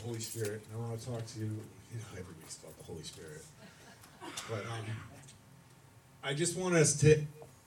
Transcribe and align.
Holy 0.00 0.20
Spirit, 0.20 0.62
and 0.72 0.82
I 0.82 0.88
want 0.88 1.00
to 1.00 1.06
talk 1.06 1.26
to 1.26 1.38
you. 1.38 1.46
You 1.46 1.98
know, 1.98 2.04
every 2.12 2.34
week's 2.38 2.58
about 2.58 2.76
the 2.78 2.84
Holy 2.84 3.02
Spirit, 3.02 3.44
but 4.48 4.60
um, 4.60 4.86
I 6.22 6.34
just 6.34 6.56
want 6.56 6.74
us 6.74 6.98
to, 7.00 7.20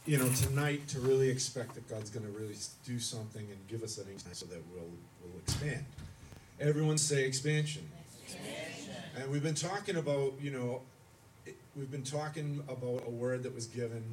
you 0.06 0.18
know, 0.18 0.30
tonight 0.30 0.88
to 0.90 1.00
really 1.00 1.30
expect 1.30 1.76
that 1.76 1.90
God's 1.90 2.10
going 2.10 2.26
to 2.26 2.32
really 2.32 2.56
do 2.86 3.00
something 3.00 3.46
and 3.50 3.68
give 3.68 3.84
us 3.84 3.98
an 3.98 4.06
so 4.32 4.46
that 4.46 4.62
we'll 4.74 4.90
we'll 5.22 5.40
expand. 5.40 5.86
Everyone 6.60 6.98
say 6.98 7.26
expansion. 7.26 7.90
expansion. 8.24 8.94
And 9.18 9.30
we've 9.32 9.44
been 9.44 9.56
talking 9.56 9.98
about, 9.98 10.34
you 10.42 10.52
know, 10.52 10.82
we've 11.76 11.92
been 11.92 12.04
talking 12.04 12.64
about 12.70 13.04
a 13.06 13.10
word 13.10 13.44
that 13.44 13.54
was 13.54 13.68
given, 13.68 14.04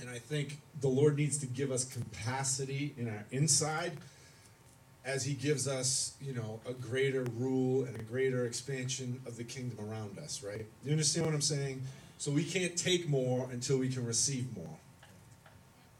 and 0.00 0.08
I 0.08 0.18
think 0.18 0.60
the 0.80 0.88
Lord 0.88 1.16
needs 1.16 1.38
to 1.38 1.46
give 1.46 1.70
us 1.70 1.84
capacity 1.84 2.94
in 2.96 3.08
our 3.08 3.24
inside 3.30 3.92
as 5.04 5.24
he 5.24 5.34
gives 5.34 5.66
us, 5.66 6.14
you 6.20 6.34
know, 6.34 6.60
a 6.68 6.72
greater 6.72 7.24
rule 7.36 7.84
and 7.84 7.96
a 7.96 8.02
greater 8.02 8.44
expansion 8.44 9.20
of 9.26 9.36
the 9.36 9.44
kingdom 9.44 9.78
around 9.88 10.18
us, 10.18 10.42
right? 10.42 10.66
You 10.84 10.92
understand 10.92 11.26
what 11.26 11.34
I'm 11.34 11.40
saying? 11.40 11.82
So 12.18 12.30
we 12.30 12.44
can't 12.44 12.76
take 12.76 13.08
more 13.08 13.48
until 13.50 13.78
we 13.78 13.88
can 13.88 14.04
receive 14.04 14.54
more. 14.54 14.76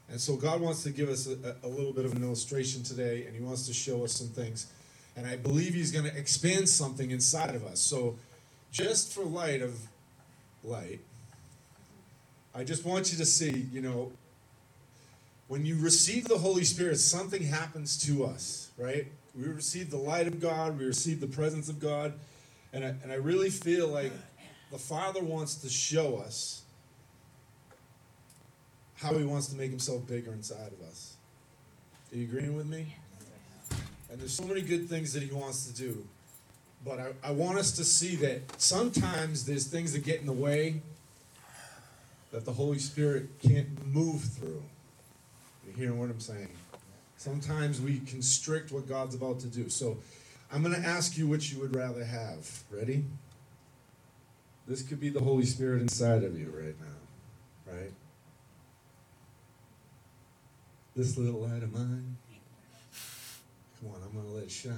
And 0.09 0.19
so 0.19 0.35
God 0.35 0.61
wants 0.61 0.83
to 0.83 0.91
give 0.91 1.09
us 1.09 1.27
a, 1.27 1.55
a 1.63 1.67
little 1.67 1.93
bit 1.93 2.05
of 2.05 2.13
an 2.13 2.23
illustration 2.23 2.83
today, 2.83 3.25
and 3.25 3.35
he 3.35 3.41
wants 3.41 3.65
to 3.67 3.73
show 3.73 4.03
us 4.03 4.11
some 4.11 4.27
things. 4.27 4.67
And 5.15 5.25
I 5.25 5.35
believe 5.35 5.73
he's 5.73 5.91
going 5.91 6.05
to 6.05 6.15
expand 6.15 6.69
something 6.69 7.11
inside 7.11 7.55
of 7.55 7.65
us. 7.65 7.79
So 7.79 8.17
just 8.71 9.13
for 9.13 9.23
light 9.23 9.61
of 9.61 9.79
light, 10.63 10.99
I 12.53 12.63
just 12.65 12.85
want 12.85 13.11
you 13.11 13.17
to 13.17 13.25
see, 13.25 13.67
you 13.71 13.81
know, 13.81 14.11
when 15.51 15.65
you 15.65 15.75
receive 15.77 16.29
the 16.29 16.37
Holy 16.37 16.63
Spirit, 16.63 16.97
something 16.97 17.43
happens 17.43 18.01
to 18.05 18.23
us, 18.23 18.69
right? 18.77 19.05
We 19.35 19.49
receive 19.49 19.91
the 19.91 19.97
light 19.97 20.25
of 20.25 20.39
God, 20.39 20.79
we 20.79 20.85
receive 20.85 21.19
the 21.19 21.27
presence 21.27 21.67
of 21.67 21.77
God, 21.77 22.13
and 22.71 22.85
I, 22.85 22.95
and 23.03 23.11
I 23.11 23.15
really 23.15 23.49
feel 23.49 23.89
like 23.89 24.13
the 24.71 24.77
Father 24.77 25.21
wants 25.21 25.55
to 25.55 25.69
show 25.69 26.15
us 26.15 26.61
how 28.95 29.13
He 29.17 29.25
wants 29.25 29.47
to 29.47 29.57
make 29.57 29.71
Himself 29.71 30.07
bigger 30.07 30.31
inside 30.31 30.71
of 30.71 30.87
us. 30.87 31.15
Are 32.13 32.17
you 32.17 32.23
agreeing 32.23 32.55
with 32.55 32.67
me? 32.67 32.95
And 34.09 34.21
there's 34.21 34.31
so 34.31 34.45
many 34.45 34.61
good 34.61 34.87
things 34.87 35.11
that 35.11 35.21
He 35.21 35.33
wants 35.33 35.67
to 35.67 35.73
do. 35.73 36.07
But 36.85 36.99
I, 36.99 37.11
I 37.21 37.31
want 37.31 37.57
us 37.57 37.73
to 37.73 37.83
see 37.83 38.15
that 38.15 38.61
sometimes 38.61 39.45
there's 39.45 39.67
things 39.67 39.91
that 39.91 40.05
get 40.05 40.21
in 40.21 40.27
the 40.27 40.31
way 40.31 40.81
that 42.31 42.45
the 42.45 42.53
Holy 42.53 42.79
Spirit 42.79 43.37
can't 43.41 43.93
move 43.93 44.21
through. 44.21 44.63
Hearing 45.81 45.97
what 45.97 46.11
I'm 46.11 46.19
saying? 46.19 46.49
Sometimes 47.17 47.81
we 47.81 48.01
constrict 48.01 48.71
what 48.71 48.87
God's 48.87 49.15
about 49.15 49.39
to 49.39 49.47
do. 49.47 49.67
So 49.67 49.97
I'm 50.53 50.61
going 50.61 50.79
to 50.79 50.87
ask 50.87 51.17
you 51.17 51.25
which 51.25 51.51
you 51.51 51.59
would 51.59 51.75
rather 51.75 52.03
have. 52.03 52.47
Ready? 52.69 53.03
This 54.67 54.83
could 54.83 54.99
be 54.99 55.09
the 55.09 55.21
Holy 55.21 55.43
Spirit 55.43 55.81
inside 55.81 56.23
of 56.23 56.37
you 56.37 56.53
right 56.55 56.75
now, 56.79 57.73
right? 57.73 57.91
This 60.95 61.17
little 61.17 61.41
light 61.41 61.63
of 61.63 61.73
mine. 61.73 62.15
Come 63.79 63.89
on, 63.89 64.01
I'm 64.05 64.13
going 64.13 64.27
to 64.27 64.33
let 64.33 64.43
it 64.43 64.51
shine. 64.51 64.75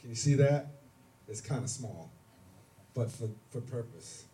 Can 0.00 0.10
you 0.10 0.16
see 0.16 0.34
that? 0.34 0.66
It's 1.28 1.40
kind 1.40 1.62
of 1.62 1.70
small, 1.70 2.10
but 2.92 3.12
for, 3.12 3.28
for 3.52 3.60
purpose. 3.60 4.24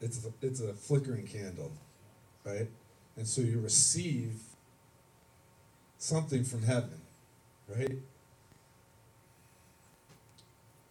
It's 0.00 0.26
a, 0.26 0.30
it's 0.42 0.60
a 0.60 0.72
flickering 0.72 1.28
candle, 1.28 1.70
right? 2.44 2.66
And 3.18 3.26
so 3.26 3.40
you 3.40 3.58
receive 3.58 4.40
something 5.98 6.44
from 6.44 6.62
heaven, 6.62 7.00
right? 7.68 7.98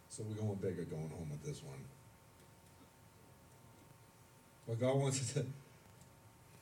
So 0.10 0.24
we're 0.28 0.36
going 0.36 0.56
big 0.56 0.78
or 0.78 0.84
going 0.84 1.10
home 1.10 1.30
with 1.32 1.42
this 1.46 1.64
one. 1.64 1.78
But 4.68 4.78
God 4.78 4.98
wants 4.98 5.34
to 5.34 5.46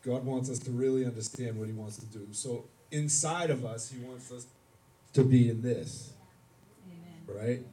God 0.05 0.23
wants 0.23 0.51
us 0.51 0.59
to 0.59 0.71
really 0.71 1.03
understand 1.03 1.57
what 1.57 1.67
he 1.67 1.73
wants 1.73 1.97
to 1.97 2.05
do. 2.05 2.27
So 2.31 2.65
inside 2.91 3.49
of 3.49 3.65
us, 3.65 3.91
he 3.91 3.97
wants 4.05 4.31
us 4.31 4.45
to 5.13 5.23
be 5.23 5.49
in 5.49 5.63
this. 5.63 6.13
Amen. 7.27 7.41
Right? 7.41 7.65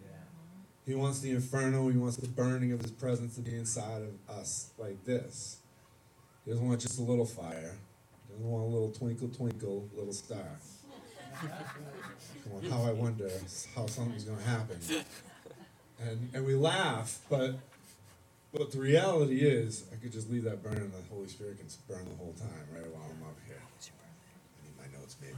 He 0.86 0.94
wants 0.94 1.20
the 1.20 1.32
inferno, 1.32 1.90
he 1.90 1.98
wants 1.98 2.16
the 2.16 2.26
burning 2.26 2.72
of 2.72 2.80
his 2.80 2.90
presence 2.90 3.34
to 3.34 3.42
be 3.42 3.54
inside 3.54 4.00
of 4.00 4.34
us 4.34 4.70
like 4.78 5.04
this. 5.04 5.58
He 6.44 6.50
doesn't 6.50 6.66
want 6.66 6.80
just 6.80 6.98
a 6.98 7.02
little 7.02 7.24
fire. 7.24 7.74
He 8.26 8.32
doesn't 8.32 8.50
want 8.50 8.64
a 8.64 8.68
little 8.68 8.90
twinkle, 8.90 9.28
twinkle, 9.28 9.88
little 9.94 10.12
star. 10.12 10.58
Come 11.40 11.50
on, 12.56 12.70
how 12.70 12.82
I 12.82 12.92
wonder 12.92 13.30
how 13.74 13.86
something's 13.86 14.24
going 14.24 14.38
to 14.38 14.44
happen. 14.44 14.78
And, 16.00 16.28
and 16.34 16.46
we 16.46 16.54
laugh, 16.54 17.20
but 17.30 17.56
but 18.52 18.70
the 18.70 18.80
reality 18.80 19.40
is, 19.40 19.84
I 19.90 19.96
could 19.96 20.12
just 20.12 20.30
leave 20.30 20.44
that 20.44 20.62
burning, 20.62 20.82
and 20.82 20.92
the 20.92 21.14
Holy 21.14 21.26
Spirit 21.26 21.56
can 21.56 21.68
burn 21.88 22.04
the 22.06 22.16
whole 22.16 22.34
time, 22.38 22.66
right, 22.74 22.86
while 22.92 23.04
I'm 23.04 23.26
up 23.26 23.36
here. 23.46 23.56
I 23.58 24.66
need 24.66 24.92
my 24.92 24.98
notes, 24.98 25.16
maybe. 25.22 25.34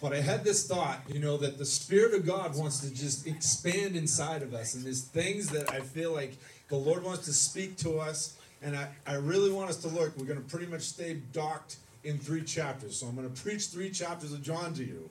But 0.00 0.12
I 0.12 0.20
had 0.20 0.44
this 0.44 0.68
thought, 0.68 1.00
you 1.08 1.20
know, 1.20 1.38
that 1.38 1.56
the 1.56 1.64
Spirit 1.64 2.12
of 2.12 2.26
God 2.26 2.54
wants 2.54 2.80
to 2.80 2.94
just 2.94 3.26
expand 3.26 3.96
inside 3.96 4.42
of 4.42 4.52
us. 4.52 4.74
And 4.74 4.84
there's 4.84 5.02
things 5.02 5.48
that 5.48 5.72
I 5.72 5.80
feel 5.80 6.12
like 6.12 6.36
the 6.68 6.76
Lord 6.76 7.02
wants 7.02 7.24
to 7.24 7.32
speak 7.32 7.78
to 7.78 7.98
us 7.98 8.37
and 8.62 8.76
I, 8.76 8.88
I 9.06 9.14
really 9.14 9.50
want 9.50 9.70
us 9.70 9.76
to 9.78 9.88
look. 9.88 10.16
We're 10.16 10.26
going 10.26 10.42
to 10.42 10.48
pretty 10.48 10.66
much 10.66 10.82
stay 10.82 11.20
docked 11.32 11.76
in 12.04 12.18
three 12.18 12.42
chapters. 12.42 12.96
So 12.96 13.06
I'm 13.06 13.14
going 13.14 13.30
to 13.30 13.42
preach 13.42 13.66
three 13.66 13.90
chapters 13.90 14.32
of 14.32 14.42
John 14.42 14.74
to 14.74 14.84
you. 14.84 15.08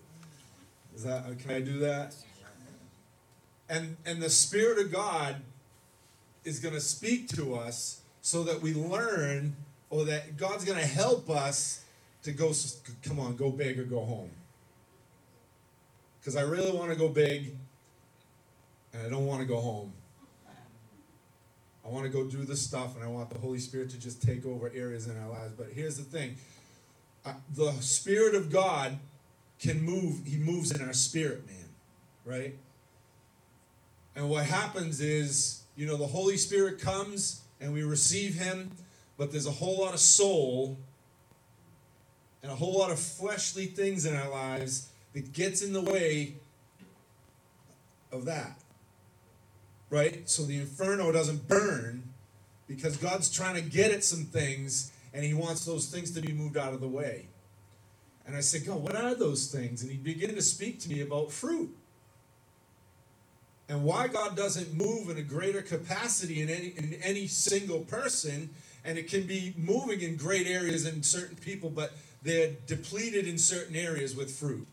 Is 0.96 1.04
that 1.04 1.26
uh, 1.26 1.36
can 1.40 1.52
I 1.52 1.62
do 1.62 1.80
that? 1.80 2.16
And 3.70 3.98
and 4.06 4.22
the 4.22 4.30
Spirit 4.30 4.80
of 4.80 4.92
God 4.92 5.36
is 6.44 6.60
going 6.60 6.74
to 6.74 6.82
speak 6.82 7.28
to 7.30 7.56
us 7.56 8.02
so 8.22 8.44
that 8.44 8.62
we 8.62 8.74
learn, 8.74 9.56
or 9.90 10.06
that 10.06 10.38
God's 10.38 10.66
going 10.66 10.80
to 10.80 10.86
help 10.86 11.30
us 11.30 11.84
to 12.24 12.32
go. 12.32 12.54
Come 13.04 13.20
on, 13.20 13.36
go 13.36 13.52
big 13.52 13.80
or 13.80 13.84
go 13.84 14.04
home. 14.04 14.32
Because 16.20 16.36
I 16.36 16.42
really 16.42 16.72
want 16.72 16.92
to 16.92 16.98
go 16.98 17.08
big, 17.08 17.56
and 18.94 19.06
I 19.06 19.10
don't 19.10 19.26
want 19.26 19.42
to 19.42 19.48
go 19.48 19.60
home. 19.60 19.94
I 21.88 21.90
want 21.90 22.06
to 22.06 22.10
go 22.12 22.26
do 22.26 22.44
this 22.44 22.62
stuff 22.62 22.96
and 22.96 23.04
I 23.04 23.08
want 23.08 23.30
the 23.30 23.40
Holy 23.40 23.60
Spirit 23.60 23.90
to 23.92 23.98
just 23.98 24.22
take 24.22 24.46
over 24.46 24.70
areas 24.76 25.08
in 25.08 25.18
our 25.18 25.30
lives. 25.30 25.54
But 25.54 25.68
here's 25.74 25.98
the 25.98 26.04
thing 26.04 26.36
the 27.56 27.72
Spirit 27.80 28.36
of 28.36 28.52
God 28.52 28.98
can 29.60 29.82
move, 29.82 30.22
He 30.26 30.38
moves 30.38 30.72
in 30.72 30.86
our 30.86 30.94
spirit, 30.94 31.46
man, 31.48 31.66
right? 32.26 32.56
And 34.16 34.30
what 34.30 34.46
happens 34.46 35.00
is, 35.00 35.62
you 35.76 35.86
know, 35.86 35.98
the 35.98 36.08
Holy 36.08 36.38
Spirit 36.38 36.80
comes 36.80 37.42
and 37.62 37.74
we 37.74 37.84
receive 37.84 38.36
Him, 38.36 38.72
but 39.18 39.32
there's 39.32 39.48
a 39.48 39.52
whole 39.52 39.80
lot 39.80 39.94
of 39.94 40.00
soul 40.00 40.78
and 42.44 42.52
a 42.52 42.56
whole 42.56 42.78
lot 42.78 42.92
of 42.92 43.00
fleshly 43.00 43.66
things 43.66 44.06
in 44.06 44.16
our 44.16 44.30
lives 44.30 44.90
that 45.14 45.34
gets 45.34 45.62
in 45.62 45.74
the 45.74 45.82
way 45.82 46.36
of 48.12 48.26
that 48.26 48.58
right? 49.90 50.30
So 50.30 50.44
the 50.44 50.58
inferno 50.58 51.12
doesn't 51.12 51.48
burn 51.48 52.04
because 52.68 52.98
God's 52.98 53.30
trying 53.30 53.56
to 53.56 53.62
get 53.62 53.92
at 53.92 54.04
some 54.04 54.26
things 54.26 54.92
and 55.14 55.24
he 55.24 55.34
wants 55.34 55.66
those 55.66 55.88
things 55.88 56.12
to 56.12 56.22
be 56.22 56.34
moved 56.34 56.58
out 56.58 56.74
of 56.74 56.82
the 56.82 56.88
way. 56.88 57.28
And 58.26 58.36
I 58.36 58.42
said, 58.42 58.66
God, 58.66 58.84
what 58.84 58.96
are 58.96 59.16
those 59.16 59.48
things? 59.48 59.82
And 59.82 59.92
he 59.92 59.98
began 59.98 60.36
to 60.36 60.42
speak 60.42 60.80
to 60.82 60.90
me 60.90 61.02
about 61.02 61.32
fruit. 61.32 61.76
And 63.70 63.84
why 63.84 64.08
God 64.08 64.36
doesn't 64.36 64.74
move 64.74 65.10
in 65.10 65.18
a 65.18 65.22
greater 65.22 65.62
capacity 65.62 66.42
in 66.42 66.50
any 66.50 66.68
in 66.68 66.98
any 67.04 67.28
single 67.28 67.80
person, 67.80 68.50
and 68.86 68.98
it 68.98 69.10
can 69.10 69.28
be 69.28 69.54
moving 69.58 70.02
in 70.02 70.16
great 70.16 70.48
areas 70.48 70.86
in 70.86 71.04
certain 71.04 71.36
people, 71.36 71.70
but 71.70 71.92
they're 72.22 72.52
depleted 72.66 73.28
in 73.28 73.38
certain 73.38 73.76
areas 73.76 74.16
with 74.16 74.32
fruit 74.32 74.68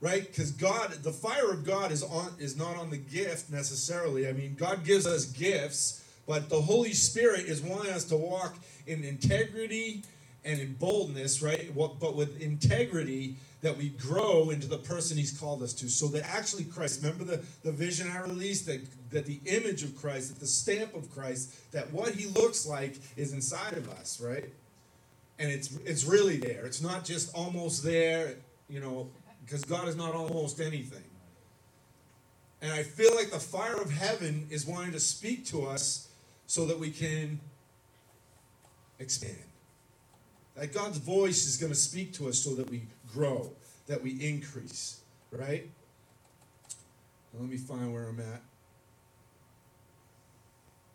right? 0.00 0.26
Because 0.26 0.52
god 0.52 0.92
the 1.02 1.12
fire 1.12 1.50
of 1.50 1.64
god 1.64 1.92
is 1.92 2.02
on 2.02 2.32
is 2.38 2.56
not 2.56 2.76
on 2.76 2.90
the 2.90 2.96
gift 2.96 3.50
necessarily. 3.50 4.28
I 4.28 4.32
mean 4.32 4.54
god 4.54 4.84
gives 4.84 5.06
us 5.06 5.26
gifts 5.26 6.04
but 6.26 6.50
the 6.50 6.60
holy 6.60 6.92
spirit 6.92 7.46
is 7.46 7.62
wanting 7.62 7.92
us 7.92 8.04
to 8.04 8.16
walk 8.16 8.56
in 8.86 9.02
integrity 9.02 10.02
and 10.44 10.60
in 10.60 10.74
boldness 10.74 11.42
right? 11.42 11.72
But 11.74 12.14
with 12.14 12.40
integrity 12.40 13.36
that 13.60 13.76
we 13.76 13.88
grow 13.88 14.50
into 14.50 14.68
the 14.68 14.78
person 14.78 15.16
he's 15.16 15.36
called 15.36 15.62
us 15.64 15.72
to. 15.74 15.88
So 15.88 16.06
that 16.08 16.24
actually 16.24 16.64
christ 16.64 17.02
remember 17.02 17.24
the, 17.24 17.44
the 17.64 17.72
vision 17.72 18.08
i 18.10 18.20
released 18.20 18.66
that, 18.66 18.80
that 19.10 19.26
the 19.26 19.40
image 19.46 19.82
of 19.82 19.96
christ 19.96 20.28
that 20.28 20.38
the 20.38 20.46
stamp 20.46 20.94
of 20.94 21.10
christ 21.10 21.72
that 21.72 21.92
what 21.92 22.14
he 22.14 22.26
looks 22.26 22.66
like 22.66 22.96
is 23.16 23.32
inside 23.32 23.72
of 23.72 23.88
us 23.90 24.20
right? 24.20 24.44
And 25.40 25.50
it's 25.52 25.76
it's 25.84 26.04
really 26.04 26.36
there. 26.36 26.66
It's 26.66 26.82
not 26.82 27.04
just 27.04 27.34
almost 27.34 27.82
there 27.82 28.36
you 28.68 28.80
know 28.80 29.08
because 29.48 29.64
God 29.64 29.88
is 29.88 29.96
not 29.96 30.14
almost 30.14 30.60
anything. 30.60 31.04
And 32.60 32.70
I 32.70 32.82
feel 32.82 33.14
like 33.14 33.30
the 33.30 33.38
fire 33.38 33.76
of 33.80 33.90
heaven 33.90 34.46
is 34.50 34.66
wanting 34.66 34.92
to 34.92 35.00
speak 35.00 35.46
to 35.46 35.64
us 35.64 36.08
so 36.46 36.66
that 36.66 36.78
we 36.78 36.90
can 36.90 37.40
expand. 38.98 39.38
That 40.54 40.74
God's 40.74 40.98
voice 40.98 41.46
is 41.46 41.56
going 41.56 41.72
to 41.72 41.78
speak 41.78 42.12
to 42.14 42.28
us 42.28 42.38
so 42.38 42.54
that 42.56 42.68
we 42.68 42.82
grow, 43.10 43.50
that 43.86 44.02
we 44.02 44.10
increase. 44.20 45.00
right? 45.32 45.66
Now 47.32 47.40
let 47.40 47.48
me 47.48 47.56
find 47.56 47.90
where 47.90 48.08
I'm 48.08 48.20
at. 48.20 48.42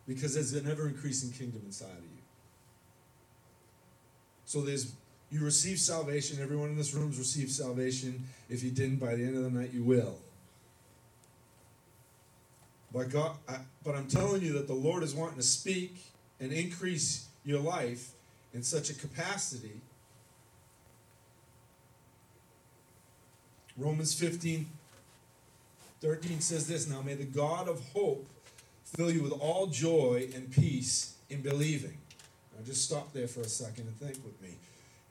Because 0.08 0.36
there's 0.36 0.54
an 0.54 0.70
ever 0.70 0.88
increasing 0.88 1.32
kingdom 1.32 1.62
inside 1.66 1.88
of 1.88 2.04
you. 2.04 2.22
So 4.46 4.62
there's 4.62 4.94
you 5.34 5.44
receive 5.44 5.80
salvation. 5.80 6.38
Everyone 6.40 6.70
in 6.70 6.78
this 6.78 6.94
room's 6.94 7.18
received 7.18 7.50
salvation. 7.50 8.24
If 8.52 8.62
you 8.64 8.70
didn't, 8.70 8.98
by 8.98 9.16
the 9.16 9.24
end 9.24 9.36
of 9.36 9.44
the 9.44 9.50
night, 9.50 9.74
you 9.74 9.84
will. 9.84 10.20
But 12.94 13.10
God, 13.10 13.32
I, 13.50 13.58
but 13.84 13.96
I'm 13.96 14.08
telling 14.08 14.44
you 14.44 14.54
that 14.54 14.68
the 14.68 14.76
Lord 14.76 15.02
is 15.02 15.16
wanting 15.16 15.38
to 15.38 15.44
speak 15.44 15.96
and 16.40 16.54
increase 16.54 17.26
your 17.44 17.60
life 17.60 18.12
in 18.54 18.62
such 18.62 18.92
a 18.92 18.94
capacity. 18.94 19.82
Romans 23.76 24.14
15, 24.14 24.68
13 26.00 26.42
says 26.42 26.68
this 26.68 26.88
Now 26.88 27.02
may 27.02 27.16
the 27.16 27.24
God 27.24 27.68
of 27.68 27.82
hope 27.94 28.28
fill 28.86 29.10
you 29.10 29.24
with 29.24 29.34
all 29.34 29.66
joy 29.66 30.30
and 30.36 30.52
peace 30.52 31.16
in 31.32 31.42
believing. 31.42 31.98
Now 32.56 32.64
just 32.64 32.84
stop 32.86 33.12
there 33.14 33.28
for 33.28 33.40
a 33.40 33.50
second 33.50 33.88
and 33.88 33.98
think 33.98 34.24
with 34.24 34.40
me. 34.40 34.58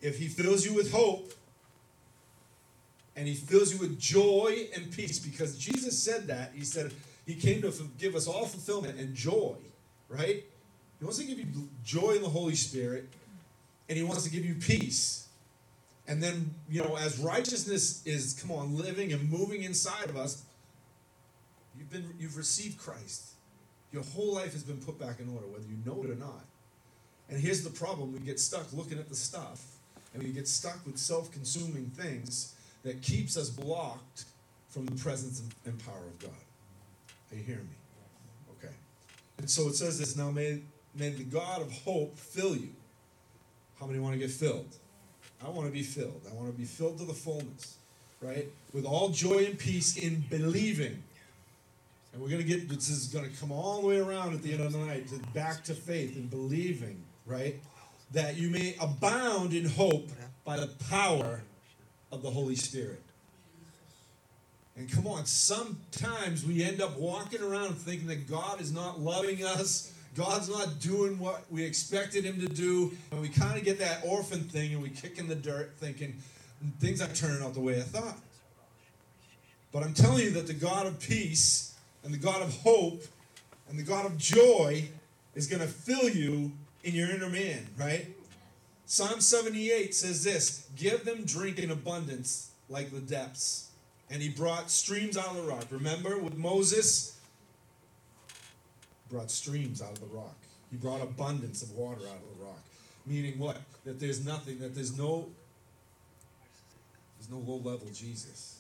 If 0.03 0.19
he 0.19 0.29
fills 0.29 0.67
you 0.67 0.75
with 0.75 0.93
hope, 0.93 1.33
and 3.15 3.29
he 3.29 3.35
fills 3.35 3.73
you 3.73 3.79
with 3.79 3.99
joy 3.99 4.69
and 4.75 4.91
peace, 4.91 5.19
because 5.19 5.57
Jesus 5.57 5.99
said 6.03 6.27
that, 6.27 6.53
he 6.55 6.65
said 6.65 6.93
he 7.27 7.35
came 7.35 7.63
to 7.63 7.73
give 7.99 8.15
us 8.15 8.27
all 8.27 8.47
fulfillment 8.47 8.99
and 8.99 9.15
joy, 9.15 9.55
right? 10.09 10.45
He 10.99 11.05
wants 11.05 11.19
to 11.19 11.25
give 11.25 11.39
you 11.39 11.47
joy 11.85 12.13
in 12.13 12.23
the 12.23 12.29
Holy 12.29 12.55
Spirit, 12.55 13.09
and 13.89 13.97
he 13.97 14.05
wants 14.05 14.25
to 14.25 14.31
give 14.31 14.45
you 14.45 14.55
peace. 14.55 15.29
And 16.09 16.23
then, 16.23 16.55
you 16.69 16.83
know, 16.83 16.97
as 16.97 17.19
righteousness 17.19 18.05
is, 18.05 18.35
come 18.41 18.51
on, 18.51 18.77
living 18.77 19.13
and 19.13 19.31
moving 19.31 19.63
inside 19.63 20.09
of 20.09 20.17
us, 20.17 20.43
you've 21.79 21.91
been 21.91 22.13
you've 22.19 22.37
received 22.37 22.79
Christ. 22.79 23.31
Your 23.93 24.03
whole 24.03 24.35
life 24.35 24.53
has 24.53 24.63
been 24.63 24.79
put 24.79 24.99
back 24.99 25.21
in 25.21 25.29
order, 25.29 25.47
whether 25.47 25.65
you 25.65 25.77
know 25.85 26.03
it 26.03 26.11
or 26.11 26.17
not. 26.17 26.45
And 27.29 27.41
here's 27.41 27.63
the 27.63 27.71
problem 27.71 28.13
we 28.13 28.19
get 28.21 28.41
stuck 28.41 28.73
looking 28.73 28.99
at 28.99 29.09
the 29.09 29.15
stuff, 29.15 29.65
and 30.15 30.23
we 30.23 30.31
get 30.31 30.49
stuck 30.49 30.85
with 30.85 30.99
self 30.99 31.31
consuming 31.31 31.87
things 31.97 32.55
that 32.83 33.03
keeps 33.03 33.37
us 33.37 33.49
blocked 33.49 34.25
from 34.69 34.87
the 34.87 34.97
presence 34.97 35.43
and 35.65 35.87
power 35.87 36.07
of 36.07 36.19
God. 36.19 36.31
Are 37.31 37.37
you 37.37 37.43
hearing 37.43 37.69
me? 37.69 37.77
Okay. 38.59 38.75
And 39.39 39.49
so 39.49 39.69
it 39.69 39.75
says 39.75 39.99
this 39.99 40.17
now 40.17 40.31
may, 40.31 40.63
may 40.95 41.11
the 41.11 41.25
God 41.25 41.63
of 41.63 41.73
hope 41.73 42.19
fill 42.19 42.57
you. 42.57 42.71
How 43.79 43.87
many 43.87 43.99
want 43.99 44.15
to 44.15 44.19
get 44.19 44.31
filled? 44.31 44.77
I 45.45 45.49
want 45.49 45.67
to 45.67 45.73
be 45.73 45.83
filled. 45.83 46.23
I 46.31 46.35
want 46.35 46.53
to 46.53 46.57
be 46.57 46.65
filled 46.65 46.99
to 46.99 47.05
the 47.05 47.15
fullness, 47.15 47.77
right? 48.21 48.47
With 48.73 48.85
all 48.85 49.09
joy 49.09 49.45
and 49.47 49.59
peace 49.59 49.97
in 49.97 50.25
believing 50.31 51.03
and 52.13 52.21
we're 52.21 52.29
going 52.29 52.43
to 52.43 52.47
get, 52.47 52.69
this 52.69 52.91
is 52.91 53.07
going 53.07 53.31
to 53.31 53.37
come 53.41 53.51
all 53.51 53.81
the 53.81 53.87
way 53.87 53.99
around 53.99 54.35
at 54.35 54.43
the 54.43 54.53
end 54.53 54.63
of 54.63 54.73
the 54.73 54.79
night, 54.79 55.09
to 55.09 55.19
back 55.33 55.65
to 55.65 55.75
faith 55.75 56.15
and 56.17 56.31
believing, 56.31 57.03
right? 57.25 57.59
That 58.13 58.37
you 58.37 58.51
may 58.51 58.77
abound 58.81 59.53
in 59.55 59.67
hope 59.67 60.11
by 60.45 60.59
the 60.59 60.69
power 60.91 61.43
of 62.11 62.23
the 62.23 62.31
Holy 62.31 62.57
Spirit. 62.57 63.03
And 64.77 64.91
come 64.91 65.07
on, 65.07 65.27
sometimes 65.27 66.45
we 66.45 66.63
end 66.63 66.81
up 66.81 66.99
walking 66.99 67.43
around 67.43 67.75
thinking 67.77 68.09
that 68.09 68.29
God 68.29 68.61
is 68.61 68.73
not 68.73 69.01
loving 69.01 69.45
us, 69.45 69.93
God's 70.15 70.49
not 70.49 70.81
doing 70.81 71.19
what 71.19 71.45
we 71.51 71.63
expected 71.63 72.25
Him 72.25 72.41
to 72.41 72.49
do, 72.49 72.93
and 73.11 73.21
we 73.21 73.29
kind 73.29 73.59
of 73.59 73.65
get 73.65 73.79
that 73.79 74.03
orphan 74.05 74.41
thing 74.41 74.73
and 74.73 74.83
we 74.83 74.89
kick 74.91 75.19
in 75.19 75.29
the 75.29 75.35
dirt 75.35 75.75
thinking 75.79 76.17
things 76.81 77.01
aren't 77.01 77.17
turning 77.17 77.43
out 77.43 77.55
the 77.55 77.61
way 77.61 77.79
I 77.79 77.83
thought. 77.83 78.17
But 79.73 79.83
I'm 79.83 79.95
telling 79.95 80.25
you 80.25 80.31
that 80.33 80.47
the 80.47 80.55
God 80.55 80.87
of 80.87 81.01
peace 81.01 81.75
and 82.05 82.13
the 82.13 82.19
God 82.19 82.43
of 82.43 82.55
hope 82.59 83.03
and 83.69 83.79
the 83.79 83.83
God 83.83 84.05
of 84.05 84.19
joy 84.19 84.89
is 85.35 85.47
going 85.47 85.63
to 85.63 85.69
fill 85.69 86.09
you 86.11 86.53
in 86.83 86.95
your 86.95 87.11
inner 87.11 87.29
man, 87.29 87.67
right? 87.79 88.07
Psalm 88.87 89.21
78 89.21 89.95
says 89.95 90.25
this 90.25 90.67
Give 90.77 91.05
them 91.05 91.25
drink 91.25 91.59
in 91.59 91.71
abundance 91.71 92.51
like 92.69 92.91
the 92.91 93.01
depths. 93.01 93.69
And 94.11 94.21
he 94.21 94.29
brought 94.29 94.71
streams 94.71 95.17
out 95.17 95.29
of 95.29 95.37
the 95.37 95.43
rock. 95.43 95.65
Remember 95.71 96.19
with 96.19 96.37
Moses? 96.37 97.19
Brought 99.09 99.31
streams 99.31 99.81
out 99.81 99.93
of 99.93 100.01
the 100.01 100.15
rock. 100.15 100.37
He 100.71 100.77
brought 100.77 101.01
abundance 101.01 101.63
of 101.63 101.71
water 101.73 102.01
out 102.03 102.17
of 102.17 102.39
the 102.39 102.45
rock. 102.45 102.63
Meaning 103.07 103.39
what? 103.39 103.59
That 103.85 103.99
there's 103.99 104.25
nothing, 104.25 104.59
that 104.59 104.75
there's 104.75 104.97
no 104.99 105.29
there's 107.19 107.31
no 107.31 107.39
low 107.39 107.59
level 107.59 107.89
Jesus. 107.95 108.59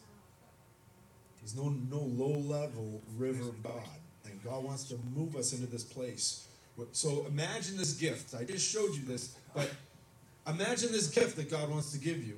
There's 1.41 1.57
no, 1.57 1.75
no 1.91 1.99
low 1.99 2.39
level 2.39 3.03
river 3.19 3.49
of 3.49 3.61
God. 3.63 3.83
And 4.25 4.43
God 4.45 4.63
wants 4.63 4.85
to 4.85 4.99
move 5.17 5.35
us 5.35 5.53
into 5.53 5.67
this 5.67 5.83
place. 5.83 6.47
So 6.93 7.27
imagine 7.27 7.77
this 7.77 7.95
gift. 7.95 8.35
I 8.35 8.45
just 8.45 8.71
showed 8.71 8.95
you 8.95 9.05
this, 9.05 9.37
but 9.55 9.71
imagine 10.47 10.93
this 10.93 11.09
gift 11.09 11.37
that 11.37 11.51
God 11.51 11.71
wants 11.71 11.93
to 11.93 11.99
give 11.99 12.25
you. 12.27 12.37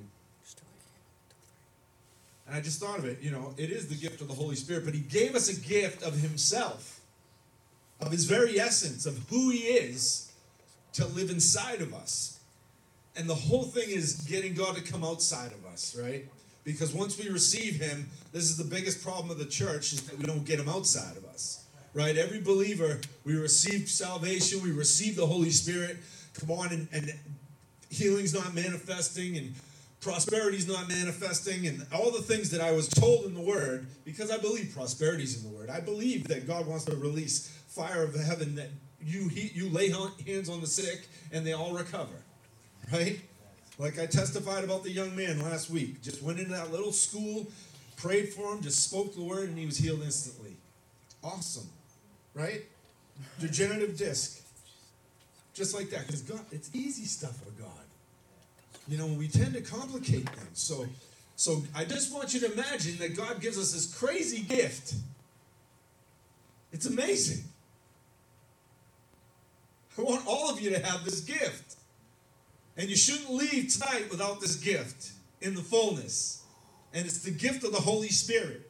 And 2.47 2.55
I 2.55 2.61
just 2.61 2.79
thought 2.79 2.99
of 2.99 3.05
it, 3.05 3.21
you 3.21 3.31
know, 3.31 3.55
it 3.57 3.71
is 3.71 3.87
the 3.87 3.95
gift 3.95 4.21
of 4.21 4.27
the 4.27 4.33
Holy 4.33 4.55
Spirit, 4.55 4.85
but 4.85 4.93
He 4.93 4.99
gave 4.99 5.35
us 5.35 5.49
a 5.49 5.59
gift 5.59 6.03
of 6.03 6.13
Himself, 6.13 7.01
of 7.99 8.11
His 8.11 8.25
very 8.25 8.59
essence, 8.59 9.05
of 9.07 9.17
who 9.29 9.49
He 9.49 9.59
is 9.59 10.31
to 10.93 11.07
live 11.07 11.29
inside 11.29 11.81
of 11.81 11.93
us. 11.93 12.39
And 13.15 13.29
the 13.29 13.35
whole 13.35 13.63
thing 13.63 13.89
is 13.89 14.21
getting 14.21 14.53
God 14.53 14.75
to 14.75 14.81
come 14.81 15.03
outside 15.03 15.51
of 15.53 15.65
us, 15.65 15.97
right? 15.99 16.25
Because 16.63 16.93
once 16.93 17.17
we 17.17 17.29
receive 17.29 17.75
him, 17.79 18.09
this 18.33 18.43
is 18.43 18.57
the 18.57 18.63
biggest 18.63 19.03
problem 19.03 19.29
of 19.29 19.37
the 19.37 19.45
church 19.45 19.93
is 19.93 20.01
that 20.03 20.17
we 20.17 20.25
don't 20.25 20.45
get 20.45 20.59
him 20.59 20.67
outside 20.67 21.15
of 21.15 21.23
us. 21.25 21.64
Right? 21.95 22.17
Every 22.17 22.41
believer, 22.41 22.99
we 23.23 23.35
receive 23.35 23.89
salvation, 23.89 24.61
we 24.61 24.71
receive 24.71 25.15
the 25.15 25.25
Holy 25.25 25.49
Spirit. 25.49 25.97
Come 26.37 26.51
on, 26.51 26.67
and, 26.71 26.87
and 26.91 27.13
healing's 27.89 28.33
not 28.33 28.53
manifesting, 28.53 29.37
and 29.37 29.55
prosperity's 30.01 30.67
not 30.67 30.89
manifesting, 30.89 31.65
and 31.65 31.87
all 31.93 32.11
the 32.11 32.21
things 32.21 32.51
that 32.51 32.59
I 32.59 32.73
was 32.73 32.89
told 32.89 33.25
in 33.25 33.33
the 33.33 33.41
Word, 33.41 33.87
because 34.03 34.29
I 34.29 34.37
believe 34.37 34.73
prosperity's 34.75 35.41
in 35.41 35.49
the 35.49 35.57
Word. 35.57 35.69
I 35.69 35.79
believe 35.79 36.27
that 36.27 36.45
God 36.45 36.67
wants 36.67 36.83
to 36.85 36.97
release 36.97 37.47
fire 37.69 38.03
of 38.03 38.13
heaven 38.13 38.55
that 38.55 38.69
you 39.01 39.29
you 39.33 39.69
lay 39.69 39.93
hands 40.25 40.49
on 40.49 40.61
the 40.61 40.67
sick 40.67 41.07
and 41.31 41.45
they 41.45 41.53
all 41.53 41.73
recover. 41.73 42.15
Right? 42.91 43.19
Like 43.77 43.99
I 43.99 44.05
testified 44.05 44.63
about 44.63 44.83
the 44.83 44.91
young 44.91 45.15
man 45.15 45.41
last 45.41 45.69
week. 45.69 46.01
Just 46.01 46.21
went 46.21 46.39
into 46.39 46.51
that 46.51 46.71
little 46.71 46.91
school, 46.91 47.47
prayed 47.97 48.33
for 48.33 48.53
him, 48.53 48.61
just 48.61 48.83
spoke 48.89 49.15
the 49.15 49.23
word, 49.23 49.49
and 49.49 49.57
he 49.57 49.65
was 49.65 49.77
healed 49.77 50.01
instantly. 50.01 50.55
Awesome. 51.23 51.67
Right? 52.35 52.61
Degenerative 53.39 53.97
disc. 53.97 54.43
Just 55.55 55.73
like 55.73 55.89
that. 55.89 56.05
Because 56.05 56.21
God, 56.21 56.41
it's 56.51 56.69
easy 56.73 57.05
stuff 57.05 57.37
for 57.37 57.51
God. 57.59 57.71
You 58.87 58.97
know, 58.97 59.07
we 59.07 59.27
tend 59.27 59.53
to 59.53 59.61
complicate 59.61 60.29
things. 60.29 60.59
So 60.59 60.85
so 61.35 61.63
I 61.75 61.83
just 61.83 62.13
want 62.13 62.33
you 62.33 62.39
to 62.41 62.53
imagine 62.53 62.97
that 62.99 63.15
God 63.15 63.41
gives 63.41 63.57
us 63.57 63.73
this 63.73 63.93
crazy 63.93 64.41
gift. 64.41 64.93
It's 66.71 66.85
amazing. 66.85 67.43
I 69.97 70.01
want 70.01 70.25
all 70.27 70.49
of 70.49 70.61
you 70.61 70.69
to 70.71 70.79
have 70.79 71.03
this 71.03 71.21
gift. 71.21 71.75
And 72.77 72.89
you 72.89 72.95
shouldn't 72.95 73.31
leave 73.31 73.73
tonight 73.73 74.09
without 74.09 74.41
this 74.41 74.55
gift 74.55 75.11
in 75.41 75.55
the 75.55 75.61
fullness. 75.61 76.43
And 76.93 77.05
it's 77.05 77.23
the 77.23 77.31
gift 77.31 77.63
of 77.63 77.71
the 77.71 77.79
Holy 77.79 78.09
Spirit. 78.09 78.69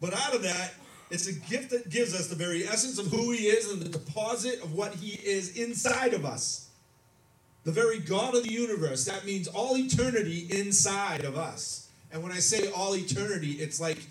But 0.00 0.14
out 0.14 0.34
of 0.34 0.42
that, 0.42 0.74
it's 1.10 1.26
a 1.26 1.32
gift 1.32 1.70
that 1.70 1.88
gives 1.90 2.14
us 2.14 2.28
the 2.28 2.36
very 2.36 2.64
essence 2.66 2.98
of 2.98 3.06
who 3.06 3.32
He 3.32 3.46
is 3.46 3.70
and 3.70 3.80
the 3.80 3.88
deposit 3.88 4.62
of 4.62 4.74
what 4.74 4.94
He 4.94 5.12
is 5.26 5.56
inside 5.56 6.14
of 6.14 6.24
us. 6.24 6.68
The 7.64 7.72
very 7.72 7.98
God 7.98 8.34
of 8.34 8.44
the 8.44 8.52
universe. 8.52 9.04
That 9.04 9.24
means 9.24 9.48
all 9.48 9.76
eternity 9.76 10.46
inside 10.50 11.24
of 11.24 11.36
us. 11.36 11.88
And 12.12 12.22
when 12.22 12.32
I 12.32 12.38
say 12.38 12.70
all 12.70 12.94
eternity, 12.96 13.52
it's 13.52 13.80
like 13.80 14.06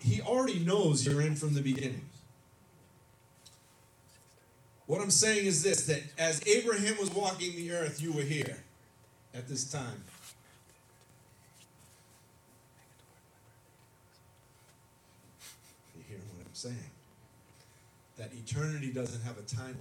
He 0.00 0.20
already 0.20 0.60
knows 0.60 1.06
you're 1.06 1.22
in 1.22 1.34
from 1.34 1.54
the 1.54 1.62
beginning. 1.62 2.02
What 4.88 5.02
I'm 5.02 5.10
saying 5.10 5.44
is 5.44 5.62
this 5.62 5.84
that 5.86 6.02
as 6.18 6.40
Abraham 6.46 6.96
was 6.98 7.12
walking 7.12 7.54
the 7.54 7.72
earth, 7.72 8.00
you 8.00 8.10
were 8.10 8.22
here 8.22 8.56
at 9.34 9.46
this 9.46 9.70
time. 9.70 10.02
You 15.94 16.02
hear 16.08 16.16
what 16.16 16.46
I'm 16.46 16.54
saying? 16.54 16.76
That 18.18 18.32
eternity 18.34 18.92
doesn't 18.92 19.22
have 19.22 19.38
a 19.38 19.42
timeline. 19.42 19.76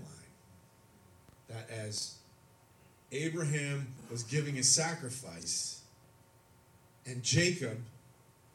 That 1.50 1.70
as 1.70 2.16
Abraham 3.12 3.88
was 4.12 4.24
giving 4.24 4.56
his 4.56 4.70
sacrifice, 4.70 5.82
and 7.06 7.24
Jacob 7.24 7.80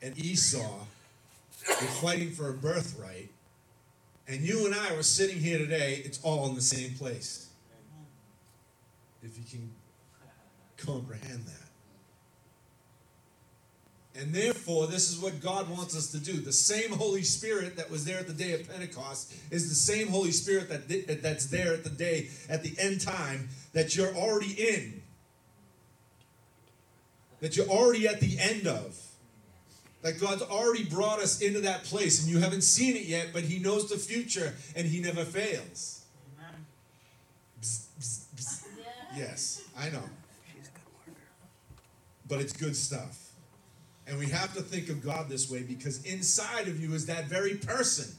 and 0.01 0.17
Esau 0.19 0.79
were 1.69 1.87
fighting 2.01 2.31
for 2.31 2.49
a 2.51 2.55
birthright, 2.55 3.31
and 4.29 4.41
you 4.43 4.67
and 4.67 4.75
I 4.75 4.95
were 4.95 5.03
sitting 5.03 5.41
here 5.41 5.59
today, 5.59 6.03
it's 6.05 6.23
all 6.23 6.49
in 6.49 6.55
the 6.55 6.63
same 6.63 6.95
place. 6.95 7.49
If 9.23 9.37
you 9.37 9.45
can 9.51 9.71
comprehend 10.77 11.45
that. 11.47 11.72
And 14.15 14.35
therefore, 14.35 14.89
this 14.89 15.11
is 15.11 15.19
what 15.19 15.41
God 15.41 15.71
wants 15.71 15.97
us 15.97 16.11
to 16.13 16.19
do. 16.19 16.35
The 16.35 16.53
same 16.53 16.93
Holy 16.93 17.23
Spirit 17.23 17.77
that 17.77 17.91
was 17.91 18.05
there 18.05 18.19
at 18.19 18.27
the 18.27 18.35
day 18.35 18.53
of 18.53 18.69
Pentecost 18.69 19.35
is 19.51 19.71
the 19.71 19.75
same 19.75 20.09
Holy 20.09 20.33
Spirit 20.33 20.69
that 20.69 21.23
that's 21.23 21.47
there 21.47 21.73
at 21.73 21.83
the 21.83 21.91
day 21.91 22.29
at 22.49 22.63
the 22.63 22.75
end 22.79 23.01
time 23.01 23.49
that 23.73 23.97
you're 23.97 24.15
already 24.15 24.53
in. 24.53 25.03
That 27.41 27.57
you're 27.57 27.69
already 27.69 28.07
at 28.07 28.21
the 28.21 28.39
end 28.39 28.67
of. 28.67 29.01
That 30.03 30.21
God's 30.21 30.43
already 30.43 30.85
brought 30.85 31.21
us 31.21 31.41
into 31.41 31.61
that 31.61 31.85
place 31.85 32.23
and 32.23 32.31
you 32.31 32.41
haven't 32.41 32.63
seen 32.63 32.97
it 32.97 33.05
yet, 33.05 33.29
but 33.33 33.45
He 33.45 33.61
knows 33.61 33.89
the 33.89 33.97
future 33.97 34.53
and 34.77 34.87
He 34.87 35.01
never 35.01 35.25
fails. 35.25 36.05
Bzz, 37.63 37.87
bzz, 37.99 38.25
bzz. 38.37 38.65
Yes, 39.17 39.63
I 39.79 39.89
know. 39.89 40.03
But 42.29 42.41
it's 42.41 42.53
good 42.53 42.77
stuff. 42.77 43.22
And 44.07 44.19
we 44.19 44.27
have 44.27 44.55
to 44.55 44.63
think 44.63 44.89
of 44.89 45.03
God 45.05 45.29
this 45.29 45.51
way 45.51 45.63
because 45.63 46.03
inside 46.05 46.69
of 46.69 46.81
you 46.81 46.93
is 46.95 47.07
that 47.07 47.27
very 47.27 47.55
person 47.55 48.13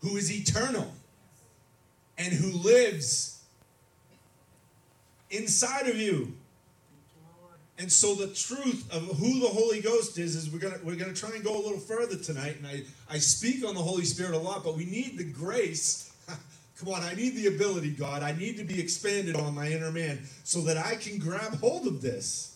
who 0.00 0.16
is 0.16 0.30
eternal 0.32 0.92
and 2.18 2.32
who 2.32 2.52
lives 2.58 3.42
inside 5.30 5.88
of 5.88 5.96
you. 5.96 6.34
And 7.78 7.90
so 7.90 8.14
the 8.14 8.26
truth 8.26 8.86
of 8.92 9.18
who 9.18 9.40
the 9.40 9.48
Holy 9.48 9.80
Ghost 9.80 10.18
is 10.18 10.36
is 10.36 10.50
we're 10.50 10.58
gonna 10.58 10.78
we're 10.84 10.96
gonna 10.96 11.14
try 11.14 11.30
and 11.30 11.42
go 11.42 11.56
a 11.56 11.62
little 11.62 11.78
further 11.78 12.16
tonight. 12.16 12.56
And 12.58 12.66
I, 12.66 12.82
I 13.08 13.18
speak 13.18 13.64
on 13.66 13.74
the 13.74 13.80
Holy 13.80 14.04
Spirit 14.04 14.34
a 14.34 14.38
lot, 14.38 14.62
but 14.62 14.76
we 14.76 14.84
need 14.84 15.16
the 15.16 15.24
grace. 15.24 16.12
Come 16.78 16.92
on, 16.92 17.02
I 17.02 17.14
need 17.14 17.36
the 17.36 17.46
ability, 17.46 17.92
God. 17.92 18.22
I 18.22 18.32
need 18.32 18.58
to 18.58 18.64
be 18.64 18.78
expanded 18.78 19.34
on 19.34 19.54
my 19.54 19.68
inner 19.68 19.90
man 19.90 20.20
so 20.44 20.60
that 20.62 20.76
I 20.76 20.96
can 20.96 21.18
grab 21.18 21.58
hold 21.60 21.86
of 21.86 22.02
this. 22.02 22.49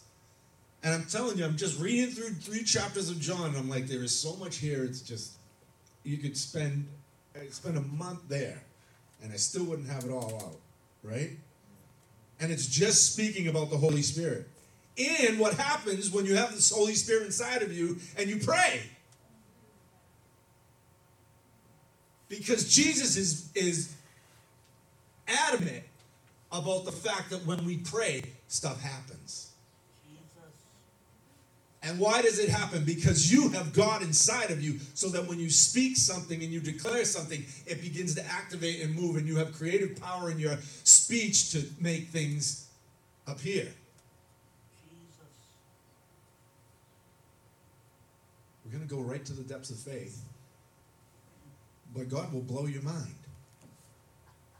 And 0.85 0.93
I'm 0.93 1.07
telling 1.07 1.39
you, 1.39 1.47
I'm 1.47 1.57
just 1.57 1.81
reading 1.81 2.11
through 2.11 2.35
three 2.35 2.63
chapters 2.63 3.09
of 3.09 3.19
John, 3.19 3.47
and 3.47 3.57
I'm 3.57 3.71
like, 3.71 3.87
there 3.87 4.03
is 4.03 4.15
so 4.15 4.37
much 4.37 4.59
here. 4.59 4.85
It's 4.85 5.01
just 5.01 5.33
you 6.05 6.19
could 6.19 6.37
spend 6.37 6.87
eh, 7.35 7.41
spend 7.51 7.79
a 7.79 7.81
month 7.81 8.21
there, 8.29 8.63
and 9.23 9.33
I 9.33 9.37
still 9.37 9.65
wouldn't 9.65 9.89
have 9.89 10.05
it 10.05 10.11
all 10.11 10.35
out, 10.45 10.57
right? 11.03 11.31
And 12.39 12.53
it's 12.53 12.67
just 12.67 13.15
speaking 13.15 13.49
about 13.49 13.71
the 13.71 13.79
Holy 13.79 14.03
Spirit 14.03 14.47
and 14.99 15.39
what 15.39 15.55
happens 15.55 16.11
when 16.11 16.27
you 16.27 16.37
have 16.37 16.53
this 16.53 16.71
Holy 16.71 16.95
Spirit 16.95 17.25
inside 17.25 17.63
of 17.63 17.73
you 17.73 17.97
and 18.19 18.29
you 18.29 18.37
pray. 18.37 18.83
Because 22.29 22.73
Jesus 22.75 23.17
is, 23.17 23.51
is 23.55 23.95
adamant 25.27 25.85
about 26.53 26.85
the 26.85 26.93
fact 26.93 27.31
that 27.31 27.47
when 27.47 27.65
we 27.65 27.79
pray, 27.79 28.23
stuff 28.49 28.83
happens. 28.83 29.44
And 31.87 31.99
why 31.99 32.23
does 32.23 32.39
it 32.39 32.49
happen? 32.49 32.83
Because 32.85 33.31
you 33.31 33.51
have 33.51 33.75
God 33.75 34.03
inside 34.03 34.51
of 34.51 34.63
you, 34.63 34.79
so 34.95 35.09
that 35.11 35.29
when 35.29 35.39
you 35.39 35.51
speak 35.51 35.99
something 35.99 36.43
and 36.43 36.51
you 36.51 36.59
declare 36.59 37.05
something, 37.05 37.45
it 37.67 37.83
begins 37.83 38.15
to 38.15 38.25
activate 38.27 38.81
and 38.81 38.95
move, 38.95 39.17
and 39.17 39.29
you 39.29 39.37
have 39.37 39.53
creative 39.53 40.01
power 40.01 40.31
in 40.31 40.39
your 40.39 40.57
speech 40.85 41.51
to 41.53 41.63
make 41.81 42.09
things 42.09 42.69
appear. 43.27 43.69
We're 48.65 48.73
going 48.73 48.89
to 48.89 48.95
go 48.95 49.03
right 49.03 49.25
to 49.27 49.35
the 49.35 49.43
depths 49.43 49.71
of 49.71 49.77
faith. 49.77 50.23
But 51.95 52.09
God 52.09 52.33
will 52.33 52.41
blow 52.41 52.67
your 52.67 52.83
mind. 52.83 53.15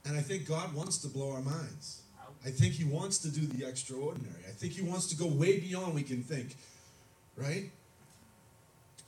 And 0.05 0.15
I 0.15 0.21
think 0.21 0.47
God 0.47 0.73
wants 0.75 0.99
to 0.99 1.07
blow 1.07 1.31
our 1.31 1.41
minds. 1.41 2.03
I 2.45 2.51
think 2.51 2.75
He 2.75 2.83
wants 2.83 3.17
to 3.19 3.29
do 3.29 3.41
the 3.47 3.67
extraordinary. 3.67 4.43
I 4.47 4.51
think 4.51 4.73
He 4.73 4.83
wants 4.83 5.07
to 5.07 5.15
go 5.15 5.25
way 5.25 5.59
beyond 5.59 5.95
we 5.95 6.03
can 6.03 6.21
think. 6.21 6.55
Right? 7.37 7.71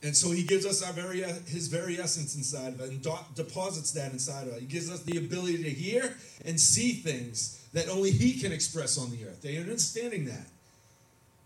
And 0.03 0.15
so 0.15 0.31
He 0.31 0.43
gives 0.43 0.65
us 0.65 0.83
our 0.83 0.93
very 0.93 1.21
His 1.21 1.67
very 1.67 1.99
essence 1.99 2.35
inside 2.35 2.73
of 2.73 2.81
it 2.81 2.89
and 2.91 3.05
deposits 3.35 3.91
that 3.93 4.11
inside 4.11 4.47
of 4.47 4.53
it. 4.53 4.61
He 4.61 4.65
gives 4.65 4.91
us 4.91 5.03
the 5.03 5.17
ability 5.17 5.63
to 5.63 5.69
hear 5.69 6.15
and 6.45 6.59
see 6.59 6.93
things 6.93 7.65
that 7.73 7.89
only 7.89 8.11
He 8.11 8.39
can 8.39 8.51
express 8.51 8.97
on 8.97 9.11
the 9.11 9.25
earth. 9.25 9.41
They 9.41 9.57
understanding 9.57 10.25
that. 10.25 10.47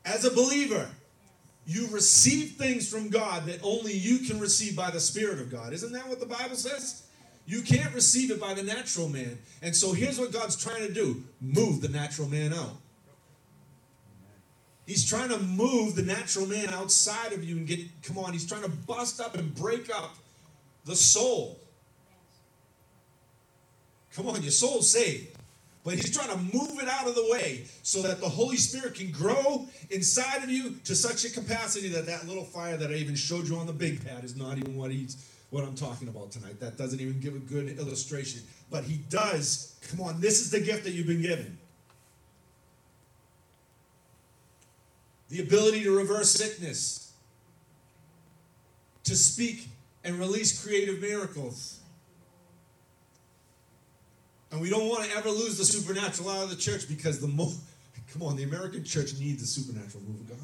As 0.04 0.26
a 0.26 0.32
believer, 0.32 0.90
you 1.66 1.88
receive 1.92 2.54
things 2.54 2.90
from 2.90 3.10
God 3.10 3.46
that 3.46 3.60
only 3.64 3.94
you 3.94 4.20
can 4.28 4.40
receive 4.40 4.76
by 4.76 4.90
the 4.90 5.00
Spirit 5.00 5.40
of 5.40 5.52
God. 5.52 5.74
Isn't 5.74 5.94
that 5.94 6.08
what 6.08 6.20
the 6.20 6.26
Bible 6.26 6.56
says? 6.56 7.04
You 7.46 7.62
can't 7.62 7.94
receive 7.94 8.32
it 8.32 8.40
by 8.40 8.54
the 8.54 8.64
natural 8.64 9.10
man. 9.10 9.38
And 9.62 9.76
so 9.76 9.94
here's 9.94 10.20
what 10.20 10.32
God's 10.32 10.56
trying 10.56 10.88
to 10.88 10.94
do 10.94 11.24
move 11.40 11.82
the 11.82 11.90
natural 11.90 12.28
man 12.28 12.54
out. 12.54 12.78
He's 14.92 15.06
trying 15.06 15.30
to 15.30 15.40
move 15.40 15.96
the 15.96 16.02
natural 16.02 16.46
man 16.46 16.68
outside 16.68 17.32
of 17.32 17.46
you 17.46 17.56
and 17.56 17.66
get, 17.66 17.80
come 18.04 18.18
on, 18.18 18.34
he's 18.34 18.46
trying 18.46 18.64
to 18.64 18.70
bust 18.70 19.22
up 19.22 19.36
and 19.36 19.56
break 19.56 19.90
up 19.90 20.18
the 20.84 20.98
soul. 20.98 21.58
Come 24.14 24.28
on, 24.28 24.42
your 24.42 24.52
soul's 24.52 24.92
saved. 24.92 25.30
But 25.86 25.94
he's 25.94 26.14
trying 26.14 26.28
to 26.28 26.38
move 26.54 26.78
it 26.82 26.90
out 26.90 27.08
of 27.08 27.16
the 27.16 27.26
way 27.32 27.68
so 27.84 28.02
that 28.02 28.20
the 28.20 28.28
Holy 28.28 28.58
Spirit 28.58 28.96
can 28.96 29.14
grow 29.14 29.66
inside 29.92 30.44
of 30.44 30.50
you 30.50 30.76
to 30.84 30.94
such 30.94 31.24
a 31.24 31.30
capacity 31.30 31.88
that 31.88 32.06
that 32.08 32.28
little 32.28 32.44
fire 32.44 32.76
that 32.76 32.90
I 32.90 32.96
even 32.96 33.16
showed 33.16 33.48
you 33.48 33.56
on 33.56 33.68
the 33.68 33.74
big 33.74 34.06
pad 34.06 34.26
is 34.26 34.36
not 34.36 34.58
even 34.58 34.76
what 34.76 34.92
he's 34.92 35.26
what 35.52 35.64
I'm 35.64 35.76
talking 35.76 36.10
about 36.10 36.32
tonight. 36.32 36.60
That 36.60 36.78
doesn't 36.78 37.00
even 37.00 37.22
give 37.22 37.34
a 37.34 37.40
good 37.40 37.80
illustration. 37.80 38.42
But 38.70 38.84
he 38.84 38.98
does. 39.10 39.74
Come 39.90 40.02
on, 40.02 40.20
this 40.20 40.42
is 40.42 40.52
the 40.52 40.60
gift 40.60 40.84
that 40.84 40.92
you've 40.92 41.08
been 41.08 41.22
given. 41.22 41.58
The 45.32 45.42
ability 45.42 45.84
to 45.84 45.98
reverse 45.98 46.32
sickness, 46.32 47.14
to 49.06 49.16
speak 49.16 49.68
and 50.04 50.20
release 50.20 50.64
creative 50.64 51.02
miracles 51.02 51.82
and 54.52 54.60
we 54.60 54.70
don't 54.70 54.88
want 54.90 55.06
to 55.06 55.16
ever 55.16 55.30
lose 55.30 55.58
the 55.58 55.64
supernatural 55.66 56.30
out 56.30 56.44
of 56.44 56.50
the 56.50 56.56
church 56.58 56.88
because 56.88 57.20
the 57.20 57.28
mo 57.28 57.52
come 58.14 58.24
on, 58.24 58.36
the 58.36 58.44
American 58.44 58.84
church 58.84 59.14
needs 59.18 59.42
a 59.42 59.48
supernatural 59.48 60.04
move 60.04 60.20
of 60.20 60.30
God. 60.30 60.38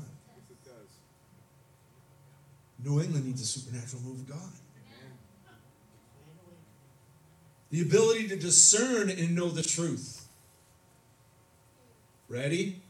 New 2.83 3.01
England 3.01 3.25
needs 3.25 3.41
a 3.41 3.45
supernatural 3.45 4.01
move 4.03 4.19
of 4.19 4.29
God. 4.29 4.51
The 7.69 7.81
ability 7.81 8.29
to 8.29 8.37
discern 8.37 9.09
and 9.09 9.35
know 9.35 9.49
the 9.49 9.63
truth. 9.63 10.25
Ready? 12.29 12.81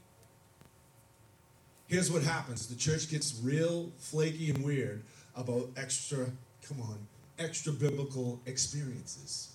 Here's 1.87 2.11
what 2.11 2.23
happens 2.23 2.67
the 2.67 2.75
church 2.75 3.09
gets 3.09 3.39
real 3.41 3.89
flaky 3.97 4.49
and 4.49 4.63
weird 4.63 5.03
about 5.35 5.69
extra, 5.77 6.27
come 6.67 6.81
on, 6.81 6.97
extra 7.39 7.71
biblical 7.71 8.39
experiences. 8.45 9.53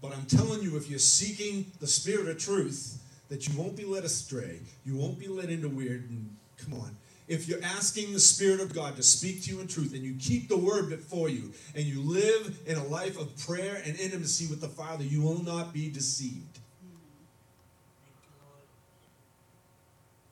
But 0.00 0.14
I'm 0.14 0.26
telling 0.26 0.62
you, 0.62 0.76
if 0.76 0.88
you're 0.88 0.98
seeking 0.98 1.72
the 1.80 1.86
spirit 1.86 2.28
of 2.28 2.38
truth, 2.38 3.02
that 3.28 3.48
you 3.48 3.58
won't 3.58 3.76
be 3.76 3.84
led 3.84 4.04
astray. 4.04 4.60
You 4.84 4.96
won't 4.96 5.18
be 5.18 5.28
led 5.28 5.50
into 5.50 5.68
weird. 5.68 6.08
And 6.08 6.36
come 6.56 6.74
on. 6.74 6.96
If 7.26 7.46
you're 7.46 7.62
asking 7.62 8.14
the 8.14 8.20
Spirit 8.20 8.60
of 8.60 8.74
God 8.74 8.96
to 8.96 9.02
speak 9.02 9.42
to 9.42 9.50
you 9.50 9.60
in 9.60 9.68
truth 9.68 9.92
and 9.92 10.02
you 10.02 10.14
keep 10.18 10.48
the 10.48 10.56
word 10.56 10.88
before 10.88 11.28
you 11.28 11.52
and 11.74 11.84
you 11.84 12.00
live 12.00 12.58
in 12.66 12.78
a 12.78 12.84
life 12.84 13.18
of 13.18 13.36
prayer 13.36 13.82
and 13.84 14.00
intimacy 14.00 14.46
with 14.46 14.62
the 14.62 14.68
Father, 14.68 15.04
you 15.04 15.20
will 15.20 15.42
not 15.42 15.74
be 15.74 15.90
deceived. 15.90 16.58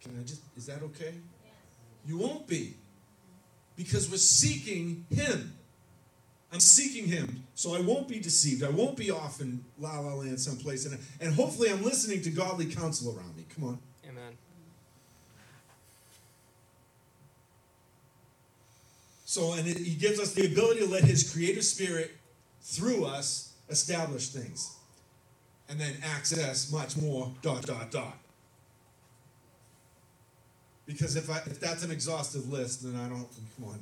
Can 0.06 0.20
I 0.20 0.22
just, 0.22 0.42
is 0.56 0.66
that 0.66 0.82
okay? 0.82 1.14
You 2.06 2.18
won't 2.18 2.46
be. 2.46 2.74
Because 3.76 4.10
we're 4.10 4.16
seeking 4.16 5.04
Him. 5.10 5.52
I'm 6.52 6.60
seeking 6.60 7.06
him 7.06 7.42
so 7.54 7.74
I 7.74 7.80
won't 7.80 8.08
be 8.08 8.18
deceived. 8.18 8.62
I 8.62 8.70
won't 8.70 8.96
be 8.96 9.10
off 9.10 9.40
in 9.40 9.64
la 9.78 9.98
la 9.98 10.14
land 10.14 10.40
someplace. 10.40 10.86
And, 10.86 10.98
and 11.20 11.34
hopefully 11.34 11.70
I'm 11.70 11.82
listening 11.82 12.22
to 12.22 12.30
godly 12.30 12.66
counsel 12.66 13.14
around 13.14 13.36
me. 13.36 13.44
Come 13.54 13.64
on. 13.64 13.78
Amen. 14.08 14.32
So, 19.24 19.54
and 19.54 19.66
it, 19.66 19.76
he 19.76 19.94
gives 19.96 20.20
us 20.20 20.32
the 20.32 20.46
ability 20.46 20.80
to 20.80 20.86
let 20.86 21.04
his 21.04 21.30
creative 21.30 21.64
spirit 21.64 22.16
through 22.62 23.04
us 23.04 23.52
establish 23.68 24.28
things. 24.28 24.76
And 25.68 25.80
then 25.80 25.96
access 26.02 26.70
much 26.72 26.96
more, 26.96 27.32
dot, 27.42 27.62
dot, 27.62 27.90
dot. 27.90 28.16
Because 30.86 31.16
if, 31.16 31.28
I, 31.28 31.38
if 31.38 31.58
that's 31.58 31.82
an 31.82 31.90
exhaustive 31.90 32.50
list, 32.50 32.84
then 32.84 32.94
I 32.94 33.08
don't, 33.08 33.28
come 33.56 33.68
on, 33.68 33.80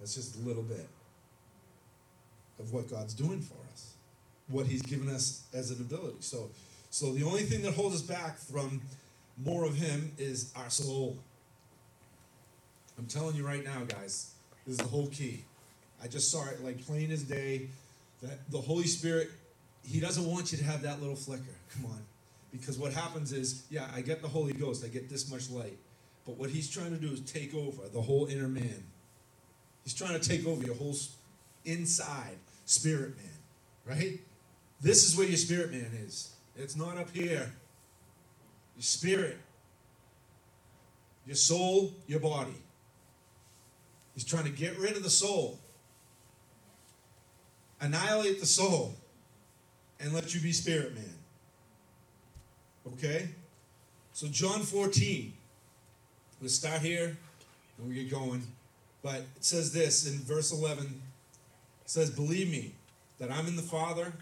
that's 0.00 0.14
just 0.14 0.36
a 0.36 0.40
little 0.40 0.62
bit 0.62 0.88
of 2.58 2.72
what 2.72 2.90
God's 2.90 3.14
doing 3.14 3.40
for 3.40 3.56
us, 3.72 3.92
what 4.48 4.66
He's 4.66 4.82
given 4.82 5.10
us 5.10 5.42
as 5.52 5.70
an 5.70 5.80
ability. 5.80 6.16
So, 6.20 6.50
so 6.90 7.12
the 7.12 7.24
only 7.24 7.42
thing 7.42 7.62
that 7.62 7.74
holds 7.74 7.96
us 7.96 8.02
back 8.02 8.38
from 8.38 8.80
more 9.44 9.64
of 9.64 9.74
Him 9.74 10.12
is 10.18 10.52
our 10.56 10.70
soul. 10.70 11.18
I'm 12.98 13.06
telling 13.06 13.36
you 13.36 13.46
right 13.46 13.64
now, 13.64 13.84
guys, 13.86 14.32
this 14.66 14.72
is 14.72 14.78
the 14.78 14.88
whole 14.88 15.08
key. 15.08 15.44
I 16.02 16.08
just 16.08 16.30
saw 16.30 16.48
it 16.48 16.64
like 16.64 16.84
plain 16.84 17.10
as 17.10 17.22
day 17.22 17.68
that 18.22 18.50
the 18.50 18.60
Holy 18.60 18.86
Spirit, 18.86 19.30
He 19.84 20.00
doesn't 20.00 20.24
want 20.24 20.52
you 20.52 20.58
to 20.58 20.64
have 20.64 20.82
that 20.82 21.00
little 21.00 21.16
flicker. 21.16 21.42
Come 21.74 21.86
on. 21.86 22.02
Because 22.52 22.78
what 22.78 22.92
happens 22.92 23.32
is, 23.32 23.64
yeah, 23.70 23.88
I 23.94 24.02
get 24.02 24.22
the 24.22 24.28
Holy 24.28 24.52
Ghost, 24.52 24.84
I 24.84 24.88
get 24.88 25.08
this 25.08 25.30
much 25.30 25.50
light. 25.50 25.78
But 26.24 26.36
what 26.36 26.50
he's 26.50 26.70
trying 26.70 26.90
to 26.90 26.98
do 26.98 27.12
is 27.12 27.20
take 27.20 27.54
over 27.54 27.88
the 27.92 28.00
whole 28.00 28.26
inner 28.26 28.48
man. 28.48 28.84
He's 29.82 29.94
trying 29.94 30.18
to 30.18 30.28
take 30.28 30.46
over 30.46 30.64
your 30.64 30.76
whole 30.76 30.94
inside 31.64 32.36
spirit 32.64 33.16
man, 33.16 33.96
right? 33.96 34.20
This 34.80 35.08
is 35.08 35.16
where 35.16 35.26
your 35.26 35.36
spirit 35.36 35.72
man 35.72 35.90
is. 36.04 36.34
It's 36.56 36.76
not 36.76 36.96
up 36.96 37.10
here. 37.10 37.52
Your 38.76 38.82
spirit, 38.82 39.38
your 41.26 41.36
soul, 41.36 41.92
your 42.06 42.20
body. 42.20 42.54
He's 44.14 44.24
trying 44.24 44.44
to 44.44 44.50
get 44.50 44.78
rid 44.78 44.96
of 44.96 45.02
the 45.02 45.10
soul, 45.10 45.58
annihilate 47.80 48.40
the 48.40 48.46
soul, 48.46 48.94
and 50.00 50.12
let 50.12 50.34
you 50.34 50.40
be 50.40 50.52
spirit 50.52 50.94
man. 50.94 51.14
Okay? 52.94 53.30
So, 54.12 54.26
John 54.28 54.60
14. 54.60 55.32
Let's 56.42 56.54
start 56.54 56.80
here 56.80 57.16
and 57.78 57.88
we 57.88 57.94
get 57.94 58.10
going. 58.10 58.42
But 59.00 59.18
it 59.36 59.44
says 59.44 59.72
this 59.72 60.08
in 60.10 60.18
verse 60.18 60.50
11 60.50 60.86
it 60.86 60.90
says, 61.84 62.10
Believe 62.10 62.50
me 62.50 62.72
that 63.20 63.30
I'm 63.30 63.46
in 63.46 63.54
the 63.54 63.62
Father. 63.62 64.12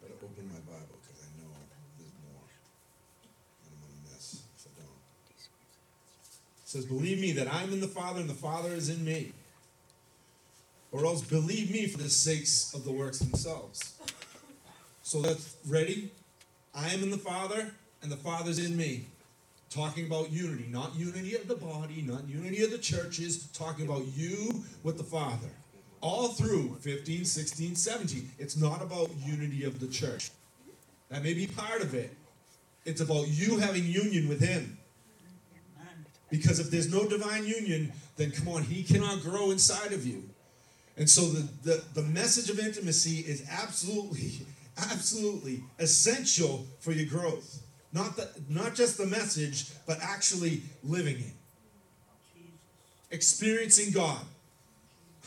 Better 0.00 0.14
open 0.22 0.46
my 0.46 0.60
Bible 0.60 0.98
because 1.02 1.20
I 1.20 1.42
know 1.42 1.50
there's 1.98 2.12
more. 2.30 2.46
And 3.64 3.74
I'm 3.74 3.80
going 3.80 3.98
to 4.04 4.14
miss 4.14 4.42
if 4.56 4.68
I 4.72 4.82
don't. 4.82 4.88
It 6.62 6.68
says, 6.68 6.84
Believe 6.84 7.20
me 7.20 7.32
that 7.32 7.52
I'm 7.52 7.72
in 7.72 7.80
the 7.80 7.88
Father 7.88 8.20
and 8.20 8.30
the 8.30 8.34
Father 8.34 8.68
is 8.68 8.88
in 8.88 9.04
me. 9.04 9.32
Or 10.92 11.06
else 11.06 11.22
believe 11.22 11.72
me 11.72 11.88
for 11.88 11.98
the 11.98 12.08
sakes 12.08 12.72
of 12.72 12.84
the 12.84 12.92
works 12.92 13.18
themselves. 13.18 13.94
So 15.02 15.22
that's 15.22 15.56
ready. 15.66 16.12
I 16.72 16.90
am 16.90 17.02
in 17.02 17.10
the 17.10 17.18
Father 17.18 17.72
and 18.00 18.12
the 18.12 18.16
Father's 18.16 18.64
in 18.64 18.76
me 18.76 19.06
talking 19.70 20.06
about 20.06 20.30
unity, 20.30 20.66
not 20.70 20.94
unity 20.94 21.34
of 21.34 21.48
the 21.48 21.56
body, 21.56 22.02
not 22.02 22.28
unity 22.28 22.62
of 22.62 22.70
the 22.70 22.78
churches, 22.78 23.46
talking 23.48 23.86
about 23.86 24.06
you 24.14 24.64
with 24.82 24.96
the 24.96 25.04
Father. 25.04 25.50
All 26.00 26.28
through 26.28 26.76
15, 26.80 27.24
16, 27.24 27.74
17. 27.74 28.30
It's 28.38 28.56
not 28.56 28.82
about 28.82 29.10
unity 29.24 29.64
of 29.64 29.80
the 29.80 29.88
church. 29.88 30.30
That 31.10 31.22
may 31.22 31.34
be 31.34 31.46
part 31.46 31.82
of 31.82 31.94
it. 31.94 32.14
It's 32.84 33.00
about 33.00 33.28
you 33.28 33.58
having 33.58 33.84
union 33.84 34.28
with 34.28 34.40
Him. 34.40 34.78
Because 36.30 36.58
if 36.58 36.70
there's 36.70 36.92
no 36.92 37.08
divine 37.08 37.46
union, 37.46 37.92
then 38.16 38.30
come 38.30 38.48
on, 38.48 38.62
He 38.62 38.82
cannot 38.82 39.22
grow 39.22 39.50
inside 39.50 39.92
of 39.92 40.06
you. 40.06 40.28
And 40.96 41.08
so 41.08 41.22
the, 41.22 41.48
the, 41.62 41.84
the 41.94 42.02
message 42.02 42.50
of 42.50 42.58
intimacy 42.58 43.20
is 43.20 43.46
absolutely, 43.50 44.46
absolutely 44.78 45.62
essential 45.78 46.66
for 46.80 46.92
your 46.92 47.06
growth. 47.06 47.62
Not, 47.96 48.14
the, 48.14 48.28
not 48.50 48.74
just 48.74 48.98
the 48.98 49.06
message, 49.06 49.70
but 49.86 49.96
actually 50.02 50.60
living 50.84 51.16
it. 51.16 51.32
Experiencing 53.10 53.90
God. 53.90 54.20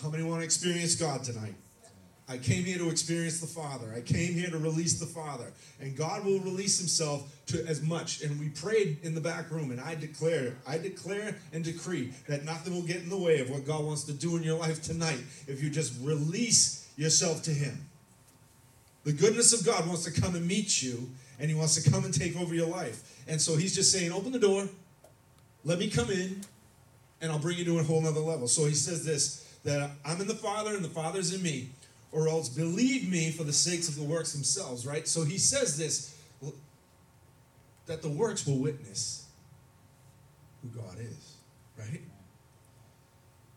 How 0.03 0.09
many 0.09 0.21
want 0.21 0.41
to 0.41 0.45
experience 0.45 0.93
God 0.93 1.23
tonight? 1.23 1.55
I 2.27 2.37
came 2.37 2.63
here 2.63 2.77
to 2.77 2.91
experience 2.91 3.39
the 3.39 3.47
Father. 3.47 3.91
I 3.97 4.01
came 4.01 4.33
here 4.33 4.51
to 4.51 4.59
release 4.59 4.99
the 4.99 5.07
Father. 5.07 5.51
And 5.81 5.97
God 5.97 6.23
will 6.23 6.41
release 6.41 6.77
Himself 6.77 7.35
to 7.47 7.65
as 7.65 7.81
much. 7.81 8.21
And 8.21 8.39
we 8.39 8.49
prayed 8.49 8.99
in 9.01 9.15
the 9.15 9.21
back 9.21 9.49
room, 9.49 9.71
and 9.71 9.81
I 9.81 9.95
declare, 9.95 10.55
I 10.67 10.77
declare 10.77 11.37
and 11.51 11.63
decree 11.63 12.13
that 12.27 12.45
nothing 12.45 12.75
will 12.75 12.83
get 12.83 12.97
in 12.97 13.09
the 13.09 13.17
way 13.17 13.39
of 13.39 13.49
what 13.49 13.65
God 13.65 13.83
wants 13.83 14.03
to 14.03 14.13
do 14.13 14.37
in 14.37 14.43
your 14.43 14.59
life 14.59 14.83
tonight 14.83 15.23
if 15.47 15.63
you 15.63 15.71
just 15.71 15.93
release 16.03 16.87
yourself 16.97 17.41
to 17.43 17.51
Him. 17.51 17.89
The 19.05 19.13
goodness 19.13 19.59
of 19.59 19.65
God 19.65 19.87
wants 19.87 20.03
to 20.03 20.21
come 20.21 20.35
and 20.35 20.47
meet 20.47 20.83
you 20.83 21.09
and 21.39 21.49
he 21.49 21.55
wants 21.55 21.81
to 21.81 21.89
come 21.89 22.03
and 22.05 22.13
take 22.13 22.39
over 22.39 22.53
your 22.53 22.67
life. 22.67 23.23
And 23.27 23.41
so 23.41 23.55
he's 23.55 23.73
just 23.73 23.91
saying, 23.91 24.11
open 24.11 24.31
the 24.31 24.39
door, 24.39 24.67
let 25.63 25.79
me 25.79 25.89
come 25.89 26.09
in, 26.09 26.41
and 27.21 27.31
I'll 27.31 27.39
bring 27.39 27.57
you 27.57 27.65
to 27.65 27.79
a 27.79 27.83
whole 27.83 28.01
nother 28.01 28.19
level. 28.19 28.47
So 28.47 28.65
he 28.65 28.73
says 28.73 29.05
this 29.05 29.45
that 29.63 29.91
I'm 30.05 30.21
in 30.21 30.27
the 30.27 30.35
Father 30.35 30.73
and 30.73 30.83
the 30.83 30.89
Father's 30.89 31.33
in 31.33 31.43
me, 31.43 31.69
or 32.11 32.29
else 32.29 32.47
believe 32.47 33.09
me 33.09 33.31
for 33.31 33.43
the 33.43 33.53
sakes 33.53 33.89
of 33.89 33.95
the 33.95 34.03
works 34.03 34.33
themselves, 34.33 34.85
right? 34.85 35.07
So 35.07 35.23
he 35.23 35.37
says 35.37 35.77
this 35.77 36.15
that 37.87 38.01
the 38.01 38.09
works 38.09 38.45
will 38.45 38.59
witness 38.59 39.25
who 40.61 40.69
God 40.69 40.95
is, 40.99 41.35
right? 41.77 42.01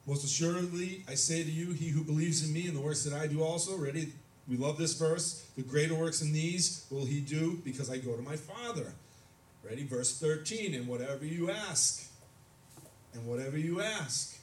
Most 0.06 0.24
assuredly, 0.24 1.04
I 1.08 1.14
say 1.14 1.44
to 1.44 1.50
you, 1.50 1.72
he 1.72 1.90
who 1.90 2.02
believes 2.02 2.44
in 2.44 2.52
me 2.52 2.66
and 2.66 2.76
the 2.76 2.80
works 2.80 3.04
that 3.04 3.12
I 3.12 3.26
do 3.26 3.42
also, 3.42 3.76
ready? 3.76 4.12
We 4.52 4.58
love 4.58 4.76
this 4.76 4.92
verse. 4.92 5.46
The 5.56 5.62
greater 5.62 5.94
works 5.94 6.20
than 6.20 6.30
these 6.30 6.84
will 6.90 7.06
he 7.06 7.20
do 7.20 7.62
because 7.64 7.88
I 7.88 7.96
go 7.96 8.14
to 8.14 8.20
my 8.20 8.36
Father. 8.36 8.92
Ready? 9.64 9.82
Verse 9.82 10.18
13. 10.18 10.74
And 10.74 10.86
whatever 10.86 11.24
you 11.24 11.50
ask, 11.50 12.06
and 13.14 13.26
whatever 13.26 13.56
you 13.56 13.80
ask, 13.80 14.38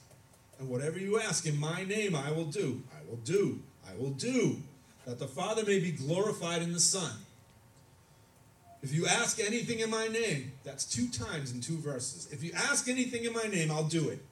and 0.57 0.67
whatever 0.67 0.97
you 0.97 1.19
ask 1.19 1.45
in 1.45 1.59
my 1.59 1.83
name, 1.83 2.15
I 2.15 2.31
will 2.31 2.47
do. 2.47 2.81
I 2.91 3.07
will 3.07 3.17
do. 3.17 3.61
I 3.87 3.95
will 4.01 4.09
do. 4.09 4.63
That 5.05 5.19
the 5.19 5.27
Father 5.27 5.63
may 5.63 5.77
be 5.77 5.91
glorified 5.91 6.63
in 6.63 6.73
the 6.73 6.79
Son. 6.79 7.11
If 8.81 8.91
you 8.91 9.05
ask 9.05 9.39
anything 9.39 9.77
in 9.77 9.91
my 9.91 10.07
name, 10.07 10.53
that's 10.63 10.85
two 10.85 11.07
times 11.09 11.51
in 11.51 11.61
two 11.61 11.77
verses. 11.77 12.27
If 12.31 12.43
you 12.43 12.51
ask 12.55 12.89
anything 12.89 13.25
in 13.25 13.33
my 13.33 13.43
name, 13.43 13.69
I'll 13.69 13.83
do 13.83 14.09
it. 14.09 14.25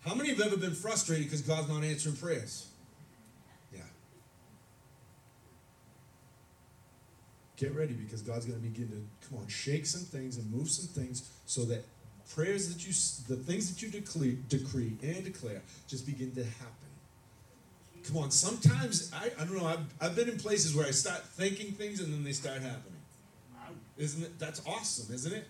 How 0.00 0.16
many 0.16 0.30
have 0.30 0.40
ever 0.40 0.56
been 0.56 0.74
frustrated 0.74 1.26
because 1.26 1.42
God's 1.42 1.68
not 1.68 1.84
answering 1.84 2.16
prayers? 2.16 2.69
Get 7.60 7.74
ready 7.74 7.92
because 7.92 8.22
God's 8.22 8.46
going 8.46 8.58
to 8.58 8.66
begin 8.66 8.88
to 8.88 9.28
come 9.28 9.38
on, 9.38 9.46
shake 9.48 9.84
some 9.84 10.00
things 10.00 10.38
and 10.38 10.50
move 10.50 10.70
some 10.70 10.86
things 10.86 11.30
so 11.44 11.66
that 11.66 11.84
prayers 12.34 12.72
that 12.72 12.86
you, 12.86 12.92
the 13.28 13.42
things 13.42 13.70
that 13.70 13.82
you 13.82 13.90
decree, 13.90 14.38
decree 14.48 14.96
and 15.02 15.22
declare, 15.22 15.60
just 15.86 16.06
begin 16.06 16.32
to 16.36 16.42
happen. 16.42 16.88
Come 18.08 18.16
on, 18.16 18.30
sometimes 18.30 19.12
I, 19.12 19.30
I 19.38 19.44
don't 19.44 19.58
know. 19.58 19.66
I've, 19.66 19.84
I've 20.00 20.16
been 20.16 20.30
in 20.30 20.38
places 20.38 20.74
where 20.74 20.86
I 20.86 20.90
start 20.90 21.22
thinking 21.22 21.72
things 21.72 22.00
and 22.00 22.10
then 22.10 22.24
they 22.24 22.32
start 22.32 22.62
happening. 22.62 22.96
Isn't 23.98 24.22
it? 24.22 24.38
That's 24.38 24.62
awesome, 24.66 25.14
isn't 25.14 25.30
it? 25.32 25.46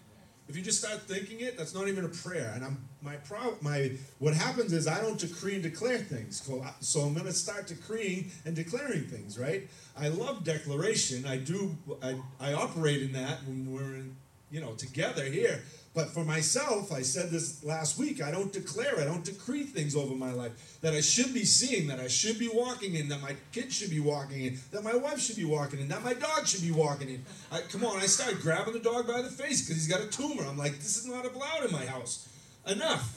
If 0.49 0.57
you 0.57 0.63
just 0.63 0.81
start 0.81 1.03
thinking 1.03 1.39
it, 1.39 1.57
that's 1.57 1.75
not 1.75 1.87
even 1.87 2.05
a 2.05 2.09
prayer. 2.09 2.51
And 2.57 2.65
I'm 2.65 2.89
my 3.03 3.17
pro 3.17 3.57
my 3.61 3.93
what 4.19 4.35
happens 4.35 4.73
is 4.73 4.87
I 4.87 5.01
don't 5.01 5.19
decree 5.19 5.55
and 5.55 5.63
declare 5.63 5.99
things. 5.99 6.43
So 6.81 7.01
I'm 7.01 7.15
going 7.15 7.27
to 7.27 7.33
start 7.33 7.67
decreeing 7.67 8.31
and 8.45 8.55
declaring 8.55 9.05
things, 9.05 9.39
right? 9.39 9.69
I 9.99 10.09
love 10.09 10.45
declaration. 10.45 11.27
I 11.27 11.37
do. 11.37 11.77
I, 12.03 12.17
I 12.41 12.53
operate 12.55 13.03
in 13.03 13.13
that 13.13 13.39
when 13.47 13.73
we're 13.73 13.95
in, 13.95 14.17
you 14.51 14.61
know 14.61 14.73
together 14.73 15.25
here. 15.25 15.63
But 15.93 16.11
for 16.11 16.25
myself, 16.25 16.93
I 16.93 17.03
said 17.03 17.31
this 17.31 17.65
last 17.65 17.99
week, 17.99 18.23
I 18.23 18.31
don't 18.31 18.53
declare, 18.53 19.01
I 19.01 19.05
don't 19.05 19.25
decree 19.25 19.65
things 19.65 19.97
over 19.97 20.15
my 20.15 20.31
life 20.31 20.79
that 20.83 20.95
I 20.95 21.01
should 21.01 21.35
be 21.35 21.45
seeing, 21.45 21.89
that 21.89 21.99
I 21.99 22.07
should 22.07 22.39
be 22.39 22.49
walking 22.49 22.95
in, 22.95 23.09
that 23.09 23.21
my 23.21 23.35
kids 23.51 23.75
should 23.75 23.91
be 23.91 23.99
walking 23.99 24.45
in, 24.45 24.61
that 24.71 24.85
my 24.85 24.95
wife 24.95 25.19
should 25.19 25.35
be 25.35 25.45
walking 25.45 25.81
in, 25.81 25.89
that 25.89 26.05
my 26.05 26.15
dog 26.15 26.47
should 26.47 26.63
be 26.63 26.71
walking 26.71 27.09
in. 27.09 27.25
I, 27.51 27.63
come 27.63 27.85
on, 27.85 27.97
I 27.97 28.07
start 28.07 28.41
grabbing 28.41 28.75
the 28.75 28.79
dog 28.79 29.09
by 29.09 29.21
the 29.21 29.31
face 29.31 29.63
because 29.63 29.75
he's 29.75 29.89
got 29.89 30.01
a 30.01 30.07
tumor. 30.07 30.45
I'm 30.45 30.57
like, 30.57 30.77
this 30.77 30.97
is 30.97 31.07
not 31.07 31.25
allowed 31.25 31.65
in 31.65 31.73
my 31.73 31.85
house. 31.85 32.29
Enough. 32.71 33.17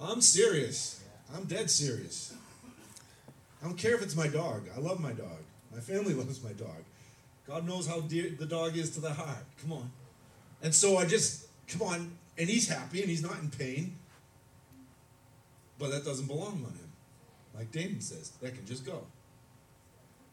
I'm 0.00 0.22
serious. 0.22 1.04
I'm 1.34 1.44
dead 1.44 1.70
serious. 1.70 2.34
I 3.62 3.66
don't 3.66 3.76
care 3.76 3.94
if 3.94 4.02
it's 4.02 4.16
my 4.16 4.28
dog. 4.28 4.62
I 4.74 4.80
love 4.80 4.98
my 4.98 5.12
dog. 5.12 5.42
My 5.72 5.80
family 5.80 6.14
loves 6.20 6.42
my 6.42 6.52
dog. 6.52 6.84
God 7.46 7.66
knows 7.66 7.86
how 7.86 8.00
dear 8.00 8.30
the 8.38 8.46
dog 8.46 8.78
is 8.78 8.90
to 8.92 9.00
the 9.00 9.12
heart. 9.12 9.44
Come 9.60 9.72
on. 9.72 9.90
And 10.62 10.74
so 10.74 10.96
I 10.96 11.04
just, 11.04 11.46
come 11.68 11.82
on, 11.82 12.12
and 12.38 12.48
he's 12.48 12.66
happy 12.68 13.02
and 13.02 13.10
he's 13.10 13.22
not 13.22 13.38
in 13.40 13.50
pain. 13.50 13.98
But 15.78 15.90
that 15.90 16.04
doesn't 16.04 16.26
belong 16.26 16.64
on 16.64 16.72
him. 16.72 16.92
Like 17.54 17.70
Damon 17.72 18.00
says, 18.00 18.30
that 18.40 18.54
can 18.54 18.64
just 18.64 18.86
go. 18.86 19.02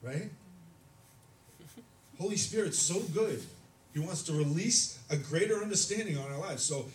Right? 0.01 0.29
Holy 2.19 2.37
Spirit's 2.37 2.79
so 2.79 3.01
good. 3.01 3.41
He 3.93 3.99
wants 3.99 4.23
to 4.23 4.33
release 4.33 4.97
a 5.11 5.17
greater 5.17 5.61
understanding 5.61 6.17
on 6.17 6.31
our 6.31 6.39
lives. 6.39 6.63
So, 6.63 6.85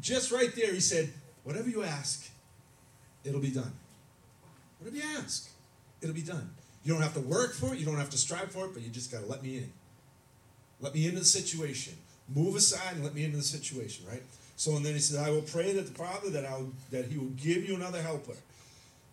just 0.00 0.30
right 0.30 0.54
there, 0.54 0.72
he 0.72 0.80
said, 0.80 1.10
Whatever 1.44 1.70
you 1.70 1.82
ask, 1.82 2.28
it'll 3.24 3.40
be 3.40 3.50
done. 3.50 3.72
Whatever 4.78 4.98
you 4.98 5.18
ask, 5.18 5.50
it'll 6.02 6.14
be 6.14 6.22
done. 6.22 6.50
You 6.84 6.92
don't 6.92 7.02
have 7.02 7.14
to 7.14 7.20
work 7.20 7.54
for 7.54 7.72
it, 7.72 7.78
you 7.78 7.86
don't 7.86 7.96
have 7.96 8.10
to 8.10 8.18
strive 8.18 8.52
for 8.52 8.66
it, 8.66 8.74
but 8.74 8.82
you 8.82 8.90
just 8.90 9.10
got 9.10 9.20
to 9.20 9.26
let 9.26 9.42
me 9.42 9.56
in. 9.56 9.72
Let 10.80 10.94
me 10.94 11.06
into 11.06 11.20
the 11.20 11.24
situation. 11.24 11.94
Move 12.34 12.54
aside 12.54 12.94
and 12.94 13.02
let 13.02 13.14
me 13.14 13.24
into 13.24 13.38
the 13.38 13.42
situation, 13.42 14.04
right? 14.06 14.22
So 14.56 14.76
and 14.76 14.84
then 14.84 14.92
he 14.92 15.00
said, 15.00 15.26
I 15.26 15.30
will 15.30 15.42
pray 15.42 15.72
that 15.72 15.86
the 15.86 15.94
Father 15.94 16.30
that 16.30 16.44
I'll 16.44 16.70
that 16.90 17.06
he 17.06 17.16
will 17.16 17.32
give 17.36 17.66
you 17.68 17.74
another 17.74 18.02
helper, 18.02 18.36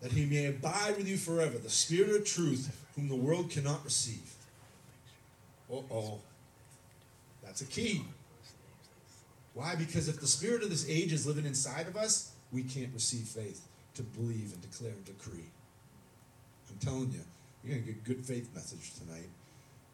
that 0.02 0.12
he 0.12 0.26
may 0.26 0.46
abide 0.46 0.96
with 0.98 1.08
you 1.08 1.16
forever, 1.16 1.56
the 1.56 1.70
Spirit 1.70 2.14
of 2.14 2.26
truth, 2.26 2.84
whom 2.94 3.08
the 3.08 3.16
world 3.16 3.50
cannot 3.50 3.84
receive. 3.84 4.34
Uh-oh. 5.72 6.18
That's 7.42 7.62
a 7.62 7.66
key. 7.66 8.04
Why? 9.56 9.74
Because 9.74 10.06
if 10.06 10.20
the 10.20 10.26
spirit 10.26 10.62
of 10.62 10.68
this 10.68 10.86
age 10.86 11.14
is 11.14 11.26
living 11.26 11.46
inside 11.46 11.86
of 11.86 11.96
us, 11.96 12.32
we 12.52 12.62
can't 12.62 12.92
receive 12.92 13.26
faith 13.26 13.66
to 13.94 14.02
believe 14.02 14.52
and 14.52 14.60
declare 14.60 14.92
and 14.92 15.04
decree. 15.06 15.48
I'm 16.68 16.76
telling 16.78 17.10
you, 17.10 17.20
you're 17.64 17.76
going 17.76 17.86
to 17.86 17.92
get 17.92 18.02
a 18.02 18.06
good 18.06 18.26
faith 18.26 18.54
message 18.54 18.92
tonight, 19.00 19.30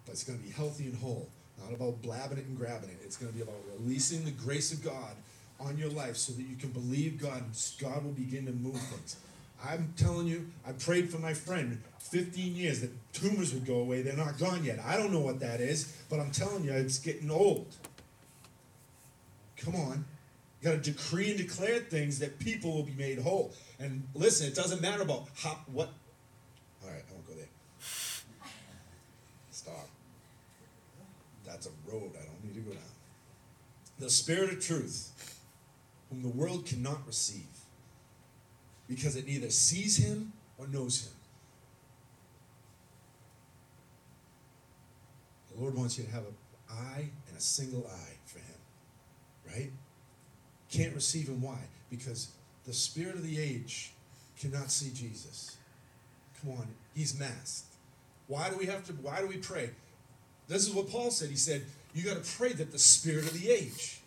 but 0.05 0.14
it's 0.14 0.25
going 0.25 0.40
to 0.40 0.44
be 0.44 0.51
healthy 0.51 0.87
and 0.87 0.96
whole. 0.96 1.29
Not 1.62 1.72
about 1.72 2.03
blabbing 2.03 2.38
it 2.38 2.46
and 2.46 2.59
grabbing 2.59 2.90
it. 2.90 2.98
It's 3.05 3.16
going 3.16 3.31
to 3.31 3.37
be 3.37 3.42
about 3.42 3.62
releasing 3.79 4.25
the 4.25 4.33
grace 4.33 4.72
of 4.72 4.83
God 4.83 5.14
on 5.61 5.79
your 5.79 5.90
life 5.90 6.16
so 6.16 6.33
that 6.33 6.42
you 6.42 6.57
can 6.57 6.70
believe 6.70 7.20
God 7.20 7.42
and 7.42 7.72
God 7.81 8.05
will 8.05 8.11
begin 8.11 8.46
to 8.46 8.53
move 8.53 8.81
things. 8.81 9.16
I'm 9.64 9.94
telling 9.96 10.27
you, 10.27 10.51
I 10.66 10.72
prayed 10.72 11.09
for 11.09 11.18
my 11.18 11.35
friend 11.35 11.81
15 12.01 12.57
years 12.57 12.81
that 12.81 12.90
tumors 13.12 13.55
would 13.55 13.64
go 13.64 13.77
away. 13.77 14.03
They're 14.03 14.16
not 14.16 14.40
gone 14.40 14.64
yet. 14.64 14.81
I 14.85 14.96
don't 14.96 15.12
know 15.12 15.20
what 15.20 15.38
that 15.38 15.61
is, 15.61 15.96
but 16.11 16.18
I'm 16.18 16.33
telling 16.33 16.64
you, 16.64 16.72
it's 16.72 16.98
getting 16.98 17.31
old. 17.31 17.77
Come 19.64 19.77
on. 19.77 20.05
You 20.61 20.70
got 20.70 20.83
to 20.83 20.90
decree 20.92 21.31
and 21.31 21.38
declare 21.38 21.81
things 21.81 22.18
that 22.20 22.38
people 22.38 22.72
will 22.72 22.85
be 22.85 22.94
made 22.94 23.18
whole. 23.18 23.53
And 23.79 24.07
listen, 24.14 24.46
it 24.46 24.55
doesn't 24.55 24.81
matter 24.81 25.03
about 25.03 25.29
how, 25.37 25.59
what. 25.66 25.90
All 26.85 26.90
right, 26.90 27.03
I 27.09 27.12
won't 27.12 27.27
go 27.27 27.35
there. 27.35 27.48
Stop. 29.51 29.88
That's 31.44 31.66
a 31.66 31.70
road 31.90 32.12
I 32.14 32.25
don't 32.25 32.44
need 32.44 32.55
to 32.55 32.61
go 32.61 32.72
down. 32.72 32.83
The 33.98 34.11
Spirit 34.11 34.53
of 34.53 34.64
truth, 34.64 35.40
whom 36.11 36.22
the 36.22 36.29
world 36.29 36.66
cannot 36.66 37.07
receive, 37.07 37.46
because 38.88 39.16
it 39.16 39.27
neither 39.27 39.51
sees 39.51 39.96
him 39.96 40.33
or 40.59 40.66
knows 40.66 41.07
him. 41.07 41.12
The 45.55 45.61
Lord 45.61 45.75
wants 45.75 45.98
you 45.98 46.05
to 46.05 46.11
have 46.11 46.25
an 46.25 46.35
eye 46.70 47.11
and 47.29 47.37
a 47.37 47.40
single 47.40 47.87
eye 47.87 48.16
right? 49.55 49.71
Can't 50.71 50.95
receive 50.95 51.29
him. 51.29 51.43
Why? 51.43 51.59
Because 51.91 52.29
the 52.65 52.73
spirit 52.73 53.15
of 53.15 53.23
the 53.23 53.38
age 53.38 53.93
cannot 54.38 54.71
see 54.71 54.91
Jesus. 54.95 55.57
Come 56.41 56.53
on, 56.53 56.67
he's 56.95 57.19
masked. 57.19 57.75
Why 58.27 58.49
do 58.51 58.57
we 58.57 58.67
have 58.67 58.85
to, 58.85 58.93
why 58.95 59.21
do 59.21 59.27
we 59.27 59.37
pray? 59.37 59.71
This 60.49 60.67
is 60.67 60.75
what 60.75 60.88
Paul 60.91 61.11
said. 61.11 61.31
He 61.31 61.37
said, 61.37 61.65
You 61.95 62.05
got 62.05 62.23
to 62.23 62.37
pray 62.37 62.53
that 62.53 62.73
the 62.73 62.79
spirit 62.79 63.27
of 63.27 63.38
the 63.38 63.51
age 63.51 64.01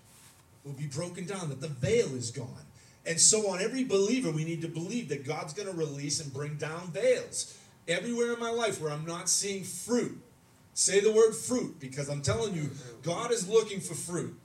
will 0.64 0.74
be 0.74 0.88
broken 0.88 1.26
down, 1.26 1.50
that 1.50 1.62
the 1.62 1.68
veil 1.68 2.16
is 2.16 2.32
gone. 2.32 2.66
And 3.06 3.20
so, 3.20 3.50
on 3.52 3.62
every 3.62 3.84
believer, 3.84 4.32
we 4.32 4.44
need 4.44 4.62
to 4.64 4.68
believe 4.68 5.10
that 5.10 5.26
God's 5.26 5.54
going 5.54 5.68
to 5.68 5.76
release 5.76 6.20
and 6.20 6.34
bring 6.34 6.56
down 6.56 6.92
veils. 6.92 7.56
Everywhere 7.88 8.34
in 8.34 8.40
my 8.40 8.50
life 8.50 8.82
where 8.82 8.92
I'm 8.92 9.06
not 9.06 9.30
seeing 9.30 9.64
fruit, 9.64 10.20
say 10.74 11.00
the 11.00 11.12
word 11.12 11.36
fruit 11.36 11.80
because 11.80 12.10
I'm 12.10 12.24
telling 12.24 12.56
you, 12.56 12.72
God 13.04 13.32
is 13.32 13.48
looking 13.48 13.80
for 13.80 13.94
fruit. 13.94 14.36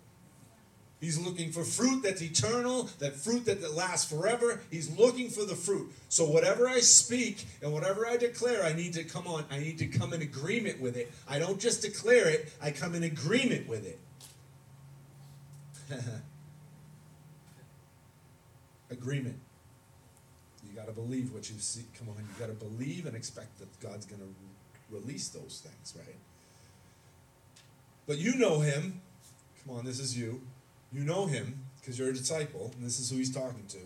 He's 1.01 1.19
looking 1.19 1.51
for 1.51 1.65
fruit 1.65 2.03
that's 2.03 2.21
eternal, 2.21 2.91
that 2.99 3.17
fruit 3.17 3.47
that, 3.47 3.63
that 3.63 3.73
lasts 3.75 4.11
forever. 4.11 4.61
He's 4.71 4.91
looking 4.99 5.31
for 5.31 5.47
the 5.47 5.55
fruit. 5.55 5.91
So 6.11 6.27
whatever 6.27 6.69
I 6.69 6.81
speak 6.81 7.47
and 7.63 7.73
whatever 7.73 8.07
I 8.07 8.19
declare, 8.19 8.63
I 8.65 8.75
need 8.75 8.93
to 8.95 9.05
come 9.05 9.27
on, 9.27 9.45
I 9.51 9.59
need 9.59 9.79
to 9.79 9.87
come 9.87 10.13
in 10.13 10.21
agreement 10.21 10.79
with 10.79 10.99
it. 10.99 11.11
I 11.27 11.39
don't 11.39 11.59
just 11.59 11.81
declare 11.81 12.29
it, 12.29 12.53
I 12.61 12.71
come 12.71 12.95
in 12.95 13.03
agreement 13.03 13.67
with 13.67 13.87
it. 13.87 13.99
agreement. 18.91 19.39
You 20.69 20.77
got 20.77 20.87
to 20.87 20.93
believe 20.93 21.33
what 21.33 21.49
you 21.49 21.59
see. 21.59 21.85
Come 21.99 22.11
on, 22.11 22.17
you 22.17 22.25
got 22.39 22.49
to 22.49 22.67
believe 22.67 23.07
and 23.07 23.17
expect 23.17 23.59
that 23.59 23.81
God's 23.81 24.05
going 24.05 24.21
to 24.21 24.95
release 24.95 25.29
those 25.29 25.65
things, 25.65 25.95
right? 25.97 26.17
But 28.07 28.19
you 28.19 28.37
know 28.37 28.61
him. 28.61 29.01
Come 29.65 29.79
on, 29.79 29.87
this 29.87 29.99
is 29.99 30.19
you. 30.19 30.43
You 30.93 31.05
know 31.05 31.27
him 31.27 31.65
because 31.81 31.99
you're 31.99 32.11
a 32.11 32.13
disciple, 32.13 32.73
and 32.77 32.85
this 32.85 32.99
is 33.01 33.11
who 33.11 33.17
he's 33.17 33.35
talking 33.35 33.65
to. 33.69 33.79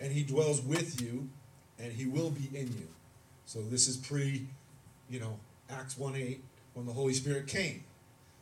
And 0.00 0.12
he 0.12 0.22
dwells 0.22 0.60
with 0.60 1.00
you, 1.00 1.28
and 1.78 1.92
he 1.92 2.06
will 2.06 2.30
be 2.30 2.50
in 2.56 2.68
you. 2.68 2.88
So 3.46 3.60
this 3.62 3.88
is 3.88 3.96
pre, 3.96 4.46
you 5.08 5.20
know, 5.20 5.38
Acts 5.70 5.96
1 5.96 6.16
8, 6.16 6.42
when 6.74 6.86
the 6.86 6.92
Holy 6.92 7.14
Spirit 7.14 7.46
came. 7.46 7.84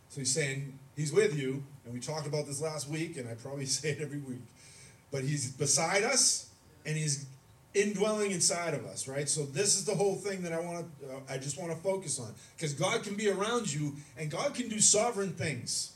So 0.09 0.21
he's 0.21 0.33
saying 0.33 0.79
he's 0.97 1.13
with 1.13 1.39
you, 1.39 1.63
and 1.85 1.95
we 1.95 2.01
talked 2.01 2.27
about 2.27 2.47
this 2.47 2.61
last 2.61 2.89
week, 2.89 3.17
and 3.17 3.29
I 3.29 3.35
probably 3.35 3.67
say 3.67 3.91
it 3.91 4.01
every 4.01 4.19
week. 4.19 4.43
But 5.11 5.25
he's 5.25 5.51
beside 5.51 6.03
us, 6.03 6.51
and 6.87 6.97
he's 6.97 7.27
indwelling 7.75 8.33
inside 8.33 8.75
of 8.75 8.85
us, 8.87 9.07
right? 9.07 9.29
So 9.29 9.45
this 9.45 9.77
is 9.77 9.85
the 9.85 9.95
whole 9.95 10.17
thing 10.17 10.43
that 10.43 10.53
I 10.53 10.61
want 10.61 10.87
to, 11.01 11.07
uh, 11.07 11.21
I 11.29 11.39
just 11.39 11.61
want 11.61 11.71
to 11.73 11.79
focus 11.79 12.19
on, 12.19 12.35
because 12.57 12.73
God 12.75 13.03
can 13.03 13.15
be 13.15 13.29
around 13.29 13.73
you, 13.73 13.95
and 14.19 14.31
God 14.31 14.55
can 14.55 14.69
do 14.69 14.81
sovereign 14.81 15.33
things. 15.33 15.93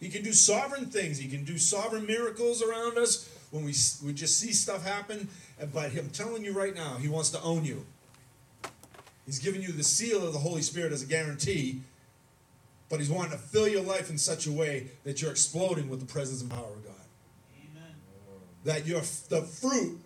He 0.00 0.08
can 0.08 0.22
do 0.22 0.32
sovereign 0.32 0.86
things. 0.86 1.18
He 1.18 1.28
can 1.28 1.44
do 1.44 1.58
sovereign 1.58 2.06
miracles 2.06 2.62
around 2.62 2.98
us 2.98 3.28
when 3.50 3.64
we, 3.64 3.74
we 4.04 4.12
just 4.12 4.38
see 4.38 4.52
stuff 4.52 4.84
happen. 4.84 5.28
But 5.72 5.96
I'm 5.96 6.10
telling 6.10 6.44
you 6.44 6.52
right 6.52 6.74
now, 6.74 6.96
He 6.96 7.08
wants 7.08 7.30
to 7.30 7.42
own 7.42 7.64
you. 7.64 7.84
He's 9.26 9.38
giving 9.38 9.60
you 9.60 9.72
the 9.72 9.84
seal 9.84 10.26
of 10.26 10.32
the 10.32 10.38
Holy 10.38 10.62
Spirit 10.62 10.92
as 10.92 11.02
a 11.02 11.06
guarantee, 11.06 11.82
but 12.88 13.00
He's 13.00 13.10
wanting 13.10 13.32
to 13.32 13.38
fill 13.38 13.68
your 13.68 13.82
life 13.82 14.08
in 14.08 14.18
such 14.18 14.46
a 14.46 14.52
way 14.52 14.88
that 15.04 15.20
you're 15.20 15.30
exploding 15.30 15.88
with 15.88 16.00
the 16.00 16.06
presence 16.06 16.40
and 16.40 16.50
power 16.50 16.72
of 16.72 16.84
God. 16.84 16.94
Amen. 17.60 17.94
That 18.64 18.86
your 18.86 19.00
the 19.28 19.42
fruit 19.42 20.00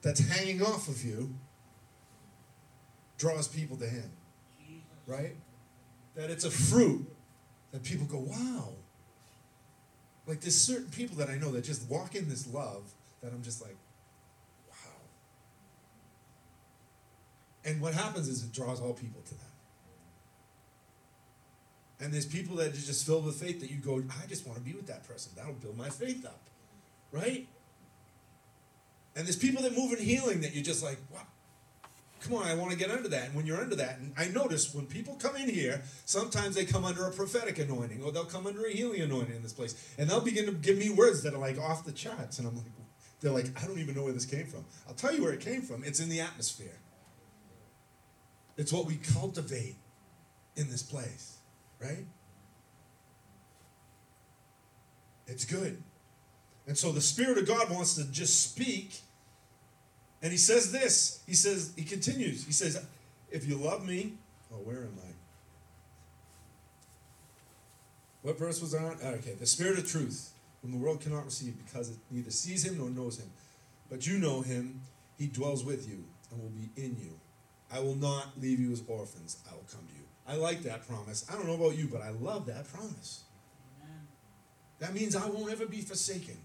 that's 0.00 0.20
hanging 0.20 0.62
off 0.62 0.88
of 0.88 1.04
you 1.04 1.34
draws 3.18 3.48
people 3.48 3.76
to 3.78 3.86
Him. 3.86 4.10
Right? 5.06 5.34
That 6.14 6.30
it's 6.30 6.44
a 6.44 6.50
fruit 6.50 7.06
that 7.72 7.82
people 7.82 8.06
go, 8.06 8.18
wow. 8.18 8.72
Like 10.26 10.40
there's 10.40 10.60
certain 10.60 10.90
people 10.90 11.16
that 11.16 11.28
I 11.28 11.36
know 11.36 11.52
that 11.52 11.64
just 11.64 11.88
walk 11.88 12.14
in 12.14 12.28
this 12.28 12.46
love 12.52 12.92
that 13.22 13.32
I'm 13.32 13.42
just 13.42 13.62
like, 13.62 13.76
wow. 14.68 14.76
And 17.64 17.80
what 17.80 17.94
happens 17.94 18.28
is 18.28 18.42
it 18.44 18.52
draws 18.52 18.80
all 18.80 18.92
people 18.92 19.22
to 19.22 19.34
them. 19.34 19.40
And 21.98 22.12
there's 22.12 22.26
people 22.26 22.56
that 22.56 22.68
are 22.68 22.72
just 22.72 23.06
filled 23.06 23.24
with 23.24 23.36
faith 23.36 23.60
that 23.60 23.70
you 23.70 23.78
go, 23.78 24.02
I 24.22 24.26
just 24.26 24.46
want 24.46 24.58
to 24.58 24.64
be 24.64 24.74
with 24.74 24.86
that 24.88 25.08
person. 25.08 25.32
That'll 25.34 25.54
build 25.54 25.78
my 25.78 25.88
faith 25.88 26.26
up. 26.26 26.40
Right? 27.10 27.46
And 29.14 29.24
there's 29.24 29.36
people 29.36 29.62
that 29.62 29.74
move 29.74 29.92
in 29.92 30.04
healing 30.04 30.42
that 30.42 30.54
you're 30.54 30.64
just 30.64 30.82
like, 30.82 30.98
wow, 31.10 31.22
come 32.26 32.38
on, 32.38 32.46
I 32.46 32.54
want 32.54 32.72
to 32.72 32.76
get 32.76 32.90
under 32.90 33.08
that. 33.08 33.26
And 33.26 33.34
when 33.34 33.46
you're 33.46 33.60
under 33.60 33.76
that, 33.76 33.98
and 33.98 34.12
I 34.16 34.28
notice 34.28 34.74
when 34.74 34.86
people 34.86 35.14
come 35.14 35.36
in 35.36 35.48
here, 35.48 35.82
sometimes 36.04 36.54
they 36.54 36.64
come 36.64 36.84
under 36.84 37.06
a 37.06 37.10
prophetic 37.10 37.58
anointing 37.58 38.02
or 38.02 38.12
they'll 38.12 38.24
come 38.24 38.46
under 38.46 38.66
a 38.66 38.70
healing 38.70 39.00
anointing 39.00 39.36
in 39.36 39.42
this 39.42 39.52
place. 39.52 39.74
And 39.98 40.08
they'll 40.08 40.20
begin 40.20 40.46
to 40.46 40.52
give 40.52 40.78
me 40.78 40.90
words 40.90 41.22
that 41.22 41.34
are 41.34 41.38
like 41.38 41.58
off 41.58 41.84
the 41.84 41.92
charts. 41.92 42.38
And 42.38 42.48
I'm 42.48 42.56
like, 42.56 42.66
they're 43.20 43.32
like, 43.32 43.62
I 43.62 43.66
don't 43.66 43.78
even 43.78 43.94
know 43.94 44.04
where 44.04 44.12
this 44.12 44.26
came 44.26 44.46
from. 44.46 44.64
I'll 44.88 44.94
tell 44.94 45.14
you 45.14 45.22
where 45.22 45.32
it 45.32 45.40
came 45.40 45.62
from. 45.62 45.84
It's 45.84 46.00
in 46.00 46.08
the 46.08 46.20
atmosphere. 46.20 46.78
It's 48.56 48.72
what 48.72 48.86
we 48.86 48.96
cultivate 48.96 49.76
in 50.56 50.70
this 50.70 50.82
place, 50.82 51.38
right? 51.80 52.06
It's 55.26 55.44
good. 55.44 55.82
And 56.66 56.76
so 56.76 56.92
the 56.92 57.00
Spirit 57.00 57.38
of 57.38 57.46
God 57.46 57.70
wants 57.70 57.94
to 57.94 58.04
just 58.10 58.50
speak 58.50 59.00
and 60.26 60.32
he 60.32 60.38
says 60.38 60.72
this. 60.72 61.22
He 61.24 61.34
says, 61.34 61.72
he 61.76 61.84
continues. 61.84 62.44
He 62.44 62.50
says, 62.50 62.84
if 63.30 63.46
you 63.46 63.54
love 63.54 63.86
me, 63.86 64.14
oh, 64.52 64.56
where 64.56 64.78
am 64.78 64.98
I? 64.98 65.12
What 68.22 68.36
verse 68.36 68.60
was 68.60 68.74
on? 68.74 68.96
Oh, 69.04 69.04
ah, 69.04 69.10
okay, 69.18 69.34
the 69.34 69.46
spirit 69.46 69.78
of 69.78 69.88
truth, 69.88 70.32
whom 70.60 70.72
the 70.72 70.78
world 70.78 71.00
cannot 71.00 71.26
receive 71.26 71.54
because 71.64 71.90
it 71.90 71.98
neither 72.10 72.32
sees 72.32 72.64
him 72.64 72.76
nor 72.76 72.90
knows 72.90 73.20
him. 73.20 73.30
But 73.88 74.04
you 74.04 74.18
know 74.18 74.40
him, 74.40 74.80
he 75.16 75.28
dwells 75.28 75.62
with 75.62 75.88
you 75.88 76.02
and 76.32 76.42
will 76.42 76.50
be 76.50 76.70
in 76.74 76.96
you. 77.00 77.12
I 77.72 77.78
will 77.78 77.94
not 77.94 78.32
leave 78.40 78.58
you 78.58 78.72
as 78.72 78.82
orphans, 78.88 79.36
I 79.48 79.54
will 79.54 79.62
come 79.70 79.86
to 79.86 79.94
you. 79.94 80.06
I 80.26 80.34
like 80.34 80.64
that 80.64 80.88
promise. 80.88 81.24
I 81.30 81.34
don't 81.34 81.46
know 81.46 81.54
about 81.54 81.76
you, 81.78 81.86
but 81.86 82.02
I 82.02 82.10
love 82.10 82.46
that 82.46 82.66
promise. 82.66 83.22
Amen. 83.80 84.08
That 84.80 84.92
means 84.92 85.14
I 85.14 85.28
won't 85.28 85.52
ever 85.52 85.66
be 85.66 85.82
forsaken. 85.82 86.38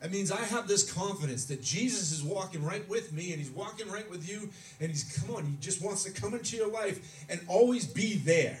That 0.00 0.10
means 0.10 0.32
I 0.32 0.40
have 0.40 0.66
this 0.66 0.90
confidence 0.90 1.44
that 1.46 1.62
Jesus 1.62 2.10
is 2.10 2.22
walking 2.22 2.64
right 2.64 2.88
with 2.88 3.12
me 3.12 3.32
and 3.32 3.38
he's 3.38 3.50
walking 3.50 3.90
right 3.90 4.08
with 4.10 4.28
you. 4.28 4.48
And 4.80 4.88
he's, 4.88 5.04
come 5.18 5.34
on, 5.34 5.44
he 5.44 5.56
just 5.60 5.82
wants 5.82 6.04
to 6.04 6.10
come 6.10 6.32
into 6.32 6.56
your 6.56 6.70
life 6.70 7.26
and 7.28 7.40
always 7.48 7.86
be 7.86 8.14
there. 8.14 8.58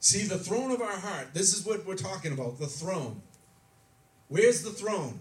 See, 0.00 0.26
the 0.26 0.38
throne 0.38 0.70
of 0.70 0.82
our 0.82 0.98
heart, 0.98 1.28
this 1.32 1.56
is 1.56 1.64
what 1.64 1.86
we're 1.86 1.96
talking 1.96 2.32
about 2.32 2.58
the 2.58 2.66
throne. 2.66 3.22
Where's 4.28 4.62
the 4.62 4.70
throne? 4.70 5.20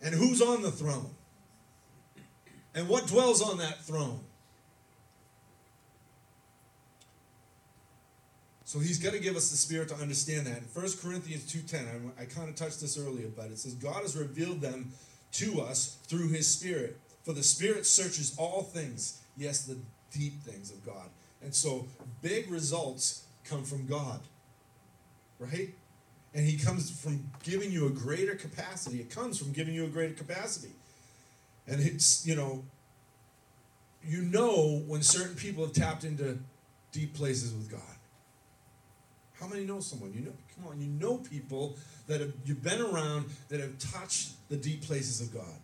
And 0.00 0.14
who's 0.14 0.40
on 0.40 0.62
the 0.62 0.70
throne? 0.70 1.10
And 2.76 2.88
what 2.88 3.08
dwells 3.08 3.42
on 3.42 3.58
that 3.58 3.82
throne? 3.82 4.20
So 8.68 8.80
he's 8.80 8.98
got 8.98 9.14
to 9.14 9.18
give 9.18 9.34
us 9.34 9.50
the 9.50 9.56
spirit 9.56 9.88
to 9.88 9.94
understand 9.94 10.46
that. 10.46 10.58
In 10.58 10.64
1 10.74 10.86
Corinthians 11.00 11.50
2.10, 11.50 12.12
I, 12.18 12.22
I 12.22 12.24
kind 12.26 12.50
of 12.50 12.54
touched 12.54 12.82
this 12.82 12.98
earlier, 12.98 13.28
but 13.34 13.46
it 13.46 13.58
says, 13.58 13.72
God 13.72 14.02
has 14.02 14.14
revealed 14.14 14.60
them 14.60 14.92
to 15.32 15.62
us 15.62 15.96
through 16.06 16.28
his 16.28 16.46
spirit. 16.46 16.98
For 17.22 17.32
the 17.32 17.42
spirit 17.42 17.86
searches 17.86 18.36
all 18.36 18.62
things, 18.62 19.22
yes, 19.38 19.64
the 19.64 19.78
deep 20.12 20.42
things 20.42 20.70
of 20.70 20.84
God. 20.84 21.08
And 21.42 21.54
so 21.54 21.86
big 22.20 22.50
results 22.50 23.24
come 23.42 23.64
from 23.64 23.86
God, 23.86 24.20
right? 25.38 25.70
And 26.34 26.44
he 26.44 26.58
comes 26.58 26.90
from 26.90 27.24
giving 27.42 27.72
you 27.72 27.86
a 27.86 27.90
greater 27.90 28.34
capacity. 28.34 29.00
It 29.00 29.08
comes 29.08 29.38
from 29.38 29.52
giving 29.52 29.72
you 29.72 29.86
a 29.86 29.88
greater 29.88 30.12
capacity. 30.12 30.74
And 31.66 31.80
it's, 31.80 32.26
you 32.26 32.36
know, 32.36 32.64
you 34.04 34.20
know 34.20 34.82
when 34.86 35.00
certain 35.00 35.36
people 35.36 35.64
have 35.64 35.72
tapped 35.72 36.04
into 36.04 36.38
deep 36.92 37.14
places 37.14 37.54
with 37.54 37.70
God? 37.70 37.97
How 39.40 39.46
many 39.46 39.64
know 39.64 39.80
someone? 39.80 40.12
You 40.12 40.22
know, 40.22 40.32
come 40.54 40.66
on, 40.66 40.80
you 40.80 40.88
know 40.88 41.18
people 41.18 41.76
that 42.06 42.20
have 42.20 42.32
you've 42.44 42.62
been 42.62 42.80
around 42.80 43.26
that 43.48 43.60
have 43.60 43.78
touched 43.78 44.32
the 44.48 44.56
deep 44.56 44.82
places 44.82 45.20
of 45.20 45.32
God. 45.32 45.58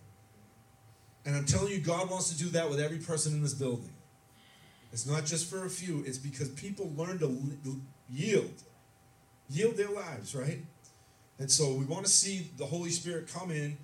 And 1.26 1.34
I'm 1.34 1.46
telling 1.46 1.72
you, 1.72 1.80
God 1.80 2.10
wants 2.10 2.30
to 2.30 2.38
do 2.38 2.50
that 2.50 2.68
with 2.68 2.78
every 2.78 2.98
person 2.98 3.32
in 3.32 3.42
this 3.42 3.54
building. 3.54 3.92
It's 4.92 5.06
not 5.06 5.24
just 5.24 5.50
for 5.50 5.64
a 5.64 5.70
few, 5.70 6.04
it's 6.06 6.18
because 6.18 6.50
people 6.50 6.92
learn 6.96 7.18
to 7.18 7.80
yield, 8.08 8.52
yield 9.48 9.76
their 9.76 9.90
lives, 9.90 10.34
right? 10.34 10.60
And 11.38 11.50
so 11.50 11.72
we 11.72 11.84
want 11.84 12.04
to 12.04 12.10
see 12.12 12.50
the 12.56 12.66
Holy 12.66 12.90
Spirit 12.90 13.26
come 13.26 13.50
in, 13.50 13.76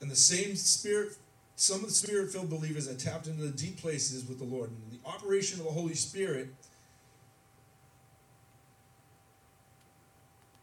and 0.00 0.10
the 0.10 0.16
same 0.16 0.56
Spirit, 0.56 1.16
some 1.54 1.80
of 1.80 1.86
the 1.86 1.94
Spirit 1.94 2.32
filled 2.32 2.50
believers 2.50 2.88
that 2.88 2.98
tapped 2.98 3.28
into 3.28 3.42
the 3.42 3.56
deep 3.56 3.80
places 3.80 4.26
with 4.26 4.38
the 4.38 4.44
Lord. 4.44 4.70
And 4.70 5.00
the 5.00 5.08
operation 5.08 5.60
of 5.60 5.66
the 5.66 5.72
Holy 5.72 5.94
Spirit 5.94 6.48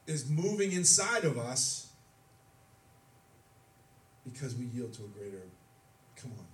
is 0.06 0.30
moving 0.30 0.72
inside 0.72 1.24
of 1.24 1.38
us 1.38 1.92
because 4.24 4.56
we 4.56 4.66
yield 4.66 4.94
to 4.94 5.04
a 5.04 5.08
greater, 5.08 5.44
come 6.16 6.32
on, 6.38 6.46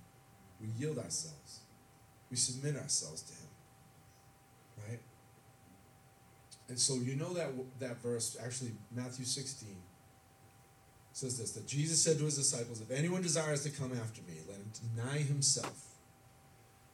we 0.60 0.68
yield 0.78 0.98
ourselves, 0.98 1.60
we 2.30 2.36
submit 2.36 2.76
ourselves 2.76 3.22
to 3.22 3.32
Him, 3.32 4.88
right? 4.88 5.00
And 6.68 6.78
so 6.78 6.94
you 6.94 7.16
know 7.16 7.32
that 7.34 7.50
that 7.80 8.02
verse, 8.02 8.36
actually 8.42 8.72
Matthew 8.94 9.24
16 9.24 9.68
says 11.12 11.38
this 11.38 11.52
that 11.52 11.66
Jesus 11.66 12.00
said 12.00 12.18
to 12.18 12.24
his 12.24 12.36
disciples, 12.36 12.80
If 12.80 12.90
anyone 12.90 13.22
desires 13.22 13.62
to 13.64 13.70
come 13.70 13.92
after 13.92 14.22
me, 14.22 14.38
let 14.48 14.58
him 14.58 14.70
deny 14.94 15.18
himself, 15.18 15.84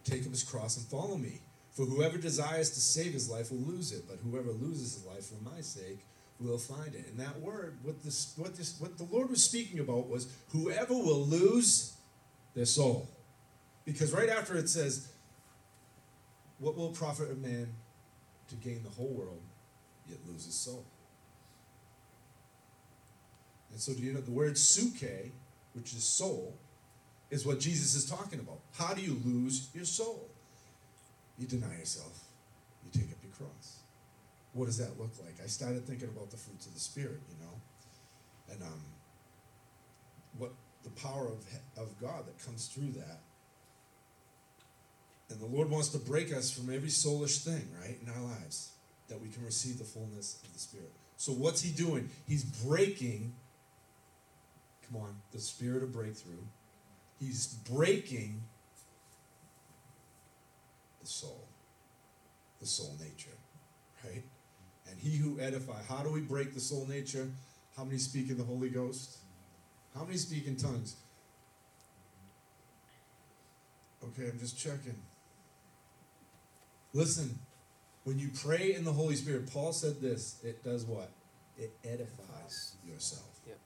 take 0.04 0.24
up 0.24 0.30
his 0.30 0.42
cross, 0.42 0.76
and 0.76 0.86
follow 0.86 1.16
me. 1.16 1.40
For 1.72 1.84
whoever 1.84 2.16
desires 2.16 2.70
to 2.70 2.80
save 2.80 3.12
his 3.12 3.28
life 3.28 3.50
will 3.50 3.58
lose 3.58 3.92
it, 3.92 4.04
but 4.08 4.16
whoever 4.24 4.50
loses 4.50 4.94
his 4.94 5.04
life 5.04 5.26
for 5.26 5.42
my 5.44 5.60
sake 5.60 6.06
will 6.40 6.58
find 6.58 6.94
it. 6.94 7.06
And 7.08 7.18
that 7.18 7.40
word, 7.40 7.78
what 7.82 8.02
this, 8.02 8.34
what 8.36 8.56
this, 8.56 8.78
what 8.78 8.98
the 8.98 9.04
Lord 9.04 9.30
was 9.30 9.42
speaking 9.42 9.80
about 9.80 10.08
was 10.08 10.28
whoever 10.50 10.94
will 10.94 11.24
lose 11.24 11.94
their 12.54 12.66
soul. 12.66 13.08
Because 13.84 14.12
right 14.12 14.28
after 14.28 14.56
it 14.56 14.68
says, 14.68 15.08
What 16.58 16.76
will 16.76 16.90
profit 16.90 17.30
a 17.30 17.34
man 17.34 17.68
to 18.48 18.54
gain 18.56 18.82
the 18.82 18.90
whole 18.90 19.08
world 19.08 19.40
yet 20.08 20.18
lose 20.28 20.44
his 20.44 20.54
soul? 20.54 20.84
And 23.70 23.80
so, 23.80 23.92
do 23.92 24.02
you 24.02 24.12
know 24.12 24.20
the 24.20 24.30
word 24.30 24.54
psuche, 24.54 25.30
which 25.74 25.92
is 25.92 26.04
soul, 26.04 26.54
is 27.30 27.44
what 27.44 27.60
Jesus 27.60 27.94
is 27.94 28.08
talking 28.08 28.38
about. 28.38 28.60
How 28.74 28.94
do 28.94 29.02
you 29.02 29.20
lose 29.24 29.68
your 29.74 29.84
soul? 29.84 30.28
You 31.38 31.46
deny 31.46 31.76
yourself, 31.78 32.18
you 32.84 33.00
take 33.00 33.10
up 33.10 33.18
your 33.22 33.32
cross. 33.32 33.80
What 34.56 34.66
does 34.66 34.78
that 34.78 34.98
look 34.98 35.12
like? 35.22 35.34
I 35.44 35.48
started 35.48 35.86
thinking 35.86 36.08
about 36.08 36.30
the 36.30 36.38
fruits 36.38 36.66
of 36.66 36.72
the 36.72 36.80
Spirit, 36.80 37.20
you 37.28 37.44
know, 37.44 37.52
and 38.50 38.62
um, 38.62 38.80
what 40.38 40.52
the 40.82 40.88
power 40.90 41.26
of, 41.26 41.44
of 41.76 42.00
God 42.00 42.26
that 42.26 42.42
comes 42.42 42.66
through 42.68 42.92
that. 42.92 43.20
And 45.28 45.38
the 45.38 45.46
Lord 45.46 45.68
wants 45.68 45.90
to 45.90 45.98
break 45.98 46.34
us 46.34 46.50
from 46.50 46.74
every 46.74 46.88
soulish 46.88 47.44
thing, 47.44 47.68
right, 47.82 47.98
in 48.00 48.08
our 48.08 48.22
lives, 48.22 48.70
that 49.08 49.20
we 49.20 49.28
can 49.28 49.44
receive 49.44 49.76
the 49.76 49.84
fullness 49.84 50.40
of 50.42 50.52
the 50.54 50.58
Spirit. 50.58 50.92
So, 51.18 51.32
what's 51.32 51.60
He 51.60 51.70
doing? 51.70 52.08
He's 52.26 52.44
breaking, 52.44 53.34
come 54.88 55.02
on, 55.02 55.16
the 55.32 55.38
spirit 55.38 55.82
of 55.82 55.92
breakthrough. 55.92 56.44
He's 57.20 57.46
breaking 57.46 58.42
the 61.02 61.06
soul, 61.06 61.44
the 62.60 62.66
soul 62.66 62.96
nature, 62.98 63.36
right? 64.02 64.22
And 64.90 64.98
he 64.98 65.16
who 65.16 65.40
edify. 65.40 65.82
How 65.88 66.02
do 66.02 66.10
we 66.10 66.20
break 66.20 66.54
the 66.54 66.60
soul 66.60 66.86
nature? 66.88 67.28
How 67.76 67.84
many 67.84 67.98
speak 67.98 68.30
in 68.30 68.38
the 68.38 68.44
Holy 68.44 68.70
Ghost? 68.70 69.18
How 69.94 70.04
many 70.04 70.16
speak 70.16 70.46
in 70.46 70.56
tongues? 70.56 70.96
Okay, 74.02 74.28
I'm 74.28 74.38
just 74.38 74.58
checking. 74.58 74.96
Listen, 76.92 77.38
when 78.04 78.18
you 78.18 78.30
pray 78.34 78.74
in 78.74 78.84
the 78.84 78.92
Holy 78.92 79.16
Spirit, 79.16 79.52
Paul 79.52 79.72
said 79.72 80.00
this 80.00 80.38
it 80.44 80.62
does 80.62 80.84
what? 80.84 81.10
It 81.58 81.72
edifies 81.84 82.76
yourself. 82.86 83.40
Yep. 83.46 83.58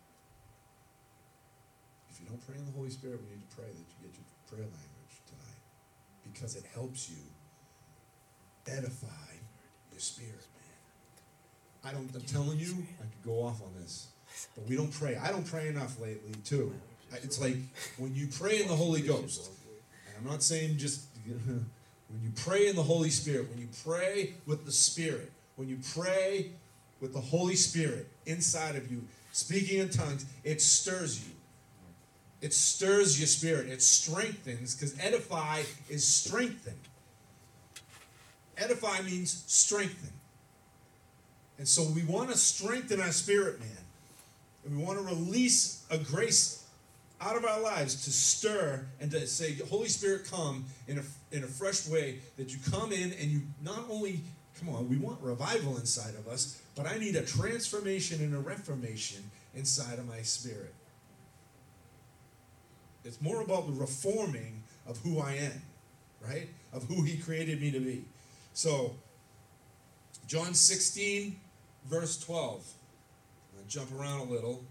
If 2.10 2.20
you 2.20 2.26
don't 2.26 2.44
pray 2.46 2.56
in 2.56 2.64
the 2.64 2.72
Holy 2.72 2.90
Spirit, 2.90 3.20
we 3.22 3.36
need 3.36 3.48
to 3.48 3.56
pray 3.56 3.66
that 3.66 3.78
you 3.78 4.08
get 4.08 4.14
your 4.14 4.24
prayer 4.48 4.66
language 4.66 5.14
tonight 5.26 5.60
because 6.32 6.56
it 6.56 6.64
helps 6.72 7.10
you 7.10 7.22
edify 8.66 9.34
your 9.90 10.00
spirit. 10.00 10.46
I 11.84 11.92
don't, 11.92 12.10
I'm 12.14 12.20
telling 12.22 12.58
you, 12.58 12.76
I 13.00 13.02
could 13.02 13.24
go 13.24 13.42
off 13.42 13.62
on 13.62 13.72
this, 13.80 14.08
but 14.54 14.68
we 14.68 14.76
don't 14.76 14.92
pray. 14.92 15.16
I 15.16 15.30
don't 15.30 15.46
pray 15.46 15.68
enough 15.68 16.00
lately, 16.00 16.34
too. 16.44 16.74
It's 17.12 17.40
like 17.40 17.56
when 17.96 18.14
you 18.14 18.28
pray 18.28 18.60
in 18.60 18.68
the 18.68 18.76
Holy 18.76 19.00
Ghost, 19.00 19.50
and 20.08 20.16
I'm 20.18 20.30
not 20.30 20.42
saying 20.42 20.78
just 20.78 21.06
when 21.26 22.22
you 22.22 22.30
pray 22.36 22.68
in 22.68 22.76
the 22.76 22.82
Holy 22.82 23.10
Spirit, 23.10 23.48
when 23.50 23.58
you 23.58 23.68
pray 23.84 24.34
with 24.46 24.64
the 24.66 24.72
Spirit, 24.72 25.32
when 25.56 25.68
you 25.68 25.78
pray 25.94 26.52
with 27.00 27.12
the 27.12 27.20
Holy 27.20 27.56
Spirit 27.56 28.08
inside 28.26 28.76
of 28.76 28.90
you, 28.90 29.02
speaking 29.32 29.80
in 29.80 29.88
tongues, 29.88 30.26
it 30.44 30.60
stirs 30.60 31.26
you. 31.26 31.34
It 32.40 32.54
stirs 32.54 33.18
your 33.18 33.26
spirit. 33.26 33.68
It 33.68 33.82
strengthens, 33.82 34.74
because 34.74 34.98
edify 34.98 35.62
is 35.88 36.06
strengthen. 36.06 36.74
Edify 38.56 39.02
means 39.02 39.44
strengthen. 39.46 40.12
And 41.60 41.68
so 41.68 41.84
we 41.84 42.02
want 42.04 42.30
to 42.30 42.38
strengthen 42.38 43.02
our 43.02 43.12
spirit, 43.12 43.60
man. 43.60 43.68
And 44.64 44.78
we 44.78 44.82
want 44.82 44.98
to 44.98 45.04
release 45.04 45.84
a 45.90 45.98
grace 45.98 46.64
out 47.20 47.36
of 47.36 47.44
our 47.44 47.60
lives 47.60 48.02
to 48.06 48.10
stir 48.10 48.86
and 48.98 49.10
to 49.10 49.26
say, 49.26 49.58
Holy 49.68 49.88
Spirit, 49.88 50.26
come 50.30 50.64
in 50.88 50.96
a, 51.00 51.02
in 51.36 51.44
a 51.44 51.46
fresh 51.46 51.86
way, 51.86 52.20
that 52.38 52.50
you 52.50 52.58
come 52.70 52.92
in 52.92 53.12
and 53.12 53.30
you 53.30 53.42
not 53.62 53.84
only, 53.90 54.20
come 54.58 54.74
on, 54.74 54.88
we 54.88 54.96
want 54.96 55.20
revival 55.20 55.76
inside 55.76 56.14
of 56.14 56.28
us, 56.28 56.62
but 56.74 56.86
I 56.86 56.96
need 56.96 57.14
a 57.14 57.26
transformation 57.26 58.22
and 58.22 58.34
a 58.34 58.38
reformation 58.38 59.30
inside 59.54 59.98
of 59.98 60.08
my 60.08 60.22
spirit. 60.22 60.72
It's 63.04 63.20
more 63.20 63.42
about 63.42 63.66
the 63.66 63.74
reforming 63.74 64.62
of 64.86 64.96
who 65.00 65.20
I 65.20 65.32
am, 65.32 65.62
right? 66.26 66.48
Of 66.72 66.84
who 66.84 67.02
He 67.02 67.18
created 67.18 67.60
me 67.60 67.70
to 67.70 67.80
be. 67.80 68.06
So, 68.54 68.94
John 70.26 70.54
16, 70.54 71.36
verse 71.88 72.18
12. 72.18 72.54
I'm 72.54 73.56
going 73.56 73.68
to 73.68 73.70
jump 73.70 73.92
around 73.92 74.20
a 74.20 74.24
little. 74.24 74.64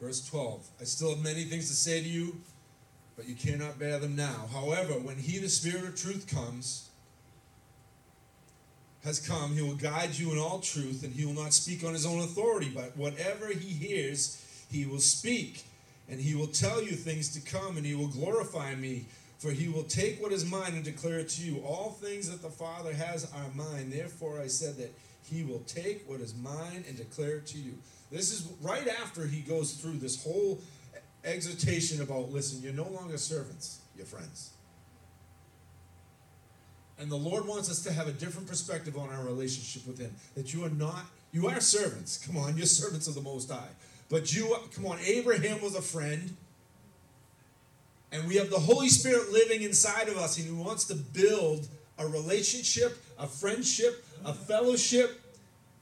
Verse 0.00 0.26
12 0.28 0.66
I 0.80 0.84
still 0.84 1.10
have 1.10 1.24
many 1.24 1.44
things 1.44 1.68
to 1.68 1.74
say 1.74 2.00
to 2.00 2.08
you, 2.08 2.40
but 3.16 3.28
you 3.28 3.34
cannot 3.34 3.78
bear 3.78 3.98
them 3.98 4.14
now. 4.14 4.48
However, 4.52 4.94
when 4.94 5.16
He, 5.16 5.38
the 5.38 5.48
Spirit 5.48 5.84
of 5.84 5.96
truth, 6.00 6.26
comes, 6.32 6.88
has 9.04 9.18
come, 9.18 9.54
He 9.54 9.62
will 9.62 9.74
guide 9.74 10.14
you 10.14 10.32
in 10.32 10.38
all 10.38 10.60
truth, 10.60 11.02
and 11.02 11.12
He 11.12 11.24
will 11.24 11.34
not 11.34 11.52
speak 11.52 11.84
on 11.84 11.94
His 11.94 12.06
own 12.06 12.20
authority, 12.20 12.70
but 12.72 12.96
whatever 12.96 13.48
He 13.48 13.70
hears, 13.70 14.44
He 14.70 14.86
will 14.86 15.00
speak. 15.00 15.64
And 16.08 16.20
He 16.20 16.34
will 16.34 16.46
tell 16.46 16.82
you 16.82 16.92
things 16.92 17.28
to 17.34 17.40
come, 17.40 17.76
and 17.76 17.84
He 17.84 17.94
will 17.94 18.08
glorify 18.08 18.74
me. 18.74 19.06
For 19.38 19.50
he 19.52 19.68
will 19.68 19.84
take 19.84 20.20
what 20.20 20.32
is 20.32 20.50
mine 20.50 20.74
and 20.74 20.84
declare 20.84 21.20
it 21.20 21.28
to 21.30 21.42
you. 21.42 21.62
All 21.64 21.90
things 21.90 22.28
that 22.28 22.42
the 22.42 22.50
Father 22.50 22.92
has 22.92 23.30
are 23.32 23.50
mine. 23.54 23.90
Therefore, 23.90 24.40
I 24.40 24.48
said 24.48 24.76
that 24.78 24.92
he 25.30 25.44
will 25.44 25.60
take 25.60 26.08
what 26.08 26.20
is 26.20 26.34
mine 26.34 26.84
and 26.88 26.96
declare 26.96 27.36
it 27.36 27.46
to 27.48 27.58
you. 27.58 27.74
This 28.10 28.32
is 28.32 28.48
right 28.60 28.88
after 28.88 29.26
he 29.26 29.40
goes 29.40 29.74
through 29.74 29.98
this 29.98 30.24
whole 30.24 30.60
exhortation 31.24 32.00
about 32.00 32.30
listen, 32.32 32.62
you're 32.62 32.72
no 32.72 32.88
longer 32.88 33.18
servants, 33.18 33.80
you're 33.96 34.06
friends. 34.06 34.50
And 36.98 37.10
the 37.10 37.16
Lord 37.16 37.46
wants 37.46 37.70
us 37.70 37.82
to 37.84 37.92
have 37.92 38.08
a 38.08 38.12
different 38.12 38.48
perspective 38.48 38.96
on 38.96 39.08
our 39.10 39.22
relationship 39.22 39.86
with 39.86 39.98
Him. 39.98 40.14
That 40.34 40.52
you 40.52 40.64
are 40.64 40.70
not, 40.70 41.04
you 41.30 41.46
are 41.46 41.60
servants. 41.60 42.18
Come 42.18 42.36
on, 42.36 42.56
you're 42.56 42.66
servants 42.66 43.06
of 43.06 43.14
the 43.14 43.20
Most 43.20 43.50
High. 43.50 43.68
But 44.08 44.34
you, 44.34 44.56
come 44.74 44.86
on, 44.86 44.98
Abraham 45.06 45.62
was 45.62 45.76
a 45.76 45.82
friend. 45.82 46.36
And 48.10 48.26
we 48.26 48.36
have 48.36 48.50
the 48.50 48.58
Holy 48.58 48.88
Spirit 48.88 49.32
living 49.32 49.62
inside 49.62 50.08
of 50.08 50.16
us, 50.16 50.38
and 50.38 50.46
He 50.46 50.52
wants 50.52 50.84
to 50.84 50.94
build 50.94 51.68
a 51.98 52.06
relationship, 52.06 52.96
a 53.18 53.26
friendship, 53.26 54.04
a 54.24 54.32
fellowship 54.32 55.20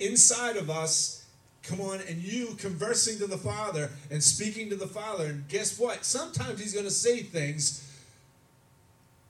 inside 0.00 0.56
of 0.56 0.70
us. 0.70 1.24
Come 1.62 1.80
on, 1.80 2.00
and 2.08 2.22
you 2.22 2.54
conversing 2.58 3.18
to 3.18 3.26
the 3.26 3.38
Father 3.38 3.90
and 4.10 4.22
speaking 4.22 4.70
to 4.70 4.76
the 4.76 4.86
Father. 4.86 5.26
And 5.26 5.48
guess 5.48 5.78
what? 5.78 6.04
Sometimes 6.04 6.60
He's 6.60 6.72
going 6.72 6.84
to 6.84 6.90
say 6.90 7.22
things 7.22 7.82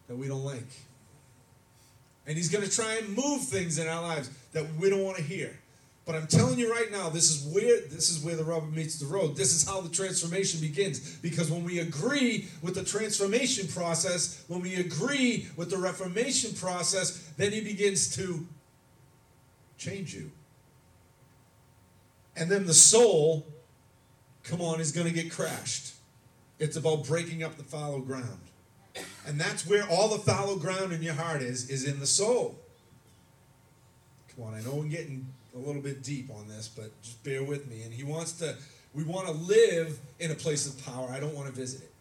that 0.09 0.17
we 0.17 0.29
don't 0.29 0.45
like. 0.45 0.67
And 2.27 2.37
He's 2.37 2.49
going 2.49 2.65
to 2.65 2.71
try 2.71 2.97
and 2.97 3.15
move 3.17 3.43
things 3.43 3.79
in 3.79 3.89
our 3.89 4.03
lives 4.03 4.31
that 4.53 4.67
we 4.81 4.91
don't 4.91 5.05
want 5.05 5.19
to 5.19 5.23
hear. 5.23 5.59
But 6.07 6.15
I'm 6.15 6.29
telling 6.29 6.57
you 6.57 6.73
right 6.73 6.91
now, 6.93 7.09
this 7.09 7.31
is 7.31 7.53
where 7.53 7.81
this 7.89 8.11
is 8.11 8.25
where 8.25 8.37
the 8.37 8.45
rubber 8.45 8.67
meets 8.67 8.97
the 9.01 9.07
road. 9.07 9.37
This 9.37 9.53
is 9.53 9.69
how 9.69 9.81
the 9.81 9.89
transformation 9.89 10.61
begins. 10.61 11.17
Because 11.17 11.51
when 11.51 11.65
we 11.65 11.81
agree 11.81 12.47
with 12.63 12.77
the 12.77 12.85
transformation 12.85 13.67
process, 13.67 14.45
when 14.47 14.61
we 14.61 14.77
agree 14.77 15.49
with 15.57 15.69
the 15.69 15.77
reformation 15.77 16.55
process, 16.55 17.33
then 17.37 17.51
he 17.51 17.61
begins 17.61 18.15
to 18.15 18.47
change 19.79 20.15
you. 20.15 20.31
And 22.37 22.49
then 22.49 22.67
the 22.67 22.75
soul, 22.75 23.45
come 24.45 24.61
on, 24.61 24.81
is 24.81 24.93
going 24.93 25.09
to 25.09 25.13
get 25.13 25.33
crashed. 25.33 25.95
It's 26.61 26.77
about 26.77 27.05
breaking 27.05 27.43
up 27.43 27.57
the 27.57 27.65
fallow 27.65 27.99
ground. 27.99 28.39
And 29.27 29.41
that's 29.41 29.67
where 29.67 29.83
all 29.89 30.09
the 30.09 30.19
fallow 30.19 30.57
ground 30.57 30.93
in 30.93 31.03
your 31.03 31.15
heart 31.15 31.43
is, 31.43 31.69
is 31.69 31.85
in 31.85 31.99
the 31.99 32.07
soul. 32.07 32.55
Come 34.35 34.45
on, 34.45 34.55
I 34.55 34.61
know 34.61 34.73
I'm 34.73 34.89
getting 34.89 35.27
a 35.57 35.59
little 35.59 35.83
bit 35.83 36.03
deep 36.03 36.31
on 36.31 36.49
this, 36.49 36.69
but 36.69 36.91
just 37.03 37.23
bear 37.25 37.43
with 37.43 37.69
me. 37.69 37.83
And 37.83 37.93
he 37.93 38.05
wants 38.05 38.33
to, 38.35 38.55
we 38.95 39.05
want 39.05 39.27
to 39.27 39.33
live 39.33 39.99
in 40.21 40.31
a 40.31 40.35
place 40.35 40.67
of 40.67 40.85
power. 40.85 41.09
I 41.11 41.19
don't 41.19 41.35
want 41.35 41.49
to 41.49 41.53
visit 41.53 41.83
it. 41.83 41.93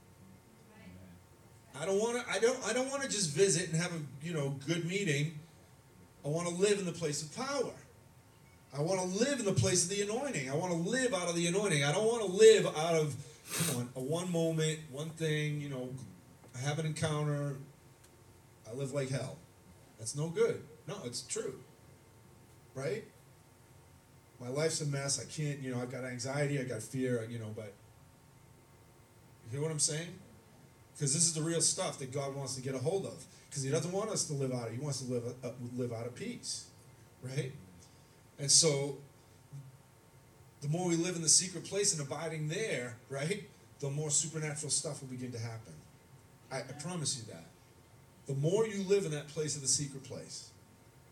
I 1.79 1.85
don't 1.85 1.99
want 1.99 2.25
to. 2.25 2.31
I 2.31 2.39
don't. 2.39 2.57
I 2.65 2.73
don't 2.73 2.89
want 2.89 3.03
to 3.03 3.09
just 3.09 3.31
visit 3.35 3.69
and 3.69 3.81
have 3.81 3.91
a 3.91 3.99
you 4.25 4.33
know 4.33 4.55
good 4.65 4.85
meeting. 4.85 5.37
I 6.23 6.29
want 6.29 6.47
to 6.47 6.55
live 6.55 6.79
in 6.79 6.85
the 6.85 6.93
place 6.93 7.21
of 7.21 7.35
power. 7.35 7.73
I 8.75 8.81
want 8.81 8.99
to 9.01 9.07
live 9.07 9.39
in 9.39 9.45
the 9.45 9.53
place 9.53 9.83
of 9.83 9.89
the 9.89 10.01
anointing. 10.01 10.49
I 10.49 10.55
want 10.55 10.71
to 10.71 10.77
live 10.77 11.13
out 11.13 11.27
of 11.27 11.35
the 11.35 11.47
anointing. 11.47 11.83
I 11.83 11.91
don't 11.91 12.05
want 12.05 12.25
to 12.25 12.31
live 12.31 12.65
out 12.77 12.95
of 12.95 13.15
come 13.53 13.77
on 13.77 13.89
a 13.95 13.99
one 13.99 14.31
moment, 14.31 14.79
one 14.91 15.09
thing. 15.09 15.61
You 15.61 15.69
know, 15.69 15.89
I 16.55 16.59
have 16.59 16.79
an 16.79 16.85
encounter. 16.85 17.57
I 18.69 18.73
live 18.73 18.93
like 18.93 19.09
hell. 19.09 19.37
That's 19.99 20.15
no 20.15 20.29
good. 20.29 20.61
No, 20.87 20.95
it's 21.05 21.21
true. 21.21 21.55
Right? 22.73 23.03
My 24.39 24.49
life's 24.49 24.81
a 24.81 24.85
mess. 24.85 25.19
I 25.19 25.25
can't, 25.25 25.59
you 25.59 25.73
know, 25.73 25.81
I've 25.81 25.91
got 25.91 26.03
anxiety, 26.03 26.59
I've 26.59 26.69
got 26.69 26.81
fear, 26.81 27.25
you 27.29 27.39
know, 27.39 27.51
but 27.55 27.73
you 29.45 29.51
hear 29.51 29.61
what 29.61 29.71
I'm 29.71 29.79
saying? 29.79 30.07
Because 30.93 31.13
this 31.13 31.23
is 31.23 31.33
the 31.33 31.41
real 31.41 31.61
stuff 31.61 31.99
that 31.99 32.11
God 32.11 32.35
wants 32.35 32.55
to 32.55 32.61
get 32.61 32.75
a 32.75 32.79
hold 32.79 33.05
of. 33.05 33.23
Because 33.49 33.63
He 33.63 33.69
doesn't 33.69 33.91
want 33.91 34.09
us 34.09 34.25
to 34.25 34.33
live 34.33 34.53
out 34.53 34.67
of, 34.67 34.73
He 34.73 34.79
wants 34.79 35.01
to 35.01 35.11
live, 35.11 35.23
uh, 35.43 35.49
live 35.75 35.93
out 35.93 36.05
of 36.05 36.15
peace, 36.15 36.65
right? 37.21 37.51
And 38.39 38.51
so, 38.51 38.97
the 40.61 40.67
more 40.67 40.87
we 40.87 40.95
live 40.95 41.15
in 41.15 41.21
the 41.21 41.29
secret 41.29 41.63
place 41.63 41.97
and 41.97 42.05
abiding 42.05 42.49
there, 42.49 42.97
right, 43.09 43.47
the 43.79 43.89
more 43.89 44.09
supernatural 44.09 44.71
stuff 44.71 45.01
will 45.01 45.09
begin 45.09 45.31
to 45.31 45.39
happen. 45.39 45.73
I, 46.51 46.59
I 46.59 46.81
promise 46.81 47.17
you 47.17 47.31
that. 47.33 47.45
The 48.27 48.33
more 48.33 48.67
you 48.67 48.83
live 48.83 49.05
in 49.05 49.11
that 49.11 49.27
place 49.27 49.55
of 49.55 49.61
the 49.61 49.67
secret 49.67 50.03
place, 50.03 50.49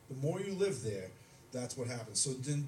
the 0.09 0.15
more 0.15 0.41
you 0.41 0.53
live 0.53 0.83
there, 0.83 1.11
that's 1.51 1.77
what 1.77 1.87
happens. 1.87 2.19
So 2.19 2.31
then 2.31 2.67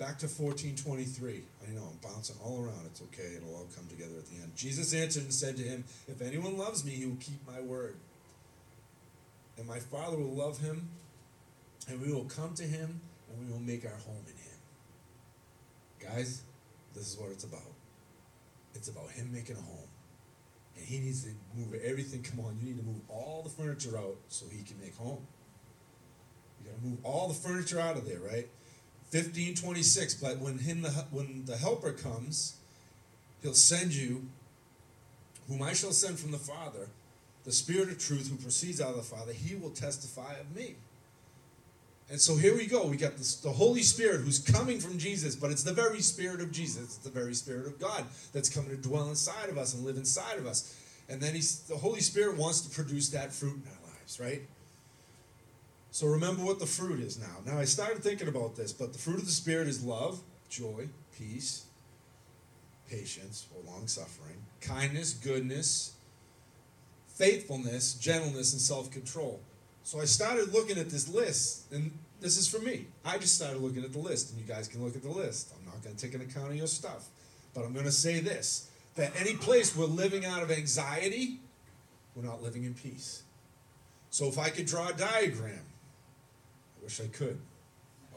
Back 0.00 0.16
to 0.20 0.26
1423. 0.26 1.42
I 1.68 1.74
know, 1.74 1.82
I'm 1.82 1.98
bouncing 1.98 2.36
all 2.42 2.64
around. 2.64 2.86
It's 2.86 3.02
okay. 3.02 3.34
It'll 3.36 3.54
all 3.54 3.68
come 3.76 3.86
together 3.86 4.14
at 4.16 4.24
the 4.24 4.36
end. 4.36 4.56
Jesus 4.56 4.94
answered 4.94 5.24
and 5.24 5.34
said 5.34 5.58
to 5.58 5.62
him, 5.62 5.84
If 6.08 6.22
anyone 6.22 6.56
loves 6.56 6.86
me, 6.86 6.92
he 6.92 7.04
will 7.04 7.18
keep 7.20 7.46
my 7.46 7.60
word. 7.60 7.96
And 9.58 9.68
my 9.68 9.78
Father 9.78 10.16
will 10.16 10.34
love 10.34 10.58
him, 10.58 10.88
and 11.86 12.00
we 12.00 12.10
will 12.10 12.24
come 12.24 12.54
to 12.54 12.62
him, 12.62 13.02
and 13.28 13.46
we 13.46 13.52
will 13.52 13.60
make 13.60 13.84
our 13.84 13.98
home 14.06 14.24
in 14.26 14.32
him. 16.08 16.14
Guys, 16.14 16.44
this 16.94 17.12
is 17.12 17.18
what 17.18 17.30
it's 17.30 17.44
about. 17.44 17.60
It's 18.74 18.88
about 18.88 19.10
him 19.10 19.30
making 19.30 19.56
a 19.56 19.60
home. 19.60 19.88
And 20.78 20.86
he 20.86 20.98
needs 21.00 21.24
to 21.24 21.30
move 21.54 21.74
everything. 21.84 22.22
Come 22.22 22.40
on, 22.40 22.56
you 22.58 22.68
need 22.68 22.78
to 22.78 22.86
move 22.86 23.02
all 23.10 23.42
the 23.42 23.50
furniture 23.50 23.98
out 23.98 24.16
so 24.28 24.46
he 24.50 24.62
can 24.62 24.80
make 24.80 24.96
home. 24.96 25.26
You 26.58 26.70
got 26.70 26.80
to 26.80 26.86
move 26.86 26.98
all 27.04 27.28
the 27.28 27.34
furniture 27.34 27.78
out 27.78 27.98
of 27.98 28.08
there, 28.08 28.20
right? 28.20 28.48
1526 29.12 30.14
but 30.14 30.38
when 30.38 30.58
him 30.58 30.82
the, 30.82 30.90
when 31.10 31.44
the 31.46 31.56
helper 31.56 31.92
comes 31.92 32.56
he'll 33.42 33.54
send 33.54 33.92
you 33.92 34.26
whom 35.48 35.62
i 35.62 35.72
shall 35.72 35.92
send 35.92 36.18
from 36.18 36.30
the 36.30 36.38
father 36.38 36.88
the 37.44 37.52
spirit 37.52 37.88
of 37.88 37.98
truth 37.98 38.28
who 38.28 38.36
proceeds 38.36 38.80
out 38.80 38.90
of 38.90 38.96
the 38.96 39.02
father 39.02 39.32
he 39.32 39.54
will 39.54 39.70
testify 39.70 40.34
of 40.34 40.54
me. 40.54 40.76
And 42.10 42.20
so 42.20 42.36
here 42.36 42.56
we 42.56 42.66
go. 42.66 42.86
We 42.86 42.96
got 42.96 43.16
this, 43.16 43.36
the 43.36 43.52
holy 43.52 43.82
spirit 43.82 44.22
who's 44.22 44.38
coming 44.38 44.80
from 44.80 44.98
jesus 44.98 45.34
but 45.34 45.50
it's 45.50 45.62
the 45.62 45.72
very 45.72 46.00
spirit 46.00 46.40
of 46.40 46.52
jesus. 46.52 46.84
It's 46.84 46.96
the 46.98 47.10
very 47.10 47.34
spirit 47.34 47.66
of 47.66 47.78
god 47.78 48.04
that's 48.32 48.48
coming 48.48 48.70
to 48.70 48.76
dwell 48.76 49.08
inside 49.08 49.48
of 49.48 49.58
us 49.58 49.74
and 49.74 49.84
live 49.84 49.96
inside 49.96 50.38
of 50.38 50.46
us. 50.46 50.76
And 51.08 51.20
then 51.20 51.34
he's 51.34 51.60
the 51.60 51.76
holy 51.76 52.00
spirit 52.00 52.36
wants 52.36 52.60
to 52.62 52.70
produce 52.74 53.08
that 53.10 53.32
fruit 53.32 53.56
in 53.56 53.62
our 53.68 53.94
lives 53.94 54.20
right 54.20 54.42
so 55.90 56.06
remember 56.06 56.42
what 56.44 56.58
the 56.58 56.66
fruit 56.66 57.00
is 57.00 57.18
now. 57.18 57.36
Now 57.44 57.58
I 57.58 57.64
started 57.64 58.02
thinking 58.02 58.28
about 58.28 58.56
this, 58.56 58.72
but 58.72 58.92
the 58.92 58.98
fruit 58.98 59.18
of 59.18 59.24
the 59.26 59.32
Spirit 59.32 59.68
is 59.68 59.82
love, 59.82 60.20
joy, 60.48 60.88
peace, 61.16 61.66
patience 62.88 63.46
or 63.54 63.62
long 63.70 63.86
suffering, 63.86 64.36
kindness, 64.60 65.14
goodness, 65.14 65.94
faithfulness, 67.08 67.94
gentleness, 67.94 68.52
and 68.52 68.60
self 68.60 68.90
control. 68.90 69.40
So 69.82 70.00
I 70.00 70.04
started 70.04 70.52
looking 70.52 70.78
at 70.78 70.90
this 70.90 71.08
list, 71.08 71.72
and 71.72 71.90
this 72.20 72.36
is 72.36 72.46
for 72.46 72.58
me. 72.60 72.86
I 73.04 73.18
just 73.18 73.34
started 73.34 73.60
looking 73.60 73.84
at 73.84 73.92
the 73.92 73.98
list, 73.98 74.30
and 74.30 74.40
you 74.40 74.46
guys 74.46 74.68
can 74.68 74.84
look 74.84 74.94
at 74.94 75.02
the 75.02 75.10
list. 75.10 75.52
I'm 75.56 75.64
not 75.64 75.82
going 75.82 75.96
to 75.96 76.06
take 76.06 76.14
an 76.14 76.20
account 76.20 76.50
of 76.50 76.56
your 76.56 76.66
stuff, 76.66 77.08
but 77.54 77.64
I'm 77.64 77.72
going 77.72 77.86
to 77.86 77.92
say 77.92 78.20
this 78.20 78.68
that 78.96 79.12
any 79.18 79.34
place 79.34 79.74
we're 79.76 79.86
living 79.86 80.26
out 80.26 80.42
of 80.42 80.50
anxiety, 80.50 81.38
we're 82.14 82.24
not 82.24 82.42
living 82.42 82.64
in 82.64 82.74
peace. 82.74 83.22
So 84.10 84.26
if 84.26 84.38
I 84.38 84.50
could 84.50 84.66
draw 84.66 84.88
a 84.88 84.92
diagram, 84.92 85.62
wish 86.82 87.00
I 87.00 87.06
could. 87.06 87.38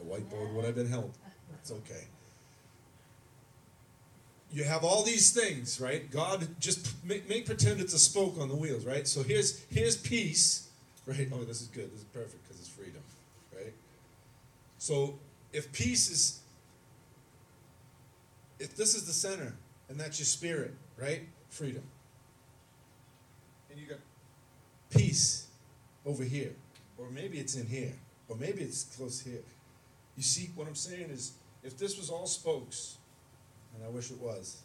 A 0.00 0.04
whiteboard 0.04 0.52
would 0.54 0.64
have 0.64 0.74
been 0.74 0.88
help. 0.88 1.14
It's 1.60 1.70
okay. 1.70 2.04
You 4.52 4.64
have 4.64 4.84
all 4.84 5.02
these 5.02 5.32
things, 5.32 5.80
right? 5.80 6.08
God 6.10 6.46
just 6.60 7.04
make, 7.04 7.28
make 7.28 7.46
pretend 7.46 7.80
it's 7.80 7.94
a 7.94 7.98
spoke 7.98 8.38
on 8.38 8.48
the 8.48 8.54
wheels, 8.54 8.84
right? 8.84 9.06
So 9.08 9.22
here's 9.22 9.64
here's 9.70 9.96
peace, 9.96 10.68
right? 11.06 11.28
Oh, 11.32 11.42
this 11.44 11.60
is 11.60 11.68
good. 11.68 11.92
This 11.92 12.00
is 12.00 12.06
perfect 12.06 12.44
because 12.44 12.60
it's 12.60 12.68
freedom, 12.68 13.02
right? 13.54 13.72
So 14.78 15.18
if 15.52 15.72
peace 15.72 16.10
is 16.10 16.40
if 18.60 18.76
this 18.76 18.94
is 18.94 19.06
the 19.06 19.12
center 19.12 19.54
and 19.88 19.98
that's 19.98 20.18
your 20.18 20.26
spirit, 20.26 20.74
right? 20.96 21.22
Freedom. 21.48 21.82
And 23.70 23.80
you 23.80 23.86
got 23.86 23.98
peace 24.90 25.48
over 26.06 26.22
here, 26.22 26.52
or 26.96 27.10
maybe 27.10 27.38
it's 27.38 27.56
in 27.56 27.66
here. 27.66 27.94
Or 28.28 28.36
maybe 28.36 28.62
it's 28.62 28.84
close 28.84 29.20
here. 29.20 29.42
You 30.16 30.22
see, 30.22 30.50
what 30.54 30.66
I'm 30.66 30.74
saying 30.74 31.10
is, 31.10 31.32
if 31.62 31.76
this 31.78 31.96
was 31.98 32.10
all 32.10 32.26
spokes, 32.26 32.96
and 33.74 33.84
I 33.84 33.88
wish 33.88 34.10
it 34.10 34.20
was, 34.20 34.62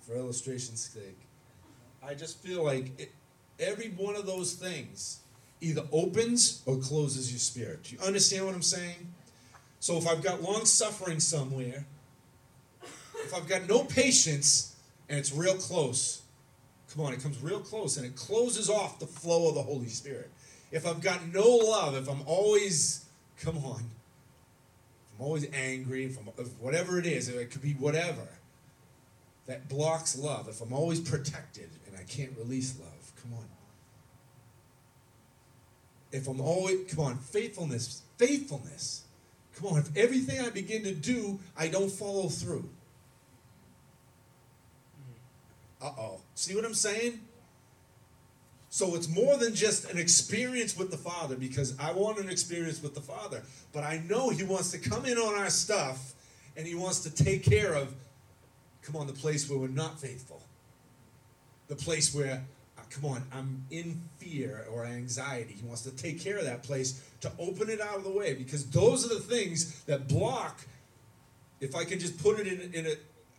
for 0.00 0.14
illustration's 0.14 0.80
sake, 0.80 1.18
I 2.06 2.14
just 2.14 2.38
feel 2.38 2.62
like 2.62 2.98
it, 3.00 3.12
every 3.58 3.88
one 3.90 4.16
of 4.16 4.26
those 4.26 4.54
things 4.54 5.20
either 5.60 5.84
opens 5.92 6.62
or 6.66 6.76
closes 6.76 7.32
your 7.32 7.38
spirit. 7.38 7.84
Do 7.84 7.96
you 7.96 8.02
understand 8.02 8.44
what 8.44 8.54
I'm 8.54 8.62
saying? 8.62 9.14
So 9.80 9.96
if 9.96 10.06
I've 10.06 10.22
got 10.22 10.42
long 10.42 10.66
suffering 10.66 11.20
somewhere, 11.20 11.86
if 12.82 13.34
I've 13.34 13.48
got 13.48 13.66
no 13.68 13.84
patience 13.84 14.76
and 15.08 15.18
it's 15.18 15.32
real 15.32 15.54
close, 15.54 16.22
come 16.92 17.04
on, 17.06 17.14
it 17.14 17.22
comes 17.22 17.42
real 17.42 17.60
close 17.60 17.96
and 17.96 18.04
it 18.04 18.14
closes 18.16 18.68
off 18.68 18.98
the 18.98 19.06
flow 19.06 19.48
of 19.48 19.54
the 19.54 19.62
Holy 19.62 19.88
Spirit 19.88 20.30
if 20.74 20.84
I've 20.84 21.00
got 21.00 21.32
no 21.32 21.48
love, 21.48 21.94
if 21.94 22.08
I'm 22.08 22.22
always, 22.26 23.04
come 23.38 23.58
on, 23.58 23.78
if 23.78 25.20
I'm 25.20 25.24
always 25.24 25.46
angry, 25.54 26.04
if, 26.04 26.18
I'm, 26.18 26.28
if 26.36 26.48
whatever 26.58 26.98
it 26.98 27.06
is, 27.06 27.28
it 27.28 27.52
could 27.52 27.62
be 27.62 27.74
whatever 27.74 28.26
that 29.46 29.68
blocks 29.68 30.18
love, 30.18 30.48
if 30.48 30.60
I'm 30.60 30.72
always 30.72 30.98
protected 30.98 31.70
and 31.86 31.96
I 31.96 32.02
can't 32.02 32.32
release 32.36 32.76
love, 32.80 33.12
come 33.22 33.34
on. 33.34 33.44
If 36.10 36.26
I'm 36.26 36.40
always, 36.40 36.92
come 36.92 37.04
on, 37.04 37.18
faithfulness, 37.18 38.02
faithfulness. 38.18 39.04
Come 39.56 39.68
on, 39.68 39.78
if 39.78 39.96
everything 39.96 40.40
I 40.40 40.50
begin 40.50 40.82
to 40.82 40.92
do, 40.92 41.38
I 41.56 41.68
don't 41.68 41.90
follow 41.90 42.28
through. 42.28 42.68
Uh 45.80 45.92
oh. 45.96 46.20
See 46.34 46.56
what 46.56 46.64
I'm 46.64 46.74
saying? 46.74 47.20
So 48.74 48.96
it's 48.96 49.08
more 49.08 49.36
than 49.36 49.54
just 49.54 49.88
an 49.92 49.98
experience 49.98 50.76
with 50.76 50.90
the 50.90 50.96
Father 50.96 51.36
because 51.36 51.78
I 51.78 51.92
want 51.92 52.18
an 52.18 52.28
experience 52.28 52.82
with 52.82 52.92
the 52.92 53.00
Father. 53.00 53.44
But 53.72 53.84
I 53.84 54.02
know 54.08 54.30
He 54.30 54.42
wants 54.42 54.72
to 54.72 54.78
come 54.78 55.06
in 55.06 55.16
on 55.16 55.38
our 55.38 55.48
stuff 55.48 56.14
and 56.56 56.66
He 56.66 56.74
wants 56.74 56.98
to 57.04 57.10
take 57.14 57.44
care 57.44 57.74
of, 57.74 57.94
come 58.82 58.96
on, 58.96 59.06
the 59.06 59.12
place 59.12 59.48
where 59.48 59.60
we're 59.60 59.68
not 59.68 60.00
faithful. 60.00 60.42
The 61.68 61.76
place 61.76 62.12
where, 62.12 62.44
uh, 62.76 62.82
come 62.90 63.04
on, 63.04 63.22
I'm 63.32 63.64
in 63.70 64.00
fear 64.18 64.66
or 64.68 64.84
anxiety. 64.84 65.54
He 65.56 65.64
wants 65.64 65.82
to 65.82 65.92
take 65.92 66.20
care 66.20 66.38
of 66.38 66.44
that 66.44 66.64
place 66.64 67.00
to 67.20 67.30
open 67.38 67.70
it 67.70 67.80
out 67.80 67.98
of 67.98 68.02
the 68.02 68.10
way 68.10 68.34
because 68.34 68.66
those 68.70 69.06
are 69.06 69.14
the 69.14 69.20
things 69.20 69.84
that 69.84 70.08
block. 70.08 70.62
If 71.60 71.76
I 71.76 71.84
could 71.84 72.00
just 72.00 72.20
put 72.20 72.40
it 72.40 72.48
in, 72.48 72.74
in 72.74 72.86
a, 72.86 72.94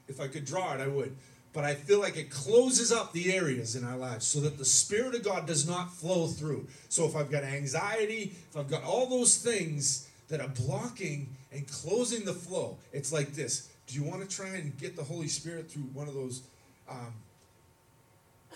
if 0.07 0.21
I 0.21 0.29
could 0.29 0.45
draw 0.45 0.75
it, 0.75 0.79
I 0.79 0.87
would 0.87 1.13
but 1.55 1.63
I 1.63 1.73
feel 1.73 2.01
like 2.01 2.17
it 2.17 2.29
closes 2.29 2.91
up 2.91 3.13
the 3.13 3.33
areas 3.33 3.77
in 3.77 3.85
our 3.85 3.95
lives 3.95 4.27
so 4.27 4.41
that 4.41 4.57
the 4.57 4.65
Spirit 4.65 5.15
of 5.15 5.23
God 5.23 5.47
does 5.47 5.65
not 5.65 5.91
flow 5.93 6.27
through. 6.27 6.67
So 6.89 7.05
if 7.05 7.15
I've 7.15 7.31
got 7.31 7.45
anxiety, 7.45 8.35
if 8.49 8.57
I've 8.57 8.69
got 8.69 8.83
all 8.83 9.07
those 9.07 9.37
things 9.37 10.09
that 10.27 10.41
are 10.41 10.49
blocking 10.49 11.29
and 11.53 11.65
closing 11.65 12.25
the 12.25 12.33
flow, 12.33 12.77
it's 12.91 13.13
like 13.13 13.31
this. 13.35 13.69
Do 13.87 13.95
you 13.95 14.03
want 14.03 14.29
to 14.29 14.35
try 14.35 14.49
and 14.49 14.77
get 14.77 14.97
the 14.97 15.03
Holy 15.03 15.29
Spirit 15.29 15.71
through 15.71 15.83
one 15.93 16.09
of 16.09 16.13
those, 16.13 16.41
um, 16.89 17.13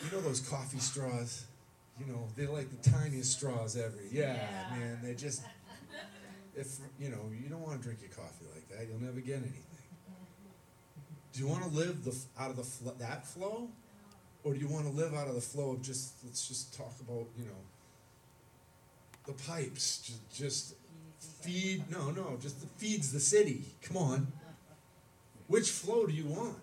you 0.04 0.12
know, 0.12 0.20
those 0.20 0.41
coffee 0.41 0.80
straws? 0.80 1.45
You 2.02 2.12
know, 2.12 2.28
they're 2.36 2.50
like 2.50 2.68
the 2.70 2.89
tiniest 2.89 3.32
straws 3.32 3.78
ever. 3.78 3.95
Yeah, 4.12 4.34
yeah. 4.34 4.78
man, 4.78 5.00
they're 5.02 5.14
just. 5.14 5.41
If 6.54 6.80
you 7.00 7.10
know, 7.10 7.22
you 7.41 7.47
don't 7.47 7.62
want 7.62 7.78
to 7.78 7.84
drink 7.84 8.00
your 8.02 8.10
coffee 8.10 8.45
like 8.54 8.68
that, 8.68 8.88
you'll 8.89 9.02
never 9.02 9.22
get 9.22 9.38
anything. 9.38 9.64
Do 11.40 11.46
you 11.46 11.52
want 11.52 11.64
to 11.64 11.70
live 11.70 12.04
the, 12.04 12.14
out 12.38 12.50
of 12.50 12.58
the 12.58 12.64
fl- 12.64 12.90
that 13.00 13.26
flow, 13.26 13.70
or 14.44 14.54
do 14.54 14.60
you 14.60 14.68
want 14.68 14.86
to 14.88 14.92
live 14.92 15.14
out 15.14 15.30
of 15.30 15.36
the 15.36 15.42
flow 15.42 15.72
of 15.72 15.82
just 15.82 16.16
let's 16.26 16.46
just 16.46 16.76
talk 16.76 16.92
about 17.00 17.28
you 17.38 17.46
know 17.46 17.62
the 19.26 19.32
pipes, 19.32 20.00
just, 20.00 20.30
just 20.36 20.76
feed? 21.40 21.90
No, 21.90 22.12
no, 22.12 22.38
just 22.42 22.60
the 22.60 22.68
feeds 22.76 23.14
the 23.14 23.22
city. 23.22 23.64
Come 23.84 23.96
on, 23.96 24.28
which 25.48 25.70
flow 25.70 26.06
do 26.06 26.12
you 26.12 26.26
want? 26.26 26.58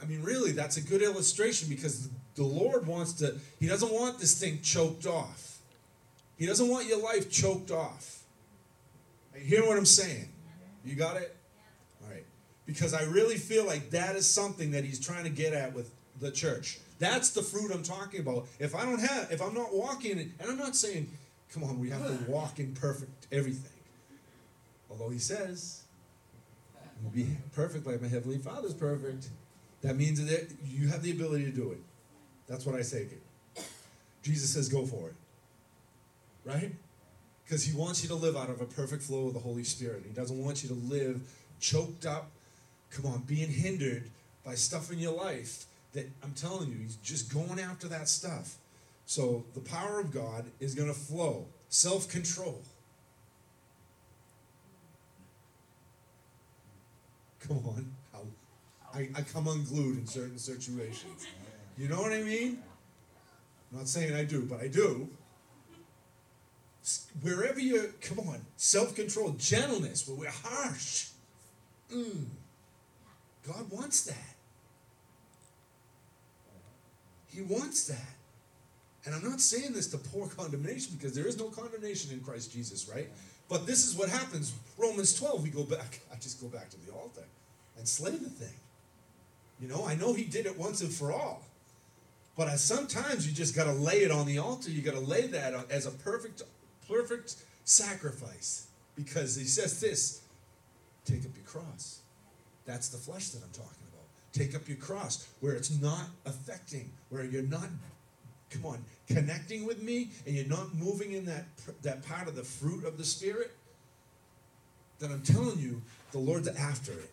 I 0.00 0.06
mean, 0.06 0.22
really, 0.22 0.52
that's 0.52 0.78
a 0.78 0.82
good 0.82 1.02
illustration 1.02 1.68
because 1.68 2.08
the 2.34 2.44
Lord 2.44 2.86
wants 2.86 3.12
to, 3.14 3.36
He 3.60 3.66
doesn't 3.66 3.92
want 3.92 4.18
this 4.18 4.40
thing 4.40 4.60
choked 4.62 5.06
off. 5.06 5.58
He 6.38 6.46
doesn't 6.46 6.68
want 6.68 6.86
your 6.86 7.02
life 7.02 7.30
choked 7.30 7.70
off. 7.70 8.22
You 9.34 9.44
hear 9.44 9.66
what 9.66 9.76
I'm 9.76 9.84
saying? 9.84 10.30
You 10.82 10.94
got 10.94 11.18
it? 11.18 11.34
Because 12.68 12.92
I 12.92 13.02
really 13.04 13.38
feel 13.38 13.64
like 13.64 13.90
that 13.90 14.14
is 14.14 14.26
something 14.26 14.72
that 14.72 14.84
he's 14.84 15.00
trying 15.00 15.24
to 15.24 15.30
get 15.30 15.54
at 15.54 15.72
with 15.72 15.90
the 16.20 16.30
church. 16.30 16.78
That's 16.98 17.30
the 17.30 17.40
fruit 17.40 17.70
I'm 17.72 17.82
talking 17.82 18.20
about. 18.20 18.46
If 18.58 18.74
I 18.74 18.84
don't 18.84 19.00
have, 19.00 19.32
if 19.32 19.40
I'm 19.40 19.54
not 19.54 19.74
walking, 19.74 20.18
and 20.18 20.32
I'm 20.46 20.58
not 20.58 20.76
saying, 20.76 21.10
come 21.50 21.64
on, 21.64 21.80
we 21.80 21.88
have 21.88 22.06
to 22.06 22.30
walk 22.30 22.58
in 22.58 22.74
perfect 22.74 23.26
everything. 23.32 23.72
Although 24.90 25.08
he 25.08 25.18
says, 25.18 25.84
we'll 27.02 27.10
be 27.10 27.38
perfect 27.54 27.86
like 27.86 28.02
my 28.02 28.08
heavenly 28.08 28.36
Father's 28.36 28.74
perfect. 28.74 29.28
That 29.80 29.96
means 29.96 30.22
that 30.26 30.50
you 30.62 30.88
have 30.88 31.02
the 31.02 31.10
ability 31.10 31.46
to 31.46 31.52
do 31.52 31.72
it. 31.72 31.78
That's 32.48 32.66
what 32.66 32.74
I 32.74 32.82
say. 32.82 33.08
Jesus 34.22 34.52
says, 34.52 34.68
go 34.68 34.84
for 34.84 35.08
it. 35.08 35.14
Right? 36.44 36.72
Because 37.46 37.64
he 37.64 37.74
wants 37.74 38.02
you 38.02 38.10
to 38.10 38.14
live 38.14 38.36
out 38.36 38.50
of 38.50 38.60
a 38.60 38.66
perfect 38.66 39.02
flow 39.02 39.28
of 39.28 39.34
the 39.34 39.40
Holy 39.40 39.64
Spirit. 39.64 40.02
He 40.06 40.12
doesn't 40.12 40.38
want 40.38 40.62
you 40.62 40.68
to 40.68 40.74
live 40.74 41.22
choked 41.60 42.04
up 42.04 42.30
come 42.90 43.06
on, 43.06 43.20
being 43.20 43.50
hindered 43.50 44.10
by 44.44 44.54
stuff 44.54 44.92
in 44.92 44.98
your 44.98 45.14
life 45.14 45.66
that 45.92 46.06
I'm 46.22 46.32
telling 46.32 46.70
you, 46.70 46.78
he's 46.78 46.96
just 46.96 47.32
going 47.32 47.58
after 47.58 47.88
that 47.88 48.08
stuff. 48.08 48.56
So 49.06 49.44
the 49.54 49.60
power 49.60 50.00
of 50.00 50.12
God 50.12 50.44
is 50.60 50.74
going 50.74 50.88
to 50.88 50.98
flow. 50.98 51.46
Self 51.68 52.08
control. 52.08 52.62
Come 57.40 57.58
on. 57.58 57.92
I, 58.94 59.08
I 59.14 59.22
come 59.22 59.46
unglued 59.46 59.98
in 59.98 60.06
certain 60.06 60.38
situations. 60.38 61.26
You 61.76 61.88
know 61.88 62.00
what 62.00 62.12
I 62.12 62.22
mean? 62.22 62.62
I'm 63.70 63.78
not 63.78 63.88
saying 63.88 64.14
I 64.14 64.24
do, 64.24 64.42
but 64.42 64.60
I 64.60 64.68
do. 64.68 65.08
Wherever 67.20 67.60
you, 67.60 67.92
come 68.00 68.20
on, 68.20 68.40
self 68.56 68.94
control, 68.94 69.30
gentleness, 69.38 70.08
where 70.08 70.16
we're 70.16 70.30
harsh. 70.30 71.08
Mm. 71.92 72.24
God 73.48 73.70
wants 73.70 74.02
that. 74.02 74.36
He 77.28 77.42
wants 77.42 77.86
that. 77.88 78.14
And 79.04 79.14
I'm 79.14 79.24
not 79.24 79.40
saying 79.40 79.72
this 79.72 79.86
to 79.88 79.98
pour 79.98 80.28
condemnation 80.36 80.94
because 80.96 81.14
there 81.14 81.26
is 81.26 81.38
no 81.38 81.46
condemnation 81.46 82.12
in 82.12 82.20
Christ 82.20 82.52
Jesus, 82.52 82.88
right? 82.92 83.08
But 83.48 83.66
this 83.66 83.86
is 83.86 83.96
what 83.96 84.08
happens. 84.08 84.52
Romans 84.76 85.18
12, 85.18 85.42
we 85.42 85.50
go 85.50 85.64
back. 85.64 86.00
I 86.12 86.16
just 86.16 86.40
go 86.40 86.48
back 86.48 86.68
to 86.70 86.86
the 86.86 86.92
altar 86.92 87.24
and 87.78 87.88
slay 87.88 88.10
the 88.10 88.28
thing. 88.28 88.54
You 89.60 89.68
know, 89.68 89.86
I 89.86 89.94
know 89.94 90.12
he 90.12 90.24
did 90.24 90.46
it 90.46 90.58
once 90.58 90.82
and 90.82 90.92
for 90.92 91.12
all. 91.12 91.42
But 92.36 92.56
sometimes 92.58 93.26
you 93.26 93.32
just 93.32 93.56
got 93.56 93.64
to 93.64 93.72
lay 93.72 94.02
it 94.02 94.12
on 94.12 94.26
the 94.26 94.38
altar. 94.38 94.70
You 94.70 94.82
got 94.82 94.94
to 94.94 95.00
lay 95.00 95.26
that 95.28 95.54
as 95.70 95.86
a 95.86 95.90
perfect, 95.90 96.42
perfect 96.88 97.34
sacrifice. 97.64 98.68
Because 98.94 99.34
he 99.34 99.44
says 99.44 99.80
this 99.80 100.22
take 101.04 101.24
up 101.24 101.34
your 101.34 101.46
cross. 101.46 102.00
That's 102.68 102.90
the 102.90 102.98
flesh 102.98 103.30
that 103.30 103.42
I'm 103.42 103.50
talking 103.50 103.82
about. 103.90 104.04
Take 104.34 104.54
up 104.54 104.68
your 104.68 104.76
cross 104.76 105.26
where 105.40 105.54
it's 105.54 105.80
not 105.80 106.04
affecting, 106.26 106.92
where 107.08 107.24
you're 107.24 107.42
not, 107.42 107.66
come 108.50 108.66
on, 108.66 108.84
connecting 109.06 109.64
with 109.64 109.82
me 109.82 110.10
and 110.26 110.36
you're 110.36 110.46
not 110.46 110.74
moving 110.74 111.12
in 111.12 111.24
that, 111.24 111.46
that 111.80 112.06
part 112.06 112.28
of 112.28 112.36
the 112.36 112.42
fruit 112.44 112.84
of 112.84 112.98
the 112.98 113.04
Spirit. 113.04 113.56
Then 114.98 115.12
I'm 115.12 115.22
telling 115.22 115.58
you, 115.58 115.80
the 116.12 116.18
Lord's 116.18 116.46
after 116.46 116.92
it. 116.92 117.10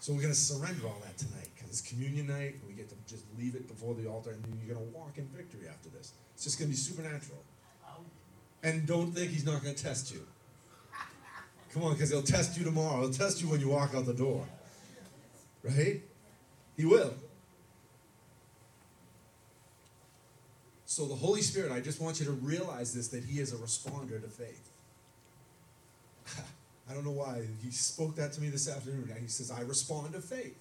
So 0.00 0.12
we're 0.12 0.20
going 0.20 0.34
to 0.34 0.38
surrender 0.38 0.86
all 0.86 1.00
that 1.02 1.16
tonight 1.16 1.48
because 1.54 1.70
it's 1.70 1.80
communion 1.80 2.26
night 2.26 2.56
and 2.60 2.62
we 2.68 2.74
get 2.74 2.90
to 2.90 2.94
just 3.08 3.24
leave 3.38 3.54
it 3.54 3.66
before 3.66 3.94
the 3.94 4.06
altar 4.06 4.32
and 4.32 4.44
then 4.44 4.60
you're 4.62 4.76
going 4.76 4.86
to 4.86 4.98
walk 4.98 5.16
in 5.16 5.24
victory 5.28 5.66
after 5.66 5.88
this. 5.88 6.12
It's 6.34 6.44
just 6.44 6.58
going 6.58 6.70
to 6.70 6.76
be 6.76 6.78
supernatural. 6.78 7.38
And 8.62 8.86
don't 8.86 9.12
think 9.12 9.30
he's 9.30 9.46
not 9.46 9.62
going 9.62 9.74
to 9.74 9.82
test 9.82 10.12
you. 10.12 10.26
Come 11.76 11.84
on, 11.84 11.92
because 11.92 12.08
he'll 12.08 12.22
test 12.22 12.56
you 12.56 12.64
tomorrow. 12.64 13.00
He'll 13.00 13.10
test 13.10 13.42
you 13.42 13.50
when 13.50 13.60
you 13.60 13.68
walk 13.68 13.94
out 13.94 14.06
the 14.06 14.14
door. 14.14 14.46
Right? 15.62 16.00
He 16.74 16.86
will. 16.86 17.12
So, 20.86 21.04
the 21.04 21.14
Holy 21.14 21.42
Spirit, 21.42 21.72
I 21.72 21.80
just 21.80 22.00
want 22.00 22.18
you 22.18 22.24
to 22.24 22.32
realize 22.32 22.94
this 22.94 23.08
that 23.08 23.24
He 23.24 23.40
is 23.40 23.52
a 23.52 23.56
responder 23.56 24.22
to 24.22 24.26
faith. 24.26 24.70
I 26.88 26.94
don't 26.94 27.04
know 27.04 27.10
why. 27.10 27.42
He 27.62 27.70
spoke 27.70 28.16
that 28.16 28.32
to 28.32 28.40
me 28.40 28.48
this 28.48 28.70
afternoon. 28.70 29.12
He 29.20 29.28
says, 29.28 29.50
I 29.50 29.60
respond 29.60 30.14
to 30.14 30.22
faith. 30.22 30.56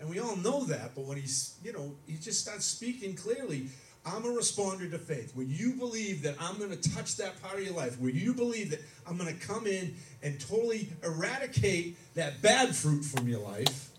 And 0.00 0.10
we 0.10 0.18
all 0.18 0.34
know 0.34 0.64
that, 0.64 0.96
but 0.96 1.04
when 1.04 1.16
he's, 1.16 1.54
you 1.62 1.74
know, 1.74 1.94
he 2.08 2.16
just 2.16 2.40
starts 2.40 2.64
speaking 2.64 3.14
clearly, 3.14 3.68
I'm 4.06 4.24
a 4.24 4.28
responder 4.28 4.88
to 4.90 4.98
faith. 4.98 5.32
Where 5.34 5.44
you 5.44 5.72
believe 5.72 6.22
that 6.22 6.36
I'm 6.40 6.58
going 6.58 6.70
to 6.70 6.90
touch 6.90 7.16
that 7.16 7.42
part 7.42 7.58
of 7.58 7.64
your 7.64 7.74
life, 7.74 7.98
where 7.98 8.10
you 8.10 8.32
believe 8.32 8.70
that 8.70 8.80
I'm 9.06 9.18
going 9.18 9.36
to 9.36 9.46
come 9.46 9.66
in 9.66 9.96
and 10.22 10.40
totally 10.40 10.88
eradicate 11.02 11.96
that 12.14 12.40
bad 12.40 12.74
fruit 12.74 13.04
from 13.04 13.28
your 13.28 13.40
life. 13.40 13.90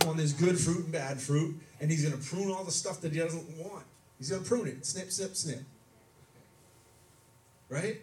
Come 0.00 0.10
on, 0.10 0.16
there's 0.16 0.32
good 0.32 0.58
fruit 0.58 0.84
and 0.84 0.92
bad 0.92 1.20
fruit, 1.20 1.54
and 1.80 1.90
he's 1.90 2.06
going 2.06 2.20
to 2.20 2.28
prune 2.28 2.50
all 2.50 2.64
the 2.64 2.72
stuff 2.72 3.00
that 3.02 3.12
he 3.12 3.20
doesn't 3.20 3.48
want. 3.56 3.84
He's 4.18 4.30
going 4.30 4.42
to 4.42 4.48
prune 4.48 4.66
it. 4.66 4.84
Snip, 4.84 5.10
snip, 5.12 5.36
snip. 5.36 5.62
Right? 7.68 8.00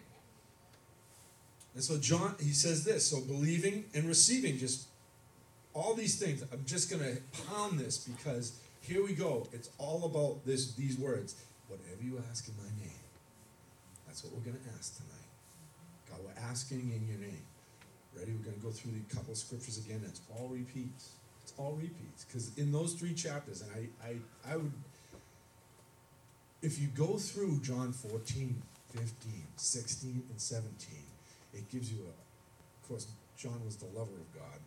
And 1.74 1.82
so 1.84 1.98
John, 1.98 2.36
he 2.40 2.52
says 2.52 2.84
this. 2.84 3.06
So 3.06 3.20
believing 3.20 3.84
and 3.94 4.04
receiving, 4.06 4.58
just 4.58 4.86
all 5.74 5.94
these 5.94 6.16
things. 6.16 6.42
I'm 6.52 6.64
just 6.64 6.88
going 6.88 7.02
to 7.02 7.20
pound 7.48 7.78
this 7.78 7.98
because 7.98 8.58
here 8.86 9.02
we 9.02 9.14
go. 9.14 9.48
It's 9.52 9.70
all 9.78 10.04
about 10.04 10.44
this 10.44 10.72
these 10.74 10.98
words. 10.98 11.34
Whatever 11.68 12.02
you 12.02 12.22
ask 12.30 12.46
in 12.48 12.54
my 12.56 12.70
name. 12.78 13.04
That's 14.06 14.22
what 14.22 14.34
we're 14.34 14.44
going 14.44 14.62
to 14.62 14.70
ask 14.78 14.96
tonight. 14.96 15.30
God, 16.10 16.20
we're 16.24 16.50
asking 16.50 16.92
in 16.92 17.08
your 17.08 17.18
name. 17.18 17.42
Ready? 18.16 18.32
We're 18.32 18.44
going 18.44 18.56
to 18.56 18.62
go 18.62 18.70
through 18.70 18.92
the 18.92 19.14
couple 19.14 19.34
scriptures 19.34 19.78
again. 19.78 20.02
It's 20.06 20.20
all 20.36 20.48
repeats. 20.48 21.12
It's 21.42 21.54
all 21.56 21.72
repeats. 21.72 22.24
Because 22.24 22.56
in 22.56 22.70
those 22.70 22.92
three 22.92 23.14
chapters, 23.14 23.62
and 23.62 23.70
I, 23.72 24.06
I, 24.06 24.52
I 24.52 24.56
would, 24.56 24.72
if 26.62 26.78
you 26.78 26.88
go 26.88 27.16
through 27.16 27.60
John 27.60 27.92
14, 27.92 28.62
15, 28.92 29.32
16, 29.56 30.22
and 30.30 30.40
17, 30.40 30.94
it 31.54 31.68
gives 31.70 31.90
you 31.90 31.98
a, 32.02 32.08
of 32.08 32.88
course, 32.88 33.08
John 33.36 33.64
was 33.64 33.76
the 33.76 33.86
lover 33.86 34.14
of 34.14 34.32
God. 34.32 34.60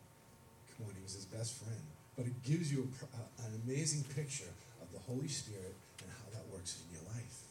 Come 0.75 0.87
on, 0.87 0.93
he 0.97 1.03
was 1.03 1.13
his 1.13 1.25
best 1.25 1.63
friend 1.63 1.81
but 2.17 2.25
it 2.25 2.41
gives 2.43 2.71
you 2.71 2.89
a, 3.13 3.45
an 3.45 3.61
amazing 3.63 4.03
picture 4.15 4.49
of 4.81 4.91
the 4.91 4.99
Holy 4.99 5.27
Spirit 5.27 5.75
and 6.01 6.09
how 6.09 6.27
that 6.33 6.43
works 6.51 6.81
in 6.81 6.97
your 6.97 7.05
life. 7.13 7.45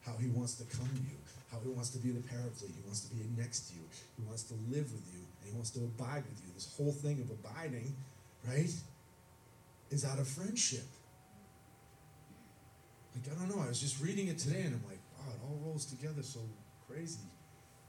How 0.00 0.16
He 0.16 0.28
wants 0.28 0.54
to 0.56 0.64
come 0.64 0.88
to 0.88 1.02
you, 1.04 1.20
how 1.52 1.58
He 1.60 1.68
wants 1.68 1.90
to 1.90 1.98
be 1.98 2.10
the 2.10 2.26
paraclete, 2.26 2.72
He 2.74 2.82
wants 2.86 3.04
to 3.06 3.14
be 3.14 3.22
next 3.36 3.68
to 3.68 3.76
you, 3.76 3.84
He 4.16 4.24
wants 4.24 4.42
to 4.44 4.54
live 4.72 4.90
with 4.90 5.06
you, 5.12 5.20
and 5.20 5.50
He 5.50 5.54
wants 5.54 5.70
to 5.76 5.80
abide 5.80 6.24
with 6.24 6.40
you. 6.40 6.50
This 6.54 6.74
whole 6.76 6.92
thing 6.92 7.20
of 7.20 7.30
abiding, 7.30 7.94
right, 8.48 8.72
is 9.90 10.04
out 10.04 10.18
of 10.18 10.26
friendship. 10.26 10.88
Like, 13.14 13.36
I 13.36 13.38
don't 13.38 13.54
know, 13.54 13.62
I 13.62 13.68
was 13.68 13.78
just 13.78 14.00
reading 14.00 14.28
it 14.28 14.38
today 14.38 14.62
and 14.62 14.74
I'm 14.74 14.84
like, 14.88 15.00
wow, 15.18 15.28
it 15.28 15.40
all 15.44 15.60
rolls 15.66 15.84
together 15.84 16.22
so 16.22 16.40
crazy. 16.88 17.28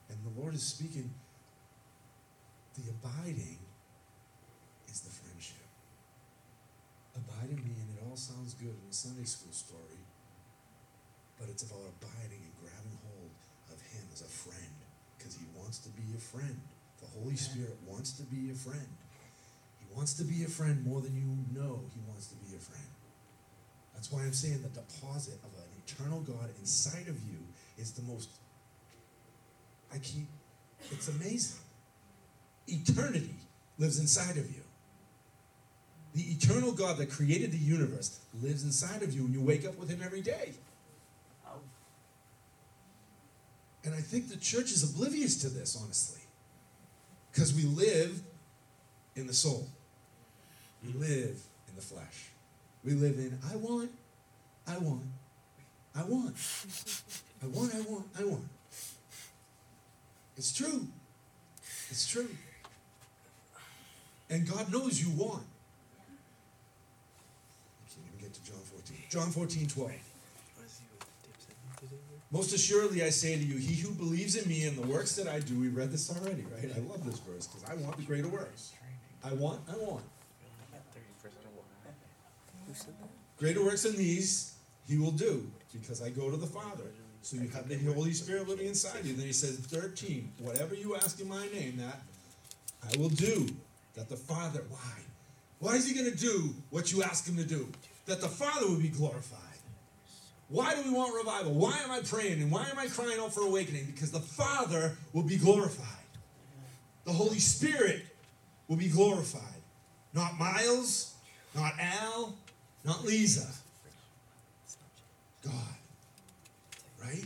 And 0.09 0.17
the 0.19 0.41
Lord 0.41 0.53
is 0.53 0.63
speaking 0.63 1.09
the 2.75 2.89
abiding 2.89 3.62
abide 7.33 7.49
in 7.49 7.63
me, 7.63 7.73
and 7.81 7.89
it 7.97 8.03
all 8.05 8.15
sounds 8.15 8.53
good 8.53 8.73
in 8.73 8.85
a 8.89 8.93
Sunday 8.93 9.25
school 9.25 9.53
story, 9.53 10.01
but 11.39 11.49
it's 11.49 11.63
about 11.63 11.81
abiding 11.97 12.41
and 12.45 12.53
grabbing 12.61 12.97
hold 13.09 13.31
of 13.71 13.81
Him 13.81 14.05
as 14.13 14.21
a 14.21 14.29
friend 14.29 14.73
because 15.17 15.35
He 15.35 15.45
wants 15.57 15.79
to 15.79 15.89
be 15.89 16.03
your 16.09 16.21
friend. 16.21 16.59
The 17.01 17.19
Holy 17.19 17.35
Spirit 17.35 17.77
wants 17.85 18.13
to 18.13 18.23
be 18.23 18.37
your 18.37 18.55
friend. 18.55 18.87
He 19.79 19.85
wants 19.95 20.13
to 20.13 20.23
be 20.23 20.35
your 20.35 20.49
friend 20.49 20.85
more 20.85 21.01
than 21.01 21.15
you 21.15 21.59
know 21.59 21.81
he 21.93 21.99
wants 22.07 22.27
to 22.27 22.35
be 22.35 22.51
your 22.51 22.59
friend. 22.59 22.87
That's 23.93 24.11
why 24.11 24.21
I'm 24.21 24.33
saying 24.33 24.61
the 24.61 24.69
deposit 24.69 25.35
of 25.43 25.51
an 25.59 25.69
eternal 25.85 26.21
God 26.21 26.49
inside 26.59 27.07
of 27.07 27.19
you 27.29 27.39
is 27.77 27.91
the 27.91 28.01
most. 28.03 28.29
I 29.93 29.97
keep. 29.97 30.27
It's 30.91 31.07
amazing. 31.07 31.59
Eternity 32.67 33.35
lives 33.77 33.99
inside 33.99 34.37
of 34.37 34.49
you. 34.49 34.62
The 36.13 36.21
eternal 36.21 36.71
God 36.71 36.97
that 36.97 37.09
created 37.09 37.51
the 37.51 37.57
universe 37.57 38.19
lives 38.41 38.63
inside 38.63 39.01
of 39.01 39.13
you, 39.13 39.25
and 39.25 39.33
you 39.33 39.41
wake 39.41 39.65
up 39.65 39.77
with 39.77 39.89
Him 39.89 40.01
every 40.03 40.21
day. 40.21 40.53
Oh. 41.47 41.59
And 43.83 43.95
I 43.95 43.99
think 43.99 44.29
the 44.29 44.37
church 44.37 44.71
is 44.71 44.83
oblivious 44.83 45.37
to 45.41 45.49
this, 45.49 45.75
honestly. 45.81 46.21
Because 47.31 47.53
we 47.53 47.63
live 47.63 48.21
in 49.15 49.25
the 49.25 49.33
soul, 49.33 49.67
we 50.85 50.93
live 50.93 51.41
in 51.67 51.75
the 51.75 51.81
flesh. 51.81 52.29
We 52.83 52.93
live 52.93 53.17
in, 53.17 53.39
I 53.51 53.55
want, 53.55 53.91
I 54.67 54.77
want, 54.77 55.03
I 55.95 56.03
want, 56.03 56.35
I 57.41 57.47
want, 57.47 57.73
I 57.73 57.81
want, 57.81 58.05
I 58.19 58.23
want. 58.25 58.43
It's 60.37 60.53
true. 60.53 60.87
It's 61.89 62.07
true. 62.07 62.29
And 64.29 64.47
God 64.49 64.71
knows 64.71 65.01
you 65.01 65.11
want. 65.11 65.43
I 67.79 67.89
can't 67.89 68.05
even 68.07 68.19
get 68.19 68.33
to 68.33 68.43
John 68.43 68.59
14. 68.61 68.97
John 69.13 69.29
14, 69.29 69.67
12. 69.67 69.91
Most 72.31 72.51
assuredly, 72.51 73.03
I 73.03 73.11
say 73.11 73.35
to 73.35 73.43
you, 73.43 73.57
he 73.57 73.75
who 73.75 73.91
believes 73.93 74.35
in 74.35 74.49
me 74.49 74.65
and 74.65 74.75
the 74.75 74.87
works 74.87 75.15
that 75.17 75.27
I 75.27 75.39
do, 75.39 75.59
we 75.59 75.67
read 75.67 75.91
this 75.91 76.09
already, 76.09 76.43
right? 76.51 76.71
I 76.75 76.79
love 76.79 77.05
this 77.05 77.19
verse 77.19 77.45
because 77.45 77.63
I 77.69 77.75
want 77.75 77.95
the 77.95 78.01
greater 78.01 78.27
works. 78.27 78.73
I 79.23 79.31
want, 79.33 79.61
I 79.71 79.77
want. 79.77 80.01
Greater 83.37 83.63
works 83.63 83.83
than 83.83 83.95
these 83.95 84.55
he 84.87 84.97
will 84.97 85.11
do 85.11 85.47
because 85.71 86.01
I 86.01 86.09
go 86.09 86.31
to 86.31 86.37
the 86.37 86.47
Father. 86.47 86.85
So 87.21 87.37
you 87.37 87.49
have 87.49 87.69
the 87.69 87.77
Holy 87.93 88.13
Spirit 88.13 88.49
living 88.49 88.65
inside 88.65 89.05
you. 89.05 89.13
Then 89.13 89.27
he 89.27 89.33
says, 89.33 89.57
13, 89.57 90.31
whatever 90.39 90.73
you 90.73 90.95
ask 90.95 91.19
in 91.19 91.29
my 91.29 91.45
name, 91.53 91.77
that 91.77 92.01
I 92.81 92.97
will 92.97 93.09
do. 93.09 93.47
That 93.93 94.09
the 94.09 94.17
Father, 94.17 94.63
why? 94.69 95.03
Why 95.59 95.75
is 95.75 95.87
he 95.87 95.93
going 95.93 96.11
to 96.11 96.17
do 96.17 96.55
what 96.71 96.91
you 96.91 97.03
ask 97.03 97.27
him 97.29 97.37
to 97.37 97.45
do? 97.45 97.67
That 98.05 98.21
the 98.21 98.27
Father 98.27 98.67
will 98.67 98.79
be 98.79 98.89
glorified. 98.89 99.39
Why 100.49 100.75
do 100.75 100.83
we 100.83 100.91
want 100.91 101.15
revival? 101.15 101.53
Why 101.53 101.77
am 101.83 101.89
I 101.89 102.01
praying 102.01 102.41
and 102.41 102.51
why 102.51 102.67
am 102.69 102.77
I 102.77 102.87
crying 102.87 103.19
out 103.19 103.33
for 103.33 103.41
awakening? 103.41 103.85
Because 103.85 104.11
the 104.11 104.19
Father 104.19 104.97
will 105.13 105.23
be 105.23 105.37
glorified. 105.37 105.87
The 107.05 107.11
Holy 107.11 107.39
Spirit 107.39 108.05
will 108.67 108.77
be 108.77 108.89
glorified. 108.89 109.41
Not 110.13 110.37
Miles, 110.37 111.15
not 111.55 111.73
Al, 111.79 112.35
not 112.85 113.03
Lisa. 113.03 113.47
God. 115.43 115.53
Right? 117.01 117.25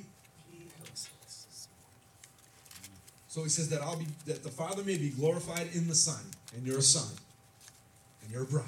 So 3.27 3.43
he 3.43 3.49
says 3.49 3.69
that 3.69 3.81
I'll 3.81 3.97
be 3.97 4.07
that 4.25 4.43
the 4.43 4.49
Father 4.49 4.83
may 4.83 4.97
be 4.97 5.09
glorified 5.09 5.69
in 5.73 5.87
the 5.87 5.93
Son, 5.93 6.21
and 6.55 6.65
you're 6.65 6.79
a 6.79 6.81
son, 6.81 7.15
and 8.23 8.31
you're 8.31 8.43
a 8.43 8.47
bride. 8.47 8.63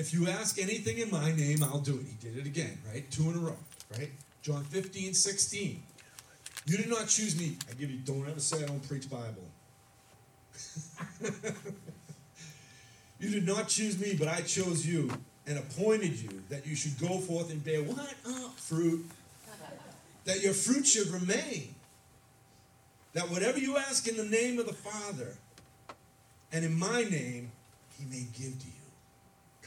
If 0.00 0.14
you 0.14 0.28
ask 0.28 0.58
anything 0.58 0.96
in 0.96 1.10
my 1.10 1.30
name, 1.30 1.62
I'll 1.62 1.78
do 1.78 1.98
it. 1.98 2.06
He 2.06 2.14
did 2.26 2.38
it 2.38 2.46
again, 2.46 2.78
right? 2.90 3.08
Two 3.10 3.28
in 3.28 3.36
a 3.36 3.38
row, 3.38 3.58
right? 3.98 4.08
John 4.40 4.64
15, 4.64 5.12
16. 5.12 5.82
You 6.64 6.76
did 6.78 6.88
not 6.88 7.06
choose 7.06 7.38
me. 7.38 7.58
I 7.70 7.74
give 7.74 7.90
you, 7.90 7.98
don't 7.98 8.26
ever 8.26 8.40
say 8.40 8.64
I 8.64 8.66
don't 8.66 8.88
preach 8.88 9.10
Bible. 9.10 9.44
you 13.20 13.28
did 13.28 13.46
not 13.46 13.68
choose 13.68 14.00
me, 14.00 14.16
but 14.18 14.26
I 14.26 14.40
chose 14.40 14.86
you 14.86 15.10
and 15.46 15.58
appointed 15.58 16.18
you 16.18 16.44
that 16.48 16.66
you 16.66 16.74
should 16.74 16.98
go 16.98 17.18
forth 17.18 17.50
and 17.50 17.62
bear 17.62 17.82
what? 17.82 18.14
Oh, 18.24 18.52
fruit. 18.56 19.04
That 20.24 20.42
your 20.42 20.54
fruit 20.54 20.86
should 20.86 21.08
remain. 21.08 21.74
That 23.12 23.28
whatever 23.28 23.58
you 23.58 23.76
ask 23.76 24.08
in 24.08 24.16
the 24.16 24.24
name 24.24 24.58
of 24.58 24.64
the 24.64 24.72
Father 24.72 25.36
and 26.50 26.64
in 26.64 26.78
my 26.78 27.02
name, 27.02 27.52
he 27.98 28.06
may 28.06 28.26
give 28.32 28.58
to 28.60 28.66
you. 28.66 28.79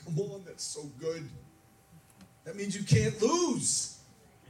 Come 0.06 0.20
on, 0.20 0.44
that's 0.46 0.64
so 0.64 0.84
good. 1.00 1.30
That 2.46 2.56
means 2.56 2.76
you 2.76 2.84
can't 2.84 3.20
lose. 3.22 3.98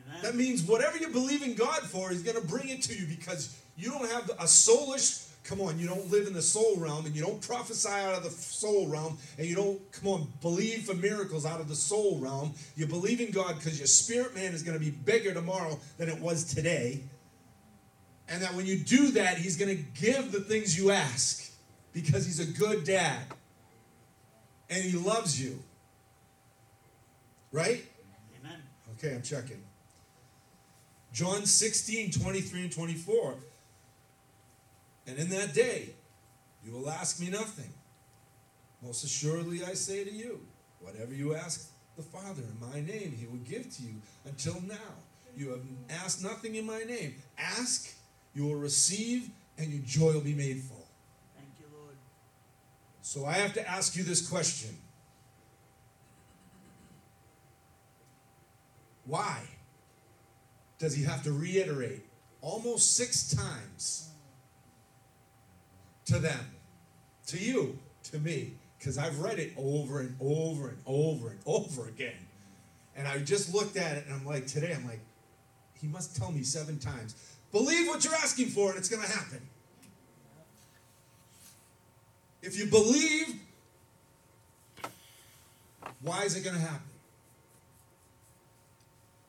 Amen. 0.08 0.22
That 0.24 0.36
means 0.36 0.64
whatever 0.64 0.98
you 0.98 1.10
believe 1.10 1.44
in 1.44 1.54
God 1.54 1.82
for, 1.82 2.10
He's 2.10 2.24
going 2.24 2.40
to 2.40 2.48
bring 2.48 2.70
it 2.70 2.82
to 2.84 2.96
you 2.96 3.06
because 3.06 3.56
you 3.76 3.92
don't 3.92 4.10
have 4.10 4.30
a 4.32 4.46
soulish. 4.46 5.30
Come 5.44 5.60
on, 5.60 5.78
you 5.78 5.88
don't 5.88 6.10
live 6.10 6.26
in 6.26 6.34
the 6.34 6.42
soul 6.42 6.78
realm 6.78 7.06
and 7.06 7.14
you 7.14 7.22
don't 7.22 7.42
prophesy 7.42 7.90
out 7.90 8.16
of 8.16 8.24
the 8.24 8.30
soul 8.30 8.88
realm 8.88 9.18
and 9.38 9.46
you 9.46 9.56
don't, 9.56 9.92
come 9.92 10.10
on, 10.10 10.28
believe 10.42 10.84
for 10.84 10.94
miracles 10.94 11.46
out 11.46 11.60
of 11.60 11.68
the 11.68 11.76
soul 11.76 12.18
realm. 12.18 12.54
You 12.78 12.88
believe 12.88 13.20
in 13.20 13.32
God 13.32 13.56
because 13.56 13.78
your 13.78 13.88
spirit 13.88 14.34
man 14.36 14.54
is 14.54 14.64
going 14.64 14.80
to 14.80 14.84
be 14.84 14.90
bigger 14.90 15.34
tomorrow 15.34 15.78
than 15.98 16.08
it 16.08 16.20
was 16.20 16.46
today. 16.46 17.04
And 18.30 18.42
that 18.42 18.54
when 18.54 18.66
you 18.66 18.78
do 18.78 19.12
that, 19.12 19.38
He's 19.38 19.58
going 19.58 19.76
to 19.76 19.84
give 20.02 20.32
the 20.32 20.40
things 20.40 20.78
you 20.78 20.92
ask 20.92 21.52
because 21.92 22.26
He's 22.26 22.40
a 22.40 22.46
good 22.46 22.86
dad 22.86 23.20
and 24.70 24.84
he 24.84 24.98
loves 24.98 25.42
you. 25.42 25.60
Right? 27.52 27.84
Amen. 28.40 28.60
Okay, 28.98 29.16
I'm 29.16 29.22
checking. 29.22 29.62
John 31.14 31.46
16, 31.46 32.12
23 32.12 32.62
and 32.62 32.72
24. 32.72 33.36
And 35.06 35.20
in 35.20 35.30
that 35.30 35.54
day, 35.54 35.90
you 36.66 36.72
will 36.72 36.90
ask 36.90 37.20
me 37.20 37.30
nothing. 37.30 37.72
Most 38.82 39.04
assuredly, 39.04 39.64
I 39.64 39.74
say 39.74 40.04
to 40.04 40.12
you, 40.12 40.40
whatever 40.82 41.14
you 41.14 41.36
ask 41.36 41.70
the 41.96 42.04
Father 42.04 42.42
in 42.42 42.72
my 42.72 42.82
name, 42.82 43.16
he 43.18 43.28
will 43.28 43.44
give 43.48 43.70
to 43.78 43.84
you 43.84 43.96
until 44.26 44.60
now. 44.62 44.76
You 45.36 45.50
have 45.50 45.62
asked 46.04 46.24
nothing 46.24 46.56
in 46.56 46.66
my 46.66 46.80
name. 46.80 47.16
Ask, 47.38 47.94
you 48.34 48.46
will 48.46 48.56
receive, 48.56 49.30
and 49.58 49.72
your 49.72 49.82
joy 49.84 50.14
will 50.14 50.22
be 50.22 50.34
made 50.34 50.62
full. 50.62 50.83
So 53.04 53.26
I 53.26 53.34
have 53.34 53.54
to 53.56 53.70
ask 53.70 53.98
you 53.98 54.04
this 54.04 54.26
question 54.28 54.78
Why 59.06 59.42
does 60.80 60.96
he 60.96 61.04
have 61.04 61.22
to 61.24 61.34
reiterate 61.34 62.06
almost 62.42 62.96
six 62.96 63.30
times 63.30 64.10
to 66.06 66.18
them, 66.18 66.40
to 67.28 67.38
you, 67.38 67.78
to 68.04 68.20
me? 68.20 68.54
Because 68.80 68.98
I've 68.98 69.20
read 69.20 69.38
it 69.38 69.52
over 69.58 70.00
and 70.00 70.16
over 70.22 70.70
and 70.70 70.78
over 70.86 71.30
and 71.30 71.40
over 71.46 71.90
again. 71.90 72.16
And 72.96 73.06
I 73.06 73.20
just 73.20 73.54
looked 73.54 73.76
at 73.76 73.98
it 73.98 74.06
and 74.06 74.16
I'm 74.16 74.26
like, 74.26 74.48
today, 74.48 74.74
I'm 74.74 74.88
like, 74.88 75.02
he 75.74 75.88
must 75.88 76.16
tell 76.16 76.32
me 76.32 76.44
seven 76.44 76.80
times, 76.80 77.16
believe 77.52 77.86
what 77.90 78.06
you're 78.06 78.16
asking 78.16 78.48
for 78.48 78.70
and 78.70 78.80
it's 78.80 78.88
going 78.88 79.04
to 79.04 79.12
happen. 79.12 79.42
If 82.44 82.58
you 82.58 82.66
believe, 82.66 83.40
why 86.02 86.24
is 86.24 86.36
it 86.36 86.44
going 86.44 86.58
to 86.58 86.62
happen? 86.62 86.86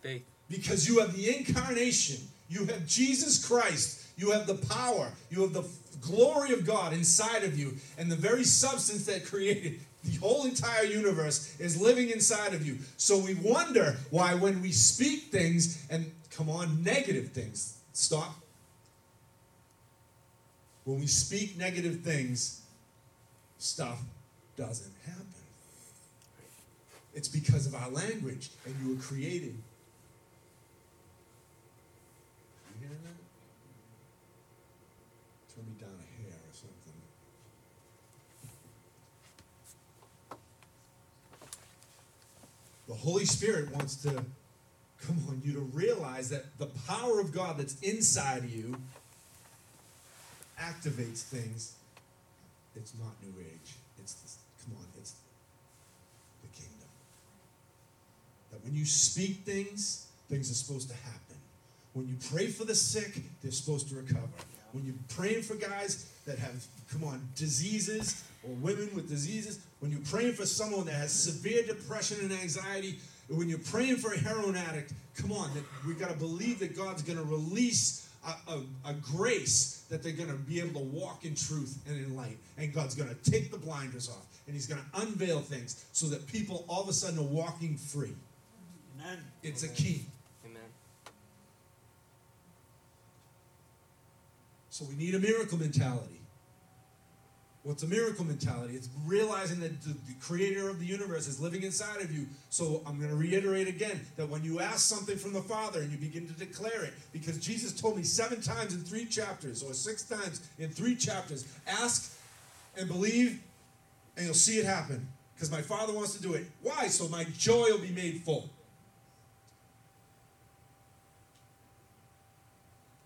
Faith. 0.02 0.24
Because 0.50 0.86
you 0.88 0.98
have 0.98 1.16
the 1.16 1.34
incarnation, 1.34 2.20
you 2.48 2.66
have 2.66 2.86
Jesus 2.86 3.46
Christ, 3.46 4.06
you 4.18 4.32
have 4.32 4.46
the 4.46 4.56
power, 4.66 5.10
you 5.30 5.42
have 5.42 5.52
the 5.52 5.64
glory 6.02 6.52
of 6.52 6.66
God 6.66 6.92
inside 6.92 7.44
of 7.44 7.58
you, 7.58 7.74
and 7.96 8.10
the 8.10 8.16
very 8.16 8.44
substance 8.44 9.06
that 9.06 9.24
created 9.24 9.80
the 10.02 10.18
whole 10.18 10.44
entire 10.44 10.84
universe 10.84 11.58
is 11.58 11.80
living 11.80 12.10
inside 12.10 12.52
of 12.52 12.66
you. 12.66 12.78
So 12.96 13.18
we 13.18 13.34
wonder 13.34 13.96
why, 14.10 14.34
when 14.34 14.60
we 14.60 14.72
speak 14.72 15.30
things, 15.30 15.86
and 15.88 16.12
come 16.30 16.50
on, 16.50 16.82
negative 16.82 17.30
things, 17.30 17.78
stop. 17.92 18.34
When 20.84 21.00
we 21.00 21.06
speak 21.06 21.56
negative 21.56 22.00
things, 22.00 22.60
stuff 23.64 23.98
doesn't 24.56 24.92
happen. 25.06 25.24
It's 27.14 27.28
because 27.28 27.66
of 27.66 27.74
our 27.74 27.88
language, 27.90 28.50
and 28.66 28.74
you 28.82 28.94
were 28.94 29.00
created. 29.00 29.54
You 32.68 32.80
hearing 32.80 32.98
that? 33.04 33.18
Turn 35.54 35.64
me 35.66 35.74
down 35.80 35.90
a 35.90 36.22
hair 36.22 36.34
or 36.34 36.52
something. 36.52 37.00
The 42.88 42.94
Holy 42.94 43.24
Spirit 43.24 43.72
wants 43.72 43.96
to 44.02 44.10
come 45.06 45.24
on 45.28 45.40
you 45.44 45.52
to 45.54 45.60
realize 45.60 46.30
that 46.30 46.58
the 46.58 46.66
power 46.66 47.20
of 47.20 47.32
God 47.32 47.58
that's 47.58 47.80
inside 47.80 48.38
of 48.38 48.50
you 48.50 48.76
activates 50.60 51.22
things 51.22 51.76
it's 52.76 52.94
not 52.98 53.12
New 53.22 53.40
Age. 53.40 53.76
It's 53.98 54.14
the, 54.14 54.64
come 54.64 54.76
on, 54.78 54.86
it's 54.98 55.14
the 56.42 56.48
kingdom. 56.48 56.88
That 58.50 58.64
when 58.64 58.74
you 58.74 58.84
speak 58.84 59.44
things, 59.44 60.06
things 60.28 60.50
are 60.50 60.54
supposed 60.54 60.88
to 60.90 60.96
happen. 60.96 61.36
When 61.92 62.08
you 62.08 62.16
pray 62.30 62.48
for 62.48 62.64
the 62.64 62.74
sick, 62.74 63.22
they're 63.42 63.52
supposed 63.52 63.88
to 63.90 63.96
recover. 63.96 64.28
when 64.72 64.84
you're 64.84 64.94
praying 65.16 65.42
for 65.42 65.54
guys 65.54 66.10
that 66.26 66.38
have, 66.38 66.66
come 66.90 67.04
on, 67.04 67.28
diseases 67.36 68.24
or 68.42 68.50
women 68.54 68.90
with 68.94 69.08
diseases, 69.08 69.60
when 69.78 69.92
you're 69.92 70.00
praying 70.10 70.34
for 70.34 70.44
someone 70.44 70.86
that 70.86 70.94
has 70.94 71.12
severe 71.12 71.62
depression 71.62 72.18
and 72.20 72.32
anxiety, 72.32 72.98
when 73.28 73.48
you're 73.48 73.58
praying 73.58 73.96
for 73.96 74.12
a 74.12 74.18
heroin 74.18 74.56
addict, 74.56 74.92
come 75.16 75.32
on, 75.32 75.50
we 75.86 75.94
got 75.94 76.10
to 76.10 76.16
believe 76.16 76.58
that 76.58 76.76
God's 76.76 77.02
going 77.02 77.18
to 77.18 77.24
release 77.24 78.03
a, 78.26 78.52
a, 78.52 78.90
a, 78.90 78.94
grace 78.94 79.84
that 79.90 80.02
they're 80.02 80.12
going 80.12 80.28
to 80.28 80.34
be 80.34 80.60
able 80.60 80.80
to 80.80 80.86
walk 80.86 81.24
in 81.24 81.34
truth 81.34 81.78
and 81.86 81.96
in 81.96 82.16
light. 82.16 82.38
And 82.56 82.72
God's 82.72 82.94
going 82.94 83.08
to 83.08 83.30
take 83.30 83.50
the 83.50 83.58
blinders 83.58 84.08
off 84.08 84.26
and 84.46 84.54
He's 84.54 84.66
going 84.66 84.80
to 84.80 85.00
unveil 85.00 85.40
things 85.40 85.84
so 85.92 86.06
that 86.06 86.26
people 86.26 86.64
all 86.68 86.82
of 86.82 86.88
a 86.88 86.92
sudden 86.92 87.18
are 87.18 87.22
walking 87.22 87.76
free. 87.76 88.14
Amen. 88.98 89.18
It's 89.42 89.62
Amen. 89.62 89.74
a 89.74 89.80
key. 89.80 90.06
Amen. 90.44 90.62
So 94.70 94.84
we 94.86 94.96
need 94.96 95.14
a 95.14 95.20
miracle 95.20 95.58
mentality. 95.58 96.20
What's 97.64 97.82
a 97.82 97.86
miracle 97.86 98.26
mentality? 98.26 98.74
It's 98.74 98.90
realizing 99.06 99.58
that 99.60 99.80
the, 99.82 99.94
the, 100.06 100.12
creator 100.20 100.68
of 100.68 100.78
the 100.80 100.84
universe 100.84 101.26
is 101.26 101.40
living 101.40 101.62
inside 101.62 102.02
of 102.02 102.12
you. 102.12 102.26
So 102.50 102.82
I'm 102.86 102.98
going 102.98 103.08
to 103.08 103.16
reiterate 103.16 103.68
again 103.68 104.02
that 104.16 104.28
when 104.28 104.44
you 104.44 104.60
ask 104.60 104.80
something 104.80 105.16
from 105.16 105.32
the 105.32 105.40
Father 105.40 105.80
and 105.80 105.90
you 105.90 105.96
begin 105.96 106.26
to 106.26 106.34
declare 106.34 106.84
it, 106.84 106.92
because 107.10 107.38
Jesus 107.38 107.72
told 107.72 107.96
me 107.96 108.02
seven 108.02 108.42
times 108.42 108.74
in 108.74 108.80
three 108.80 109.06
chapters 109.06 109.62
or 109.62 109.72
six 109.72 110.02
times 110.02 110.46
in 110.58 110.68
three 110.68 110.94
chapters, 110.94 111.46
ask 111.66 112.18
and 112.76 112.86
believe 112.86 113.42
and 114.18 114.26
you'll 114.26 114.34
see 114.34 114.58
it 114.58 114.66
happen. 114.66 115.08
Because 115.34 115.50
my 115.50 115.62
Father 115.62 115.94
wants 115.94 116.14
to 116.14 116.22
do 116.22 116.34
it. 116.34 116.44
Why? 116.60 116.88
So 116.88 117.08
my 117.08 117.24
joy 117.36 117.70
will 117.70 117.78
be 117.78 117.92
made 117.92 118.20
full. 118.20 118.50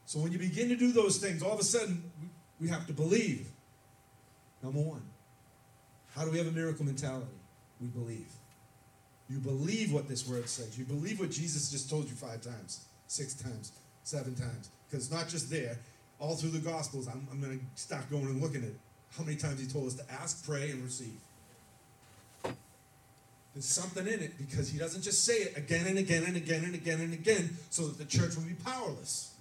So 0.05 0.19
when 0.19 0.33
you 0.33 0.39
begin 0.39 0.69
to 0.69 0.77
do 0.77 0.91
those 0.91 1.19
things, 1.19 1.45
all 1.45 1.53
of 1.53 1.61
a 1.61 1.65
sudden 1.65 2.03
we 2.61 2.67
have 2.69 2.89
to 2.89 2.93
believe. 2.93 3.49
Number 4.63 4.81
one, 4.81 5.03
how 6.15 6.25
do 6.25 6.31
we 6.31 6.39
have 6.39 6.47
a 6.47 6.53
miracle 6.53 6.85
mentality? 6.85 7.27
We 7.81 7.89
believe. 7.89 8.33
You 9.31 9.39
believe 9.39 9.93
what 9.93 10.09
this 10.09 10.27
word 10.27 10.49
says. 10.49 10.79
You 10.79 10.85
believe 10.85 11.21
what 11.21 11.31
Jesus 11.31 11.71
just 11.71 11.91
told 11.91 12.09
you 12.09 12.15
five 12.15 12.41
times, 12.41 12.85
six 13.07 13.35
times, 13.35 13.73
seven 14.05 14.35
times. 14.35 14.71
Because 14.89 15.07
it's 15.07 15.15
not 15.15 15.29
just 15.29 15.51
there. 15.51 15.79
All 16.19 16.35
through 16.35 16.51
the 16.51 16.59
Gospels, 16.59 17.07
I'm, 17.07 17.27
I'm 17.31 17.41
going 17.41 17.59
to 17.59 17.65
start 17.81 18.11
going 18.11 18.25
and 18.25 18.41
looking 18.41 18.65
at 18.65 18.73
how 19.17 19.25
many 19.25 19.37
times 19.37 19.61
he 19.61 19.67
told 19.67 19.87
us 19.87 19.95
to 19.95 20.13
ask, 20.13 20.45
pray, 20.45 20.71
and 20.71 20.83
receive. 20.83 21.15
There's 23.55 23.67
something 23.67 24.07
in 24.07 24.21
it 24.21 24.39
because 24.39 24.71
he 24.71 24.79
doesn't 24.79 25.03
just 25.03 25.25
say 25.25 25.35
it 25.35 25.57
again 25.57 25.87
and 25.87 25.99
again 25.99 26.25
and 26.25 26.37
again 26.37 26.65
and 26.65 26.75
again 26.75 27.01
and 27.01 27.13
again 27.13 27.57
so 27.71 27.87
that 27.87 27.99
the 27.99 28.05
church 28.05 28.37
will 28.37 28.45
be 28.45 28.55
powerless. 28.55 29.33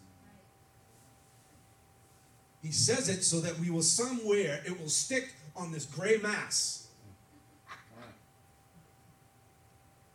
He 2.68 2.74
says 2.74 3.07
it 3.07 3.24
so 3.24 3.39
that 3.39 3.57
we 3.59 3.70
will 3.70 3.82
somewhere, 3.82 4.61
it 4.65 4.78
will 4.78 4.89
stick 4.89 5.34
on 5.55 5.72
this 5.72 5.86
gray 5.86 6.18
mass. 6.18 6.89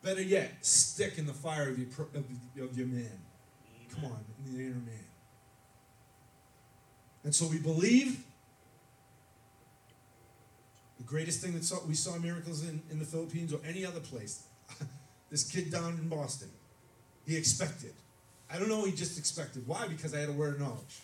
Better 0.03 0.21
yet, 0.21 0.53
stick 0.61 1.17
in 1.17 1.25
the 1.25 1.33
fire 1.33 1.71
of 1.71 1.79
your, 1.79 1.89
of, 2.15 2.77
your 2.77 2.87
man. 2.89 3.19
Come 3.95 4.05
on, 4.05 4.19
in 4.45 4.53
the 4.53 4.65
inner 4.65 4.75
man. 4.75 5.07
And 7.25 7.35
so 7.35 7.47
we 7.47 7.57
believe. 7.57 8.23
The 10.99 11.05
greatest 11.05 11.41
thing 11.41 11.55
that 11.55 11.65
saw, 11.65 11.77
we 11.87 11.95
saw 11.95 12.19
miracles 12.19 12.69
in, 12.69 12.83
in 12.91 12.99
the 12.99 13.07
Philippines 13.07 13.55
or 13.55 13.61
any 13.67 13.87
other 13.87 14.01
place. 14.01 14.43
this 15.31 15.51
kid 15.51 15.73
down 15.73 15.95
in 15.95 16.07
Boston, 16.11 16.51
he 17.27 17.35
expected. 17.35 17.95
I 18.53 18.59
don't 18.59 18.69
know, 18.69 18.85
he 18.85 18.93
just 18.93 19.19
expected. 19.19 19.67
Why? 19.67 19.89
Because 19.89 20.13
I 20.13 20.19
had 20.19 20.29
a 20.29 20.33
word 20.33 20.57
of 20.57 20.61
knowledge. 20.61 21.01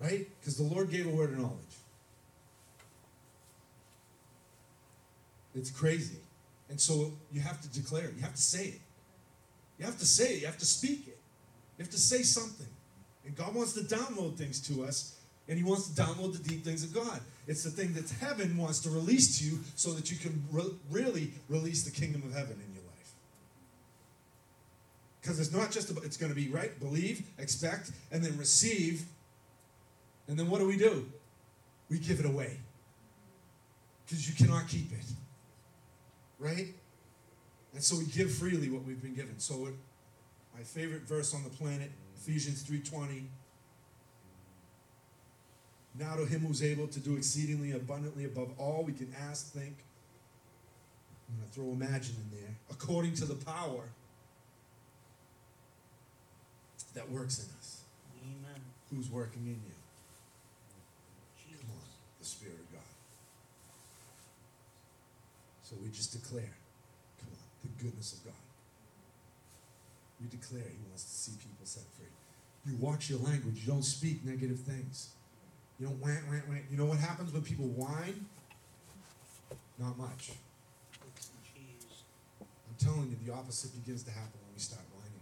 Right? 0.00 0.28
Because 0.40 0.56
the 0.56 0.64
Lord 0.64 0.90
gave 0.90 1.06
a 1.06 1.10
word 1.10 1.30
of 1.30 1.38
knowledge. 1.38 1.58
It's 5.54 5.70
crazy. 5.70 6.18
And 6.68 6.80
so 6.80 7.12
you 7.32 7.40
have 7.40 7.60
to 7.60 7.68
declare 7.68 8.06
it. 8.06 8.14
You 8.16 8.22
have 8.22 8.34
to 8.34 8.42
say 8.42 8.64
it. 8.66 8.80
You 9.78 9.84
have 9.84 9.98
to 9.98 10.06
say 10.06 10.34
it. 10.34 10.40
You 10.40 10.46
have 10.46 10.58
to 10.58 10.66
speak 10.66 11.06
it. 11.06 11.18
You 11.78 11.84
have 11.84 11.90
to 11.90 11.98
say 11.98 12.22
something. 12.22 12.66
And 13.24 13.36
God 13.36 13.54
wants 13.54 13.72
to 13.74 13.80
download 13.80 14.36
things 14.36 14.60
to 14.68 14.84
us, 14.84 15.16
and 15.48 15.56
He 15.56 15.64
wants 15.64 15.88
to 15.88 16.00
download 16.00 16.32
the 16.32 16.48
deep 16.48 16.64
things 16.64 16.84
of 16.84 16.92
God. 16.92 17.20
It's 17.46 17.62
the 17.62 17.70
thing 17.70 17.92
that 17.94 18.08
heaven 18.10 18.56
wants 18.56 18.80
to 18.80 18.90
release 18.90 19.38
to 19.38 19.44
you 19.44 19.60
so 19.76 19.92
that 19.92 20.10
you 20.10 20.16
can 20.16 20.42
re- 20.50 20.74
really 20.90 21.32
release 21.48 21.84
the 21.84 21.90
kingdom 21.90 22.22
of 22.22 22.34
heaven 22.34 22.60
in 22.66 22.74
your 22.74 22.84
life. 22.84 23.12
Because 25.20 25.40
it's 25.40 25.52
not 25.52 25.70
just 25.70 25.90
about, 25.90 26.04
it's 26.04 26.16
going 26.16 26.30
to 26.32 26.36
be, 26.36 26.48
right? 26.48 26.78
Believe, 26.80 27.22
expect, 27.38 27.92
and 28.12 28.22
then 28.22 28.36
receive 28.36 29.04
and 30.28 30.38
then 30.38 30.48
what 30.48 30.60
do 30.60 30.66
we 30.66 30.76
do? 30.76 31.06
We 31.90 31.98
give 31.98 32.20
it 32.20 32.26
away. 32.26 32.58
Because 34.04 34.28
you 34.28 34.34
cannot 34.34 34.68
keep 34.68 34.92
it. 34.92 35.04
Right? 36.38 36.68
And 37.74 37.82
so 37.82 37.96
we 37.98 38.06
give 38.06 38.32
freely 38.32 38.70
what 38.70 38.84
we've 38.84 39.00
been 39.02 39.14
given. 39.14 39.38
So 39.38 39.66
it, 39.66 39.74
my 40.54 40.62
favorite 40.62 41.02
verse 41.02 41.34
on 41.34 41.42
the 41.42 41.50
planet, 41.50 41.90
Ephesians 42.16 42.62
3:20. 42.62 43.24
Now 45.98 46.16
to 46.16 46.24
him 46.24 46.40
who's 46.40 46.62
able 46.62 46.88
to 46.88 47.00
do 47.00 47.16
exceedingly 47.16 47.72
abundantly 47.72 48.24
above 48.24 48.50
all 48.58 48.82
we 48.84 48.92
can 48.92 49.12
ask, 49.28 49.52
think. 49.52 49.76
I'm 51.28 51.36
going 51.36 51.48
to 51.48 51.54
throw 51.54 51.70
imagine 51.70 52.16
in 52.16 52.38
there. 52.38 52.56
According 52.70 53.14
to 53.14 53.24
the 53.24 53.34
power 53.34 53.88
that 56.94 57.10
works 57.10 57.38
in 57.38 57.46
us. 57.58 57.82
Amen. 58.22 58.60
Who's 58.90 59.10
working 59.10 59.42
in 59.46 59.60
you? 59.66 59.73
The 62.24 62.30
Spirit 62.30 62.56
of 62.56 62.72
God. 62.72 62.92
So 65.62 65.76
we 65.82 65.90
just 65.90 66.12
declare, 66.12 66.56
come 67.20 67.28
on, 67.36 67.44
the 67.60 67.84
goodness 67.84 68.14
of 68.14 68.24
God. 68.24 68.44
We 70.20 70.28
declare 70.28 70.64
He 70.64 70.80
wants 70.88 71.04
to 71.04 71.10
see 71.10 71.32
people 71.36 71.64
set 71.64 71.84
free. 71.92 72.08
You 72.64 72.76
watch 72.80 73.10
your 73.10 73.18
language. 73.20 73.60
You 73.60 73.66
don't 73.66 73.84
speak 73.84 74.24
negative 74.24 74.60
things. 74.60 75.10
You 75.78 75.86
don't 75.86 76.00
whant, 76.00 76.24
whant, 76.30 76.48
whant. 76.48 76.64
You 76.70 76.78
know 76.78 76.86
what 76.86 76.98
happens 76.98 77.30
when 77.30 77.42
people 77.42 77.66
whine? 77.66 78.24
Not 79.78 79.98
much. 79.98 80.32
I'm 82.40 82.76
telling 82.78 83.10
you, 83.10 83.18
the 83.26 83.34
opposite 83.34 83.74
begins 83.84 84.02
to 84.04 84.10
happen 84.10 84.40
when 84.46 84.54
we 84.54 84.60
start 84.60 84.82
whining. 84.96 85.20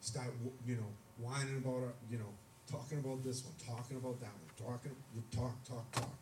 Start, 0.00 0.32
you 0.66 0.76
know, 0.76 0.88
whining 1.18 1.58
about, 1.58 1.74
our, 1.74 1.92
you 2.10 2.16
know, 2.16 2.32
talking 2.70 2.98
about 2.98 3.24
this 3.24 3.44
one, 3.44 3.54
talking 3.60 3.96
about 3.96 4.20
that 4.20 4.32
one, 4.32 4.52
talking, 4.56 4.92
you 5.14 5.22
talk, 5.30 5.54
talk, 5.64 5.90
talk. 5.92 6.14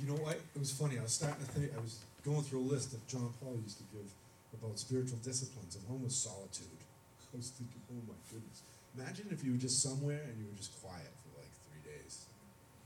You 0.00 0.08
know 0.08 0.20
what? 0.20 0.36
It 0.36 0.58
was 0.58 0.72
funny. 0.72 0.98
I 0.98 1.02
was 1.02 1.12
starting 1.12 1.44
to 1.44 1.50
think, 1.52 1.72
I 1.76 1.80
was 1.80 2.00
going 2.24 2.42
through 2.42 2.60
a 2.60 2.68
list 2.72 2.92
that 2.92 3.06
John 3.06 3.32
Paul 3.40 3.58
used 3.62 3.78
to 3.78 3.84
give 3.92 4.08
about 4.54 4.78
spiritual 4.78 5.18
disciplines, 5.22 5.76
and 5.76 5.86
one 5.88 6.02
was 6.02 6.16
solitude. 6.16 6.80
I 7.32 7.36
was 7.36 7.50
thinking, 7.50 7.80
oh 7.92 8.02
my 8.08 8.18
goodness. 8.30 8.62
Imagine 8.98 9.28
if 9.30 9.44
you 9.44 9.52
were 9.52 9.58
just 9.58 9.82
somewhere 9.82 10.22
and 10.26 10.38
you 10.38 10.46
were 10.50 10.56
just 10.56 10.74
quiet 10.82 11.12
for 11.22 11.38
like 11.38 11.52
three 11.70 11.82
days. 11.86 12.26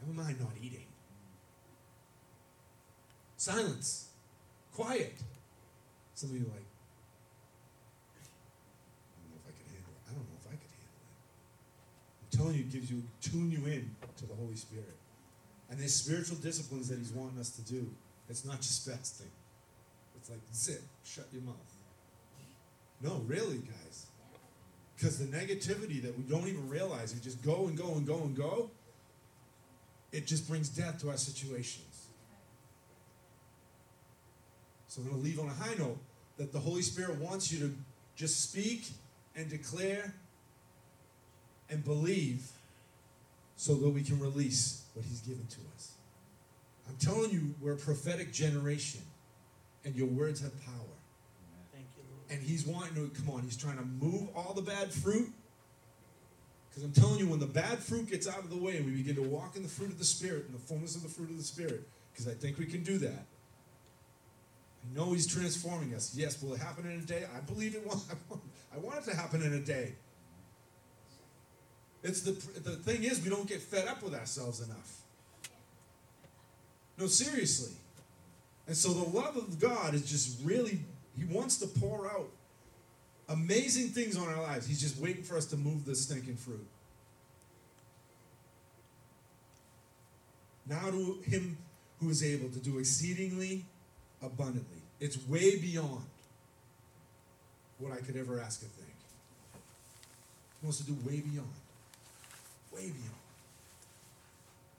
Never 0.02 0.12
mind 0.12 0.40
not 0.40 0.52
eating. 0.60 0.86
Silence. 3.36 4.08
Quiet. 4.72 5.14
Some 6.14 6.30
of 6.30 6.36
you 6.36 6.44
like, 6.52 6.66
telling 12.44 12.58
you, 12.58 12.64
gives 12.64 12.90
you, 12.90 13.02
tune 13.22 13.50
you 13.50 13.64
in 13.66 13.90
to 14.18 14.26
the 14.26 14.34
Holy 14.34 14.56
Spirit. 14.56 14.96
And 15.70 15.78
there's 15.80 15.94
spiritual 15.94 16.36
disciplines 16.36 16.88
that 16.88 16.98
He's 16.98 17.12
wanting 17.12 17.40
us 17.40 17.50
to 17.50 17.62
do. 17.62 17.88
It's 18.28 18.44
not 18.44 18.60
just 18.60 18.88
fasting. 18.88 19.30
It's 20.16 20.28
like 20.28 20.40
zip, 20.54 20.82
shut 21.04 21.26
your 21.32 21.42
mouth. 21.42 21.54
No, 23.00 23.22
really, 23.26 23.56
guys. 23.58 24.06
Because 24.96 25.18
the 25.18 25.24
negativity 25.24 26.02
that 26.02 26.16
we 26.16 26.24
don't 26.24 26.46
even 26.46 26.68
realize, 26.68 27.14
we 27.14 27.20
just 27.20 27.42
go 27.42 27.66
and 27.66 27.76
go 27.76 27.94
and 27.94 28.06
go 28.06 28.18
and 28.18 28.36
go, 28.36 28.70
it 30.12 30.26
just 30.26 30.46
brings 30.48 30.68
death 30.68 31.00
to 31.00 31.10
our 31.10 31.16
situations. 31.16 32.06
So 34.88 35.02
I'm 35.02 35.08
going 35.08 35.20
to 35.20 35.24
leave 35.24 35.40
on 35.40 35.46
a 35.46 35.52
high 35.52 35.74
note 35.78 35.98
that 36.36 36.52
the 36.52 36.60
Holy 36.60 36.82
Spirit 36.82 37.18
wants 37.18 37.50
you 37.50 37.58
to 37.60 37.74
just 38.16 38.50
speak 38.50 38.86
and 39.34 39.48
declare 39.50 40.14
and 41.70 41.84
believe 41.84 42.50
so 43.56 43.74
that 43.74 43.88
we 43.88 44.02
can 44.02 44.20
release 44.20 44.84
what 44.94 45.04
He's 45.04 45.20
given 45.20 45.46
to 45.46 45.60
us. 45.74 45.92
I'm 46.88 46.96
telling 46.96 47.30
you, 47.30 47.54
we're 47.60 47.72
a 47.72 47.76
prophetic 47.76 48.32
generation, 48.32 49.00
and 49.84 49.94
your 49.94 50.06
words 50.06 50.40
have 50.40 50.52
power. 50.64 50.74
Thank 51.72 51.86
you, 51.96 52.02
Lord. 52.10 52.30
And 52.30 52.42
He's 52.42 52.66
wanting 52.66 52.94
to, 52.94 53.14
come 53.20 53.34
on, 53.34 53.42
He's 53.42 53.56
trying 53.56 53.78
to 53.78 53.84
move 53.84 54.28
all 54.34 54.52
the 54.54 54.62
bad 54.62 54.92
fruit. 54.92 55.32
Because 56.68 56.84
I'm 56.84 56.92
telling 56.92 57.20
you, 57.20 57.28
when 57.28 57.38
the 57.38 57.46
bad 57.46 57.78
fruit 57.78 58.10
gets 58.10 58.28
out 58.28 58.40
of 58.40 58.50
the 58.50 58.56
way 58.56 58.76
and 58.76 58.84
we 58.84 58.92
begin 58.92 59.14
to 59.14 59.22
walk 59.22 59.54
in 59.54 59.62
the 59.62 59.68
fruit 59.68 59.90
of 59.90 59.98
the 59.98 60.04
Spirit, 60.04 60.46
in 60.48 60.52
the 60.52 60.58
fullness 60.58 60.96
of 60.96 61.02
the 61.02 61.08
fruit 61.08 61.30
of 61.30 61.36
the 61.36 61.44
Spirit, 61.44 61.88
because 62.12 62.26
I 62.26 62.34
think 62.34 62.58
we 62.58 62.66
can 62.66 62.82
do 62.82 62.98
that. 62.98 63.26
I 64.82 64.94
know 64.98 65.12
He's 65.12 65.26
transforming 65.26 65.94
us. 65.94 66.14
Yes, 66.16 66.42
will 66.42 66.52
it 66.52 66.60
happen 66.60 66.84
in 66.84 66.98
a 66.98 67.04
day? 67.04 67.24
I 67.34 67.40
believe 67.40 67.74
it 67.76 67.86
will. 67.86 68.02
I 68.74 68.78
want 68.78 68.98
it 68.98 69.10
to 69.10 69.16
happen 69.16 69.42
in 69.42 69.54
a 69.54 69.60
day. 69.60 69.94
It's 72.04 72.20
the 72.20 72.32
the 72.60 72.76
thing 72.76 73.02
is 73.02 73.24
we 73.24 73.30
don't 73.30 73.48
get 73.48 73.62
fed 73.62 73.88
up 73.88 74.02
with 74.02 74.14
ourselves 74.14 74.60
enough. 74.60 75.00
No, 76.98 77.06
seriously. 77.06 77.72
And 78.66 78.76
so 78.76 78.92
the 78.92 79.16
love 79.16 79.36
of 79.36 79.58
God 79.58 79.94
is 79.94 80.08
just 80.08 80.38
really 80.44 80.80
He 81.16 81.24
wants 81.24 81.56
to 81.58 81.66
pour 81.66 82.06
out 82.06 82.28
amazing 83.28 83.88
things 83.88 84.18
on 84.18 84.28
our 84.28 84.42
lives. 84.42 84.66
He's 84.66 84.80
just 84.80 84.98
waiting 84.98 85.22
for 85.22 85.36
us 85.36 85.46
to 85.46 85.56
move 85.56 85.86
the 85.86 85.96
stinking 85.96 86.36
fruit. 86.36 86.66
Now 90.68 90.90
to 90.90 91.18
Him 91.24 91.56
who 92.00 92.10
is 92.10 92.22
able 92.22 92.50
to 92.50 92.58
do 92.58 92.78
exceedingly 92.78 93.64
abundantly. 94.22 94.82
It's 95.00 95.16
way 95.26 95.56
beyond 95.58 96.04
what 97.78 97.92
I 97.92 97.96
could 97.96 98.16
ever 98.16 98.40
ask 98.40 98.62
or 98.62 98.66
think. 98.66 98.92
He 100.60 100.66
wants 100.66 100.78
to 100.78 100.84
do 100.84 100.94
way 101.08 101.20
beyond. 101.20 101.48
Way 102.74 102.90
beyond. 102.90 103.24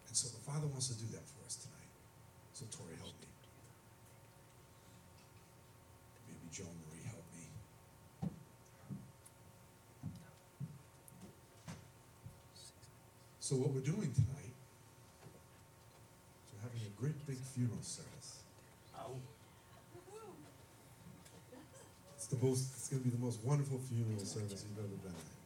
And 0.08 0.16
so 0.16 0.28
the 0.28 0.43
Father 0.43 0.68
wants 0.68 0.89
to 0.89 0.96
do 0.96 1.06
that 1.14 1.24
for 1.24 1.46
us 1.46 1.56
tonight. 1.56 1.91
So 2.54 2.66
Tori, 2.72 2.96
help 3.00 3.16
me. 3.22 3.28
Maybe 6.28 6.48
Joan 6.52 6.76
Marie 6.88 7.08
help 7.08 7.24
me. 7.32 8.30
So 13.39 13.56
what 13.56 13.72
we're 13.72 13.82
doing 13.82 14.12
tonight 14.12 14.54
we're 16.52 16.64
having 16.64 16.82
a 16.82 17.00
great 17.00 17.16
big 17.28 17.38
funeral 17.38 17.82
service. 17.82 18.41
It's 22.16 22.28
the 22.28 22.38
most 22.43 22.74
it's 22.74 22.89
gonna 22.89 23.04
be 23.04 23.12
the 23.12 23.24
most 23.24 23.39
wonderful 23.43 23.78
funeral 23.78 24.26
service 24.26 24.66
you've 24.68 24.80
ever 24.80 24.88
been 24.88 25.14
at. 25.14 25.45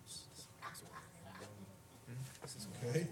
Okay? 2.57 3.07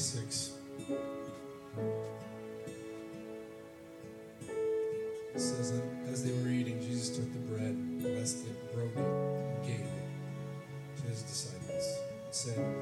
Six 0.00 0.52
It 5.34 5.38
says 5.38 5.72
that 5.72 5.84
as 6.10 6.24
they 6.24 6.32
were 6.32 6.48
eating, 6.48 6.80
Jesus 6.80 7.18
took 7.18 7.30
the 7.30 7.38
bread, 7.40 8.00
blessed 8.00 8.46
it, 8.46 8.74
broke 8.74 8.96
it, 8.96 8.98
and 8.98 9.62
gave 9.62 9.80
it 9.80 10.96
to 10.96 11.02
his 11.02 11.22
disciples, 11.22 11.98
and 12.24 12.34
said, 12.34 12.76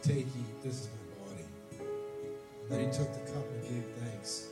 Take, 0.00 0.26
eat, 0.26 0.62
this 0.62 0.82
is 0.82 0.88
my 0.94 1.26
body. 1.26 1.44
And 1.80 2.70
then 2.70 2.80
he 2.86 2.96
took 2.96 3.12
the 3.12 3.32
cup 3.32 3.44
and 3.50 3.62
gave 3.64 3.84
thanks, 3.98 4.46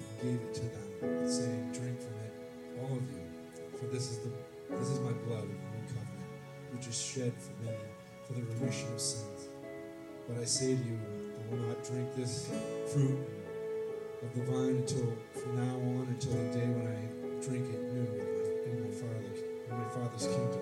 and 0.00 0.20
gave 0.20 0.48
it 0.48 0.54
to 0.54 0.62
them, 0.62 1.30
saying, 1.30 1.70
Drink 1.74 2.00
from 2.00 2.16
it, 2.26 2.34
all 2.82 2.96
of 2.96 3.02
you, 3.02 3.78
for 3.78 3.86
this 3.86 4.10
is 4.10 4.18
the 4.18 4.30
this 4.76 4.88
is 4.88 4.98
my 4.98 5.12
blood 5.12 5.44
of 5.44 5.48
the 5.48 5.54
new 5.54 5.86
covenant, 5.86 6.28
which 6.72 6.88
is 6.88 7.00
shed 7.00 7.32
for 7.38 7.52
many 7.64 7.78
for 8.26 8.32
the 8.32 8.42
remission 8.42 8.92
of 8.92 9.00
sins. 9.00 9.37
But 10.28 10.42
I 10.42 10.44
say 10.44 10.66
to 10.66 10.82
you, 10.82 10.98
I 11.38 11.54
will 11.54 11.68
not 11.68 11.82
drink 11.82 12.14
this 12.14 12.50
fruit 12.92 13.18
of 14.22 14.34
the 14.34 14.42
vine 14.42 14.76
until 14.76 15.16
from 15.32 15.56
now 15.56 15.74
on 15.74 16.06
until 16.10 16.32
the 16.32 16.58
day 16.58 16.66
when 16.66 16.86
I 16.86 17.42
drink 17.42 17.64
it 17.72 17.82
new 17.94 18.08
in 18.66 18.82
my, 18.82 18.88
in 19.70 19.82
my 19.82 19.88
father's 19.88 20.26
kingdom. 20.26 20.60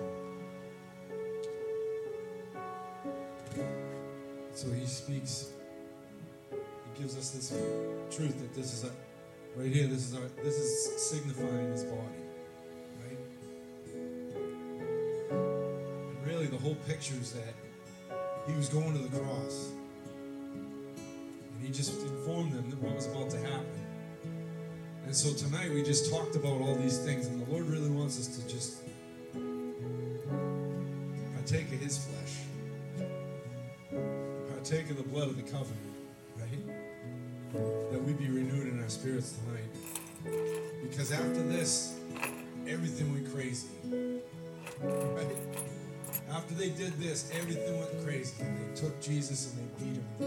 So 4.53 4.71
he 4.71 4.85
speaks. 4.85 5.51
He 6.49 7.01
gives 7.01 7.17
us 7.17 7.31
this 7.31 7.49
truth 8.15 8.39
that 8.39 8.55
this 8.55 8.73
is 8.73 8.85
a, 8.85 8.91
right 9.55 9.71
here. 9.71 9.87
This 9.87 10.07
is 10.07 10.15
our, 10.15 10.27
this 10.43 10.55
is 10.55 11.09
signifying 11.09 11.71
his 11.73 11.83
body, 11.83 12.23
right? 13.03 13.19
And 15.29 16.25
really, 16.25 16.47
the 16.47 16.57
whole 16.57 16.77
picture 16.87 17.15
is 17.21 17.33
that 17.33 17.53
he 18.47 18.55
was 18.55 18.69
going 18.69 18.93
to 18.93 18.99
the 18.99 19.19
cross. 19.19 19.71
And 21.53 21.61
he 21.65 21.71
just 21.71 22.01
informed 22.01 22.53
them 22.53 22.69
that 22.69 22.81
what 22.81 22.95
was 22.95 23.07
about 23.07 23.29
to 23.31 23.37
happen. 23.39 23.65
And 25.05 25.15
so 25.15 25.33
tonight 25.33 25.71
we 25.71 25.83
just 25.83 26.11
talked 26.11 26.35
about 26.35 26.61
all 26.61 26.75
these 26.75 26.97
things, 26.99 27.27
and 27.27 27.45
the 27.45 27.51
Lord 27.51 27.67
really 27.67 27.89
wants 27.89 28.19
us 28.19 28.27
to 28.37 28.47
just 28.47 28.83
partake 31.35 31.71
of 31.71 31.79
his 31.79 31.97
flesh, 31.97 32.33
partake 34.51 34.89
of 34.89 34.97
the 34.97 35.03
blood 35.03 35.29
of 35.29 35.37
the 35.37 35.43
covenant, 35.43 35.95
right? 36.35 36.67
That 37.91 38.03
we 38.03 38.13
be 38.13 38.27
renewed 38.27 38.67
in 38.67 38.81
our 38.83 38.89
spirits 38.89 39.37
tonight. 39.37 39.71
Because 40.81 41.11
after 41.13 41.41
this, 41.43 41.95
everything 42.67 43.13
went 43.13 43.33
crazy. 43.33 43.67
Right? 44.83 45.46
After 46.47 46.59
they 46.59 46.69
did 46.69 46.97
this, 46.97 47.29
everything 47.33 47.77
went 47.77 48.05
crazy. 48.05 48.33
And 48.39 48.57
they 48.57 48.79
took 48.79 48.97
Jesus 49.01 49.51
and 49.51 49.57
they 49.57 49.83
beat 49.83 49.97
him. 49.97 50.26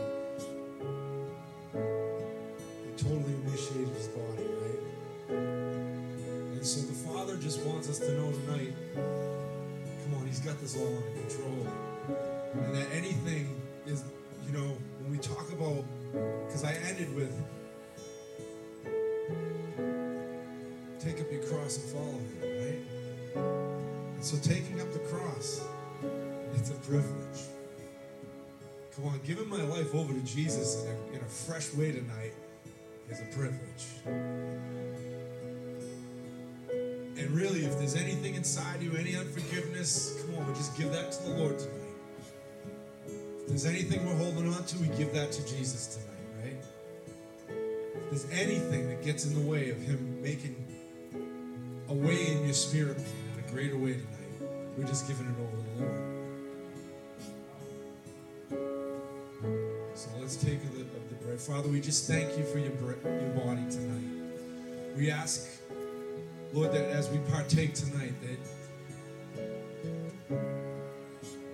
There's 43.60 43.74
anything 43.74 44.06
we're 44.06 44.16
holding 44.16 44.50
on 44.54 44.64
to, 44.64 44.78
we 44.78 44.86
give 44.96 45.12
that 45.12 45.32
to 45.32 45.46
Jesus 45.46 45.98
tonight, 45.98 46.24
right? 46.42 46.56
If 47.94 48.08
there's 48.08 48.26
anything 48.32 48.88
that 48.88 49.04
gets 49.04 49.26
in 49.26 49.34
the 49.34 49.46
way 49.46 49.68
of 49.68 49.76
Him 49.76 50.22
making 50.22 50.56
a 51.90 51.92
way 51.92 52.28
in 52.28 52.44
your 52.46 52.54
spirit, 52.54 52.96
man, 52.96 53.44
a 53.46 53.50
greater 53.52 53.76
way 53.76 53.92
tonight, 53.92 54.50
we're 54.78 54.86
just 54.86 55.06
giving 55.06 55.26
it 55.26 55.34
over 55.42 55.56
to 55.58 55.62
the 55.74 55.84
Lord. 55.84 56.00
So 59.94 60.08
let's 60.20 60.36
take 60.36 60.64
of 60.64 60.74
the, 60.76 60.80
of 60.80 61.10
the 61.10 61.16
bread. 61.16 61.38
Father, 61.38 61.68
we 61.68 61.82
just 61.82 62.08
thank 62.08 62.38
you 62.38 62.44
for 62.44 62.60
your, 62.60 62.70
bre- 62.70 63.06
your 63.06 63.44
body 63.44 63.66
tonight. 63.70 64.32
We 64.96 65.10
ask, 65.10 65.46
Lord, 66.54 66.72
that 66.72 66.88
as 66.88 67.10
we 67.10 67.18
partake 67.30 67.74
tonight, 67.74 68.14
that 68.22 68.38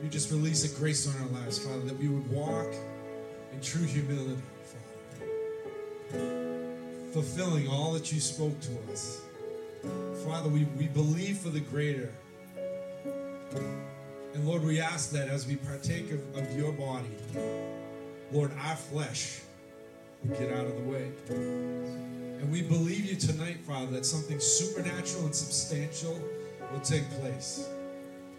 you 0.06 0.12
just 0.12 0.30
release 0.30 0.62
a 0.72 0.78
grace 0.78 1.12
on 1.12 1.20
our 1.20 1.40
lives, 1.40 1.58
Father, 1.58 1.80
that 1.80 1.98
we 1.98 2.06
would 2.06 2.30
walk 2.30 2.68
in 3.52 3.60
true 3.60 3.82
humility, 3.82 4.40
Father, 6.12 7.10
fulfilling 7.10 7.66
all 7.66 7.92
that 7.92 8.12
you 8.12 8.20
spoke 8.20 8.54
to 8.60 8.70
us. 8.92 9.20
Father, 10.24 10.48
we, 10.48 10.62
we 10.78 10.86
believe 10.86 11.38
for 11.38 11.48
the 11.48 11.58
greater. 11.58 12.12
And 13.52 14.46
Lord, 14.46 14.62
we 14.62 14.80
ask 14.80 15.10
that 15.10 15.28
as 15.28 15.44
we 15.44 15.56
partake 15.56 16.12
of, 16.12 16.36
of 16.36 16.56
your 16.56 16.70
body, 16.70 17.10
Lord, 18.30 18.52
our 18.60 18.76
flesh 18.76 19.40
would 20.22 20.38
get 20.38 20.52
out 20.52 20.66
of 20.66 20.76
the 20.76 20.82
way. 20.82 21.10
And 21.30 22.52
we 22.52 22.62
believe 22.62 23.06
you 23.06 23.16
tonight, 23.16 23.58
Father, 23.66 23.90
that 23.90 24.06
something 24.06 24.38
supernatural 24.38 25.24
and 25.24 25.34
substantial 25.34 26.20
will 26.72 26.80
take 26.80 27.10
place. 27.18 27.68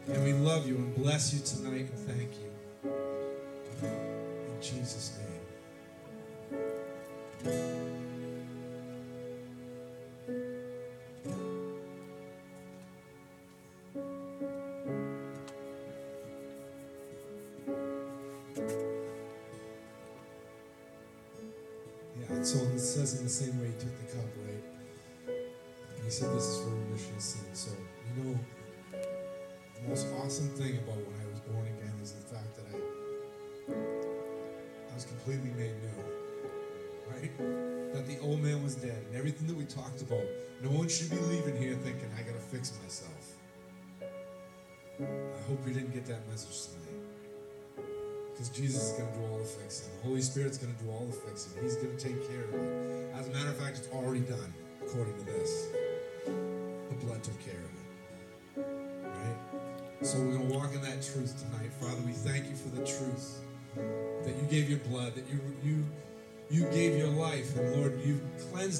And 0.09 0.23
we 0.23 0.33
love 0.33 0.67
you 0.67 0.75
and 0.75 0.95
bless 0.95 1.33
you 1.33 1.41
tonight 1.41 1.87
and 1.93 2.07
thank 2.07 2.29
you. 2.39 2.91
In 2.91 4.61
Jesus' 4.61 5.17
name. 5.17 5.26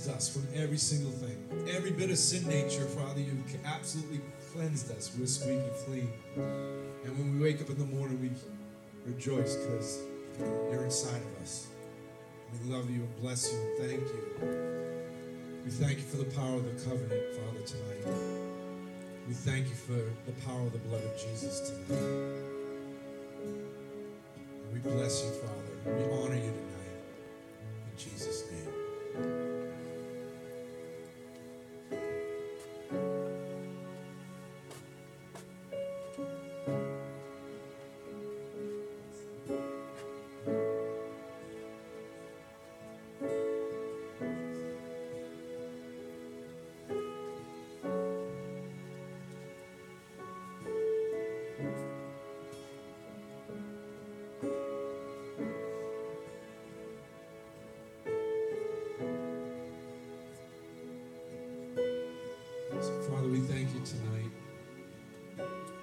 Us 0.08 0.30
from 0.30 0.48
every 0.56 0.78
single 0.78 1.12
thing. 1.12 1.38
Every 1.70 1.92
bit 1.92 2.10
of 2.10 2.18
sin 2.18 2.48
nature, 2.48 2.86
Father, 2.86 3.20
you 3.20 3.38
absolutely 3.66 4.22
cleansed 4.54 4.92
us. 4.92 5.12
We're 5.18 5.26
squeaky 5.26 5.70
clean. 5.86 6.12
And 6.36 7.18
when 7.18 7.40
we 7.40 7.46
wake 7.46 7.62
up 7.62 7.70
in 7.70 7.78
the 7.78 7.86
morning, 7.86 8.20
we 8.22 8.32
rejoice 9.12 9.56
because 9.56 10.00
you're 10.40 10.84
inside 10.84 11.22
of 11.22 11.42
us. 11.42 11.68
We 12.52 12.72
love 12.72 12.90
you 12.90 13.02
and 13.02 13.16
bless 13.22 13.52
you 13.52 13.60
and 13.60 13.78
thank 13.80 14.02
you. 14.02 14.24
We 15.66 15.72
thank 15.72 15.98
you 15.98 16.04
for 16.04 16.18
the 16.18 16.32
power 16.36 16.56
of 16.56 16.64
the 16.64 16.90
covenant, 16.90 17.36
Father, 17.36 17.62
tonight. 17.66 18.06
We 19.28 19.34
thank 19.34 19.68
you 19.68 19.76
for 19.76 19.94
the 20.26 20.32
power 20.46 20.62
of 20.62 20.72
the 20.72 20.80
blood 20.80 21.04
of 21.04 21.18
Jesus 21.20 21.70
tonight. 21.70 22.00
And 23.44 24.74
we 24.74 24.80
bless 24.80 25.24
you, 25.24 25.32
Father. 25.32 25.74
We 25.86 26.04
honor 26.24 26.36
you 26.36 26.52
tonight. 26.52 27.02
In 27.92 27.98
Jesus' 27.98 28.44
name. 28.52 29.47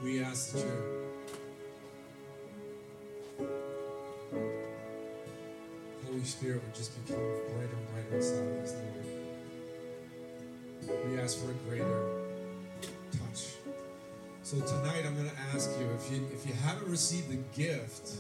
We 0.04 0.22
ask 0.22 0.52
that 0.52 0.60
your 0.60 0.68
Holy 6.04 6.24
Spirit 6.24 6.62
would 6.62 6.74
just 6.74 6.92
become 7.06 7.24
brighter 7.24 7.72
and 7.72 7.88
brighter 7.90 8.16
inside 8.16 8.46
of 8.46 8.62
us, 8.62 8.74
Lord. 10.84 11.10
We 11.10 11.18
ask 11.18 11.38
for 11.38 11.50
a 11.50 11.54
greater 11.66 12.02
touch. 13.12 13.54
So 14.42 14.60
tonight 14.60 15.06
I'm 15.06 15.16
going 15.16 15.30
to 15.30 15.38
ask 15.54 15.70
you 15.80 15.88
if 15.94 16.10
you 16.12 16.28
if 16.34 16.46
you 16.46 16.52
haven't 16.52 16.90
received 16.90 17.30
the 17.30 17.38
gift, 17.58 18.10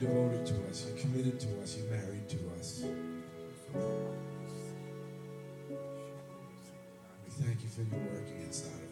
devoted 0.00 0.46
to 0.46 0.54
us. 0.70 0.86
You're 0.88 0.98
committed 0.98 1.38
to 1.40 1.46
us. 1.62 1.76
You're 1.76 1.90
married 1.90 2.26
to 2.30 2.38
us. 2.58 2.82
We 7.24 7.30
thank 7.44 7.62
you 7.62 7.68
for 7.68 7.82
your 7.82 8.00
working 8.14 8.40
inside 8.40 8.68
of 8.68 8.84
us. 8.84 8.89